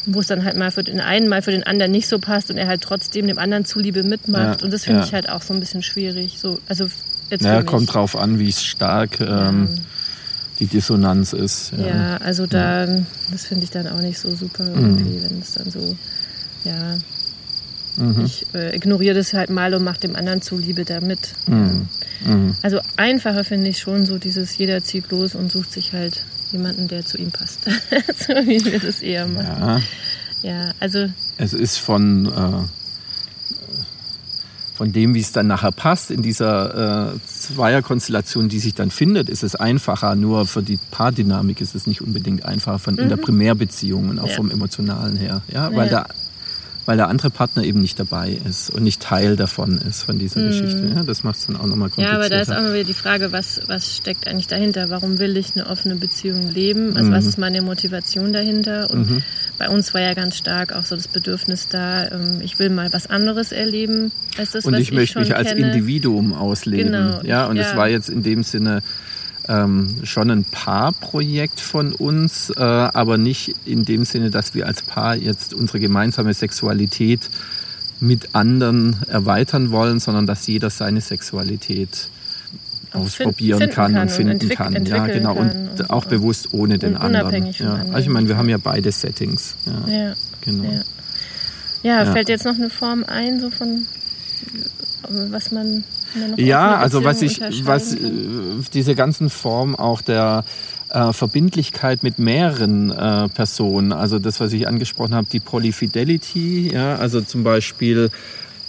wo 0.08 0.22
es 0.22 0.28
dann 0.28 0.46
halt 0.46 0.56
mal 0.56 0.72
für 0.72 0.84
den 0.84 1.00
einen, 1.00 1.28
mal 1.28 1.42
für 1.42 1.52
den 1.52 1.64
anderen 1.64 1.92
nicht 1.92 2.08
so 2.08 2.18
passt 2.18 2.50
und 2.50 2.58
er 2.58 2.68
halt 2.68 2.82
trotzdem 2.82 3.28
dem 3.28 3.38
anderen 3.38 3.66
zuliebe 3.66 4.04
mitmacht. 4.04 4.62
Ja, 4.62 4.66
und 4.66 4.74
das 4.74 4.86
finde 4.86 5.02
ja. 5.02 5.06
ich 5.06 5.14
halt 5.14 5.30
auch 5.30 5.42
so 5.42 5.54
ein 5.54 5.60
bisschen 5.60 5.84
schwierig. 5.84 6.40
So, 6.40 6.60
also 6.68 6.90
jetzt 7.30 7.44
ja, 7.44 7.62
kommt 7.62 7.94
drauf 7.94 8.16
an, 8.16 8.40
wie 8.40 8.52
stark 8.52 9.20
ähm, 9.20 9.68
die 10.60 10.66
Dissonanz 10.66 11.34
ist. 11.34 11.74
Ja, 11.78 12.18
also 12.18 12.48
da, 12.48 12.88
das 13.32 13.46
finde 13.46 13.66
ich 13.66 13.70
dann 13.70 13.88
auch 13.88 14.00
nicht 14.00 14.18
so 14.18 14.34
super 14.34 14.66
irgendwie, 14.66 15.18
mhm. 15.18 15.24
wenn 15.24 15.40
es 15.42 15.54
dann 15.54 15.70
so, 15.70 15.98
ja, 16.64 16.98
mhm. 17.98 18.26
ich 18.26 18.46
äh, 18.56 18.76
ignoriere 18.76 19.16
das 19.16 19.34
halt 19.34 19.50
mal 19.50 19.74
und 19.74 19.84
mache 19.84 20.00
dem 20.00 20.16
anderen 20.16 20.42
zuliebe 20.42 20.86
da 20.86 21.02
mit. 21.02 21.34
Mhm. 21.48 21.88
mhm. 22.26 22.56
Also 22.62 22.80
einfacher 22.96 23.44
finde 23.44 23.68
ich 23.68 23.80
schon 23.80 24.06
so 24.06 24.18
dieses, 24.18 24.58
jeder 24.58 24.84
zieht 24.84 25.12
los 25.12 25.36
und 25.36 25.52
sucht 25.52 25.74
sich 25.74 25.92
halt 25.92 26.24
jemanden, 26.52 26.88
der 26.88 27.06
zu 27.06 27.18
ihm 27.18 27.32
passt. 27.32 27.66
so 27.66 28.34
wie 28.34 28.64
wir 28.64 28.80
das 28.80 29.02
eher 29.02 29.28
machen. 29.28 29.84
Ja, 30.42 30.50
ja 30.50 30.72
also. 30.80 31.10
Es 31.38 31.54
ist 31.54 31.78
von, 31.78 32.26
äh, 32.26 32.64
von 34.76 34.92
dem, 34.92 35.14
wie 35.16 35.20
es 35.20 35.32
dann 35.32 35.48
nachher 35.48 35.72
passt, 35.72 36.12
in 36.12 36.22
dieser 36.22 37.14
äh, 37.14 37.20
Zweierkonstellation, 37.26 38.50
die 38.50 38.60
sich 38.60 38.76
dann 38.76 38.92
findet, 38.92 39.30
ist 39.30 39.44
es 39.44 39.56
einfacher. 39.56 40.16
Nur 40.16 40.46
für 40.46 40.62
die 40.62 40.78
Paardynamik 40.92 41.62
ist 41.62 41.76
es 41.76 41.88
nicht 41.88 42.02
unbedingt 42.02 42.46
einfacher 42.46 42.80
von, 42.80 42.94
mhm. 42.96 43.02
in 43.02 43.10
der 43.10 43.18
mhm. 43.18 43.22
Primärbeziehung 43.22 44.10
und 44.10 44.20
auch 44.20 44.30
ja. 44.30 44.36
vom 44.36 44.52
Emotionalen 44.52 45.16
her. 45.16 45.42
Ja, 45.52 45.74
weil 45.76 45.88
ja. 45.92 46.04
da 46.04 46.08
weil 46.88 46.96
der 46.96 47.10
andere 47.10 47.30
Partner 47.30 47.66
eben 47.66 47.82
nicht 47.82 48.00
dabei 48.00 48.40
ist 48.48 48.70
und 48.70 48.82
nicht 48.82 49.02
Teil 49.02 49.36
davon 49.36 49.78
ist 49.78 50.04
von 50.04 50.18
dieser 50.18 50.40
mhm. 50.40 50.48
Geschichte. 50.48 50.92
Ja, 50.96 51.04
das 51.04 51.22
macht 51.22 51.36
es 51.36 51.46
dann 51.46 51.58
auch 51.58 51.66
nochmal 51.66 51.90
komplizierter. 51.90 52.14
Ja, 52.14 52.18
aber 52.18 52.30
da 52.30 52.40
ist 52.40 52.50
auch 52.50 52.60
immer 52.60 52.74
wieder 52.74 52.86
die 52.86 52.94
Frage, 52.94 53.34
was, 53.34 53.60
was 53.68 53.98
steckt 53.98 54.26
eigentlich 54.26 54.48
dahinter? 54.48 54.90
Warum 54.90 55.20
will 55.20 55.36
ich 55.36 55.52
eine 55.54 55.68
offene 55.68 55.98
Beziehung 55.98 56.50
leben? 56.50 56.96
Also 56.96 57.10
mhm. 57.10 57.14
was 57.14 57.26
ist 57.26 57.38
meine 57.38 57.62
Motivation 57.62 58.32
dahinter? 58.32 58.90
Und 58.90 59.12
mhm. 59.12 59.24
bei 59.58 59.68
uns 59.68 59.94
war 59.94 60.00
ja 60.00 60.14
ganz 60.14 60.38
stark 60.38 60.74
auch 60.74 60.86
so 60.86 60.96
das 60.96 61.10
Bedürfnis 61.10 61.68
da, 61.68 62.08
ähm, 62.10 62.40
ich 62.42 62.58
will 62.58 62.70
mal 62.70 62.94
was 62.94 63.08
anderes 63.08 63.52
erleben 63.52 64.14
als 64.38 64.52
das, 64.52 64.64
und 64.64 64.72
was 64.72 64.80
ich, 64.80 64.88
ich 64.88 64.96
möchte 64.96 65.20
mich 65.20 65.36
als 65.36 65.50
kenne. 65.50 65.68
Individuum 65.68 66.32
ausleben. 66.32 66.94
Genau. 66.94 67.20
Ja, 67.24 67.48
und 67.48 67.58
es 67.58 67.72
ja. 67.72 67.76
war 67.76 67.90
jetzt 67.90 68.08
in 68.10 68.24
dem 68.24 68.44
Sinne 68.44 68.82
ähm, 69.48 69.96
schon 70.04 70.30
ein 70.30 70.44
Paarprojekt 70.44 71.60
von 71.60 71.94
uns, 71.94 72.50
äh, 72.50 72.62
aber 72.62 73.18
nicht 73.18 73.56
in 73.66 73.86
dem 73.86 74.06
Sinne, 74.06 74.30
dass 74.30 74.54
wir 74.54 74.68
als 74.68 74.82
Paar 74.82 75.16
jetzt 75.16 75.54
unsere 75.54 75.80
gemeinsame 75.80 76.34
Sexualität 76.34 77.30
mit 78.00 78.36
anderen 78.36 78.98
erweitern 79.08 79.72
wollen, 79.72 80.00
sondern 80.00 80.28
dass 80.28 80.46
jeder 80.48 80.70
seine 80.70 81.02
Sexualität 81.02 82.10
ausprobieren 82.94 83.60
finden 83.60 83.76
kann, 83.76 83.98
und 83.98 84.12
finden 84.12 84.50
kann. 84.50 84.86
Ja, 84.86 85.08
genau. 85.08 85.36
Und, 85.36 85.52
und 85.52 85.90
auch 85.90 86.04
so. 86.04 86.10
bewusst 86.10 86.54
ohne 86.54 86.78
den 86.78 86.96
anderen. 86.96 87.52
Ja. 87.54 87.86
Also 87.92 88.00
ich 88.00 88.10
meine, 88.10 88.28
wir 88.28 88.38
haben 88.38 88.50
ja 88.50 88.58
beide 88.58 88.92
Settings. 88.92 89.56
Ja, 89.66 89.94
ja. 89.94 90.14
genau. 90.42 90.84
Ja. 91.84 92.04
ja, 92.04 92.12
fällt 92.12 92.30
jetzt 92.30 92.46
noch 92.46 92.56
eine 92.56 92.70
Form 92.70 93.04
ein, 93.08 93.40
so 93.40 93.50
von 93.50 93.86
was 95.10 95.52
man 95.52 95.84
ja, 96.38 96.78
also 96.78 97.04
was 97.04 97.22
ich, 97.22 97.42
was 97.66 97.94
äh, 97.94 98.00
diese 98.74 98.96
ganzen 98.96 99.30
Formen 99.30 99.76
auch 99.76 100.02
der 100.02 100.44
äh, 100.90 101.14
Verbindlichkeit 101.14 102.04
mit 102.04 102.20
mehreren 102.20 102.92
äh, 102.92 103.30
Personen, 103.30 103.92
also 103.92 104.20
das, 104.20 104.40
was 104.40 104.54
ich 104.54 104.68
angesprochen 104.68 105.16
habe, 105.16 105.28
die 105.32 105.40
Polyfidelity, 105.40 106.72
ja, 106.74 106.96
also 106.96 107.22
zum 107.22 107.44
Beispiel 107.44 108.10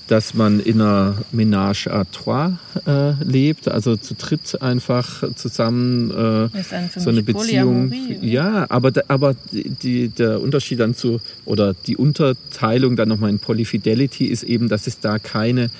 dass 0.08 0.34
man 0.34 0.60
in 0.60 0.80
einer 0.80 1.16
Ménage 1.32 1.88
à 1.88 2.04
trois 2.10 2.52
äh, 2.86 3.12
lebt, 3.22 3.68
also 3.68 3.96
zu 3.96 4.14
dritt 4.14 4.60
einfach 4.60 5.22
zusammen 5.34 6.10
äh, 6.10 6.62
so 6.96 7.10
eine 7.10 7.22
Beziehung. 7.22 7.92
Ja, 8.22 8.66
aber, 8.70 8.92
aber 9.08 9.34
die, 9.52 10.08
der 10.08 10.40
Unterschied 10.40 10.80
dann 10.80 10.94
zu, 10.94 11.20
oder 11.44 11.74
die 11.74 11.96
Unterteilung 11.96 12.96
dann 12.96 13.08
nochmal 13.08 13.30
in 13.30 13.38
Polyfidelity 13.38 14.26
ist 14.26 14.42
eben, 14.42 14.68
dass 14.68 14.86
es 14.86 15.00
da 15.00 15.18
keine 15.18 15.70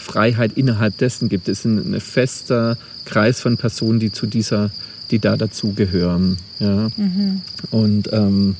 Freiheit 0.00 0.52
innerhalb 0.56 0.96
dessen 0.98 1.28
gibt. 1.28 1.48
Es 1.48 1.60
ist 1.60 1.64
ein, 1.66 1.94
ein 1.94 2.00
fester 2.00 2.76
Kreis 3.04 3.40
von 3.40 3.56
Personen, 3.56 4.00
die 4.00 4.12
zu 4.12 4.26
dieser, 4.26 4.70
die 5.10 5.18
da 5.18 5.36
dazugehören. 5.36 6.36
Ja. 6.58 6.88
Mhm. 6.96 7.42
Und 7.70 8.12
ähm, 8.12 8.56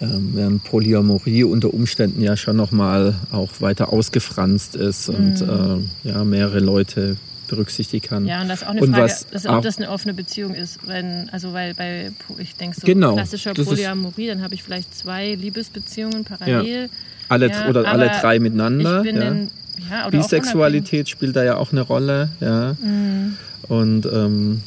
ähm, 0.00 0.30
während 0.34 0.64
Polyamorie 0.64 1.44
unter 1.44 1.74
Umständen 1.74 2.22
ja 2.22 2.36
schon 2.36 2.56
nochmal 2.56 3.14
auch 3.30 3.50
weiter 3.60 3.92
ausgefranst 3.92 4.76
ist 4.76 5.08
mhm. 5.08 5.14
und 5.14 5.42
äh, 5.42 6.08
ja, 6.08 6.24
mehrere 6.24 6.60
Leute 6.60 7.16
berücksichtigen 7.48 8.06
kann. 8.06 8.26
Ja, 8.26 8.40
und 8.42 8.48
das 8.48 8.62
ist 8.62 8.66
auch 8.66 8.70
eine 8.70 8.80
und 8.80 8.94
Frage, 8.94 9.12
dass, 9.32 9.46
ob 9.46 9.62
das 9.62 9.76
eine 9.78 9.90
offene 9.90 10.14
Beziehung 10.14 10.54
ist. 10.54 10.78
Wenn, 10.86 11.28
also 11.30 11.52
weil 11.52 11.74
bei, 11.74 12.12
ich 12.38 12.54
denke 12.54 12.80
so 12.80 12.86
genau, 12.86 13.14
klassischer 13.14 13.52
Polyamorie, 13.52 14.28
dann 14.28 14.42
habe 14.42 14.54
ich 14.54 14.62
vielleicht 14.62 14.96
zwei 14.96 15.34
Liebesbeziehungen 15.34 16.24
parallel. 16.24 16.82
Ja. 16.84 16.88
Alle, 17.28 17.50
ja, 17.50 17.68
oder 17.68 17.86
alle 17.86 18.10
drei 18.20 18.38
miteinander. 18.38 18.98
Ich 18.98 19.04
bin 19.04 19.16
ja. 19.16 19.28
in 19.28 19.50
ja, 19.90 20.08
Bisexualität 20.08 21.08
spielt 21.08 21.36
da 21.36 21.44
ja 21.44 21.56
auch 21.56 21.72
eine 21.72 21.82
Rolle. 21.82 22.30
Ja. 22.40 22.76
Mhm. 22.82 23.36
Und, 23.68 24.06
ähm, 24.06 24.62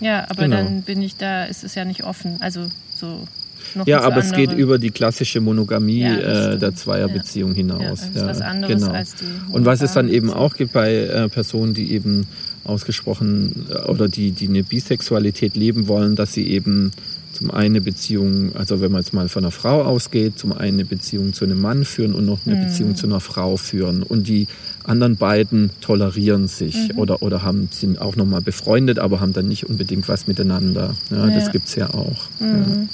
ja, 0.00 0.24
aber 0.28 0.44
genau. 0.44 0.56
dann 0.56 0.82
bin 0.82 1.02
ich 1.02 1.16
da, 1.16 1.44
ist 1.44 1.64
es 1.64 1.74
ja 1.74 1.84
nicht 1.84 2.04
offen. 2.04 2.36
Also 2.40 2.68
so. 2.94 3.26
Noch 3.74 3.86
ja, 3.86 4.00
aber 4.02 4.18
es 4.18 4.32
geht 4.32 4.52
über 4.52 4.78
die 4.78 4.90
klassische 4.90 5.40
Monogamie 5.40 6.02
ja, 6.02 6.52
äh, 6.52 6.58
der 6.58 6.74
Zweierbeziehung 6.74 7.50
ja. 7.50 7.56
hinaus. 7.56 7.80
Ja, 7.80 7.90
das 8.12 8.22
ist 8.22 8.26
was 8.26 8.40
anderes 8.40 8.82
genau. 8.82 8.92
als 8.92 9.14
die 9.16 9.24
Und 9.50 9.64
was 9.64 9.82
es 9.82 9.92
dann 9.92 10.08
eben 10.08 10.32
auch 10.32 10.54
gibt 10.54 10.72
bei 10.72 10.94
äh, 10.94 11.28
Personen, 11.28 11.74
die 11.74 11.92
eben 11.92 12.26
ausgesprochen 12.64 13.66
äh, 13.70 13.78
oder 13.88 14.08
die, 14.08 14.30
die 14.30 14.48
eine 14.48 14.62
Bisexualität 14.62 15.56
leben 15.56 15.88
wollen, 15.88 16.16
dass 16.16 16.32
sie 16.32 16.48
eben 16.48 16.92
zum 17.36 17.50
einen 17.50 17.76
eine 17.76 17.80
Beziehung, 17.82 18.56
also 18.56 18.80
wenn 18.80 18.90
man 18.90 19.02
jetzt 19.02 19.12
mal 19.12 19.28
von 19.28 19.44
einer 19.44 19.50
Frau 19.50 19.82
ausgeht, 19.82 20.38
zum 20.38 20.52
einen 20.52 20.78
eine 20.78 20.84
Beziehung 20.86 21.34
zu 21.34 21.44
einem 21.44 21.60
Mann 21.60 21.84
führen 21.84 22.14
und 22.14 22.24
noch 22.24 22.38
eine 22.46 22.56
mhm. 22.56 22.64
Beziehung 22.66 22.96
zu 22.96 23.06
einer 23.06 23.20
Frau 23.20 23.58
führen. 23.58 24.02
Und 24.02 24.26
die 24.26 24.46
anderen 24.84 25.16
beiden 25.16 25.70
tolerieren 25.82 26.48
sich 26.48 26.92
mhm. 26.92 26.98
oder, 26.98 27.22
oder 27.22 27.42
haben, 27.42 27.68
sind 27.70 28.00
auch 28.00 28.16
nochmal 28.16 28.40
befreundet, 28.40 28.98
aber 28.98 29.20
haben 29.20 29.34
dann 29.34 29.48
nicht 29.48 29.68
unbedingt 29.68 30.08
was 30.08 30.26
miteinander. 30.26 30.94
Ja, 31.10 31.28
ja. 31.28 31.34
Das 31.34 31.52
gibt 31.52 31.68
es 31.68 31.74
ja 31.74 31.90
auch. 31.90 32.28
Mhm. 32.40 32.46
Ja. 32.46 32.88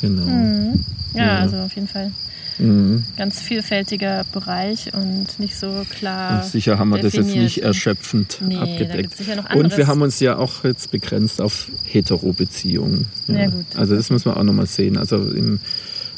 Genau. 0.00 0.24
Mhm. 0.24 0.80
Ja, 1.14 1.38
also 1.38 1.58
auf 1.58 1.74
jeden 1.74 1.88
Fall. 1.88 2.10
Mhm. 2.58 3.04
Ganz 3.16 3.40
vielfältiger 3.40 4.24
Bereich 4.32 4.92
und 4.94 5.38
nicht 5.38 5.56
so 5.56 5.84
klar. 5.90 6.42
Und 6.42 6.50
sicher 6.50 6.78
haben 6.78 6.90
wir 6.90 6.98
definiert. 6.98 7.26
das 7.28 7.34
jetzt 7.34 7.42
nicht 7.42 7.62
erschöpfend 7.62 8.38
nee, 8.46 8.56
abgedeckt. 8.56 9.14
und 9.54 9.76
wir 9.76 9.86
haben 9.86 10.02
uns 10.02 10.20
ja 10.20 10.36
auch 10.36 10.64
jetzt 10.64 10.90
begrenzt 10.90 11.40
auf 11.40 11.70
Hetero-Beziehungen. 11.84 13.06
Ja. 13.28 13.52
Also 13.76 13.96
das 13.96 14.10
muss 14.10 14.24
man 14.24 14.36
auch 14.36 14.44
nochmal 14.44 14.66
sehen. 14.66 14.96
Also 14.96 15.16
im 15.16 15.60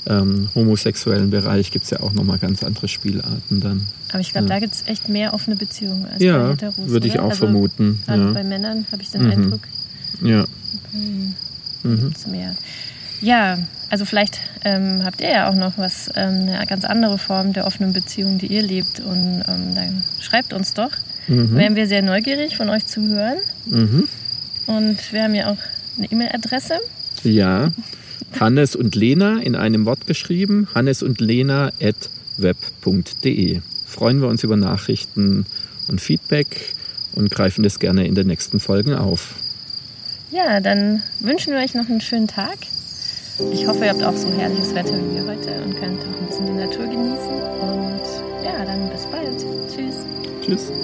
ähm, 0.07 0.49
homosexuellen 0.55 1.31
Bereich 1.31 1.71
gibt 1.71 1.85
es 1.85 1.91
ja 1.91 2.01
auch 2.01 2.13
nochmal 2.13 2.39
ganz 2.39 2.63
andere 2.63 2.89
Spielarten 2.89 3.61
dann. 3.61 3.87
Aber 4.11 4.21
ich 4.21 4.33
glaube, 4.33 4.49
ja. 4.49 4.55
da 4.55 4.61
gibt 4.61 4.75
es 4.75 4.85
echt 4.87 5.09
mehr 5.09 5.35
offene 5.35 5.57
Beziehungen 5.57 6.07
als 6.07 6.23
ja, 6.23 6.39
bei 6.39 6.53
Heteros. 6.53 6.89
Würde 6.89 7.09
ich 7.09 7.19
auch 7.19 7.31
also, 7.31 7.47
vermuten. 7.47 8.03
Ja. 8.07 8.33
Bei 8.33 8.45
Männern 8.45 8.87
habe 8.93 9.03
ich 9.03 9.11
den 9.11 9.25
mhm. 9.25 9.31
Eindruck. 9.31 9.61
Ja. 10.23 10.45
Mhm. 10.93 11.35
Mhm. 11.83 12.13
mehr. 12.31 12.55
Ja, 13.25 13.59
also 13.89 14.05
vielleicht 14.05 14.41
ähm, 14.65 15.03
habt 15.03 15.23
ihr 15.23 15.31
ja 15.31 15.49
auch 15.49 15.55
noch 15.55 15.79
was, 15.79 16.11
ähm, 16.15 16.49
eine 16.49 16.67
ganz 16.67 16.85
andere 16.85 17.17
Form 17.17 17.55
der 17.55 17.67
offenen 17.67 17.95
Beziehung, 17.95 18.37
die 18.37 18.49
ihr 18.49 18.61
lebt. 18.61 19.01
Und 19.01 19.43
ähm, 19.49 19.75
dann 19.75 20.05
schreibt 20.21 20.53
uns 20.53 20.75
doch. 20.75 20.91
Mhm. 21.27 21.57
Wären 21.57 21.75
wir 21.75 21.87
sehr 21.87 22.03
neugierig, 22.03 22.57
von 22.57 22.69
euch 22.69 22.87
zu 22.87 23.01
hören. 23.01 23.39
Mhm. 23.65 24.09
Und 24.67 25.13
wir 25.13 25.23
haben 25.23 25.35
ja 25.35 25.51
auch 25.51 25.57
eine 25.97 26.13
E-Mail-Adresse. 26.13 26.75
Ja, 27.23 27.73
Hannes 28.39 28.77
und 28.77 28.95
Lena 28.95 29.39
in 29.41 29.57
einem 29.57 29.87
Wort 29.87 30.07
geschrieben. 30.07 30.69
Hannes 30.75 31.03
und 31.03 31.23
Lena 31.23 31.71
at 31.81 32.11
web.de. 32.37 33.61
Freuen 33.87 34.21
wir 34.21 34.29
uns 34.29 34.45
über 34.45 34.57
Nachrichten 34.57 35.47
und 35.89 36.03
Feedback 36.03 36.75
und 37.13 37.31
greifen 37.31 37.63
das 37.63 37.79
gerne 37.79 38.07
in 38.07 38.15
den 38.15 38.27
nächsten 38.27 38.61
Folgen 38.61 38.93
auf. 38.93 39.37
Ja, 40.31 40.61
dann 40.61 41.03
wünschen 41.21 41.55
wir 41.55 41.61
euch 41.61 41.75
noch 41.75 41.89
einen 41.89 42.03
schönen 42.03 42.29
Tag. 42.29 42.59
Ich 43.39 43.67
hoffe, 43.67 43.85
ihr 43.85 43.91
habt 43.91 44.03
auch 44.05 44.17
so 44.17 44.29
herrliches 44.29 44.75
Wetter 44.75 44.95
wie 44.97 45.17
wir 45.17 45.27
heute 45.27 45.61
und 45.65 45.77
könnt 45.77 46.01
auch 46.03 46.21
ein 46.21 46.27
bisschen 46.27 46.47
die 46.47 46.53
Natur 46.53 46.87
genießen. 46.87 47.35
Und 47.61 48.45
ja, 48.45 48.65
dann 48.65 48.89
bis 48.91 49.07
bald. 49.07 49.45
Tschüss. 49.69 49.97
Tschüss. 50.41 50.84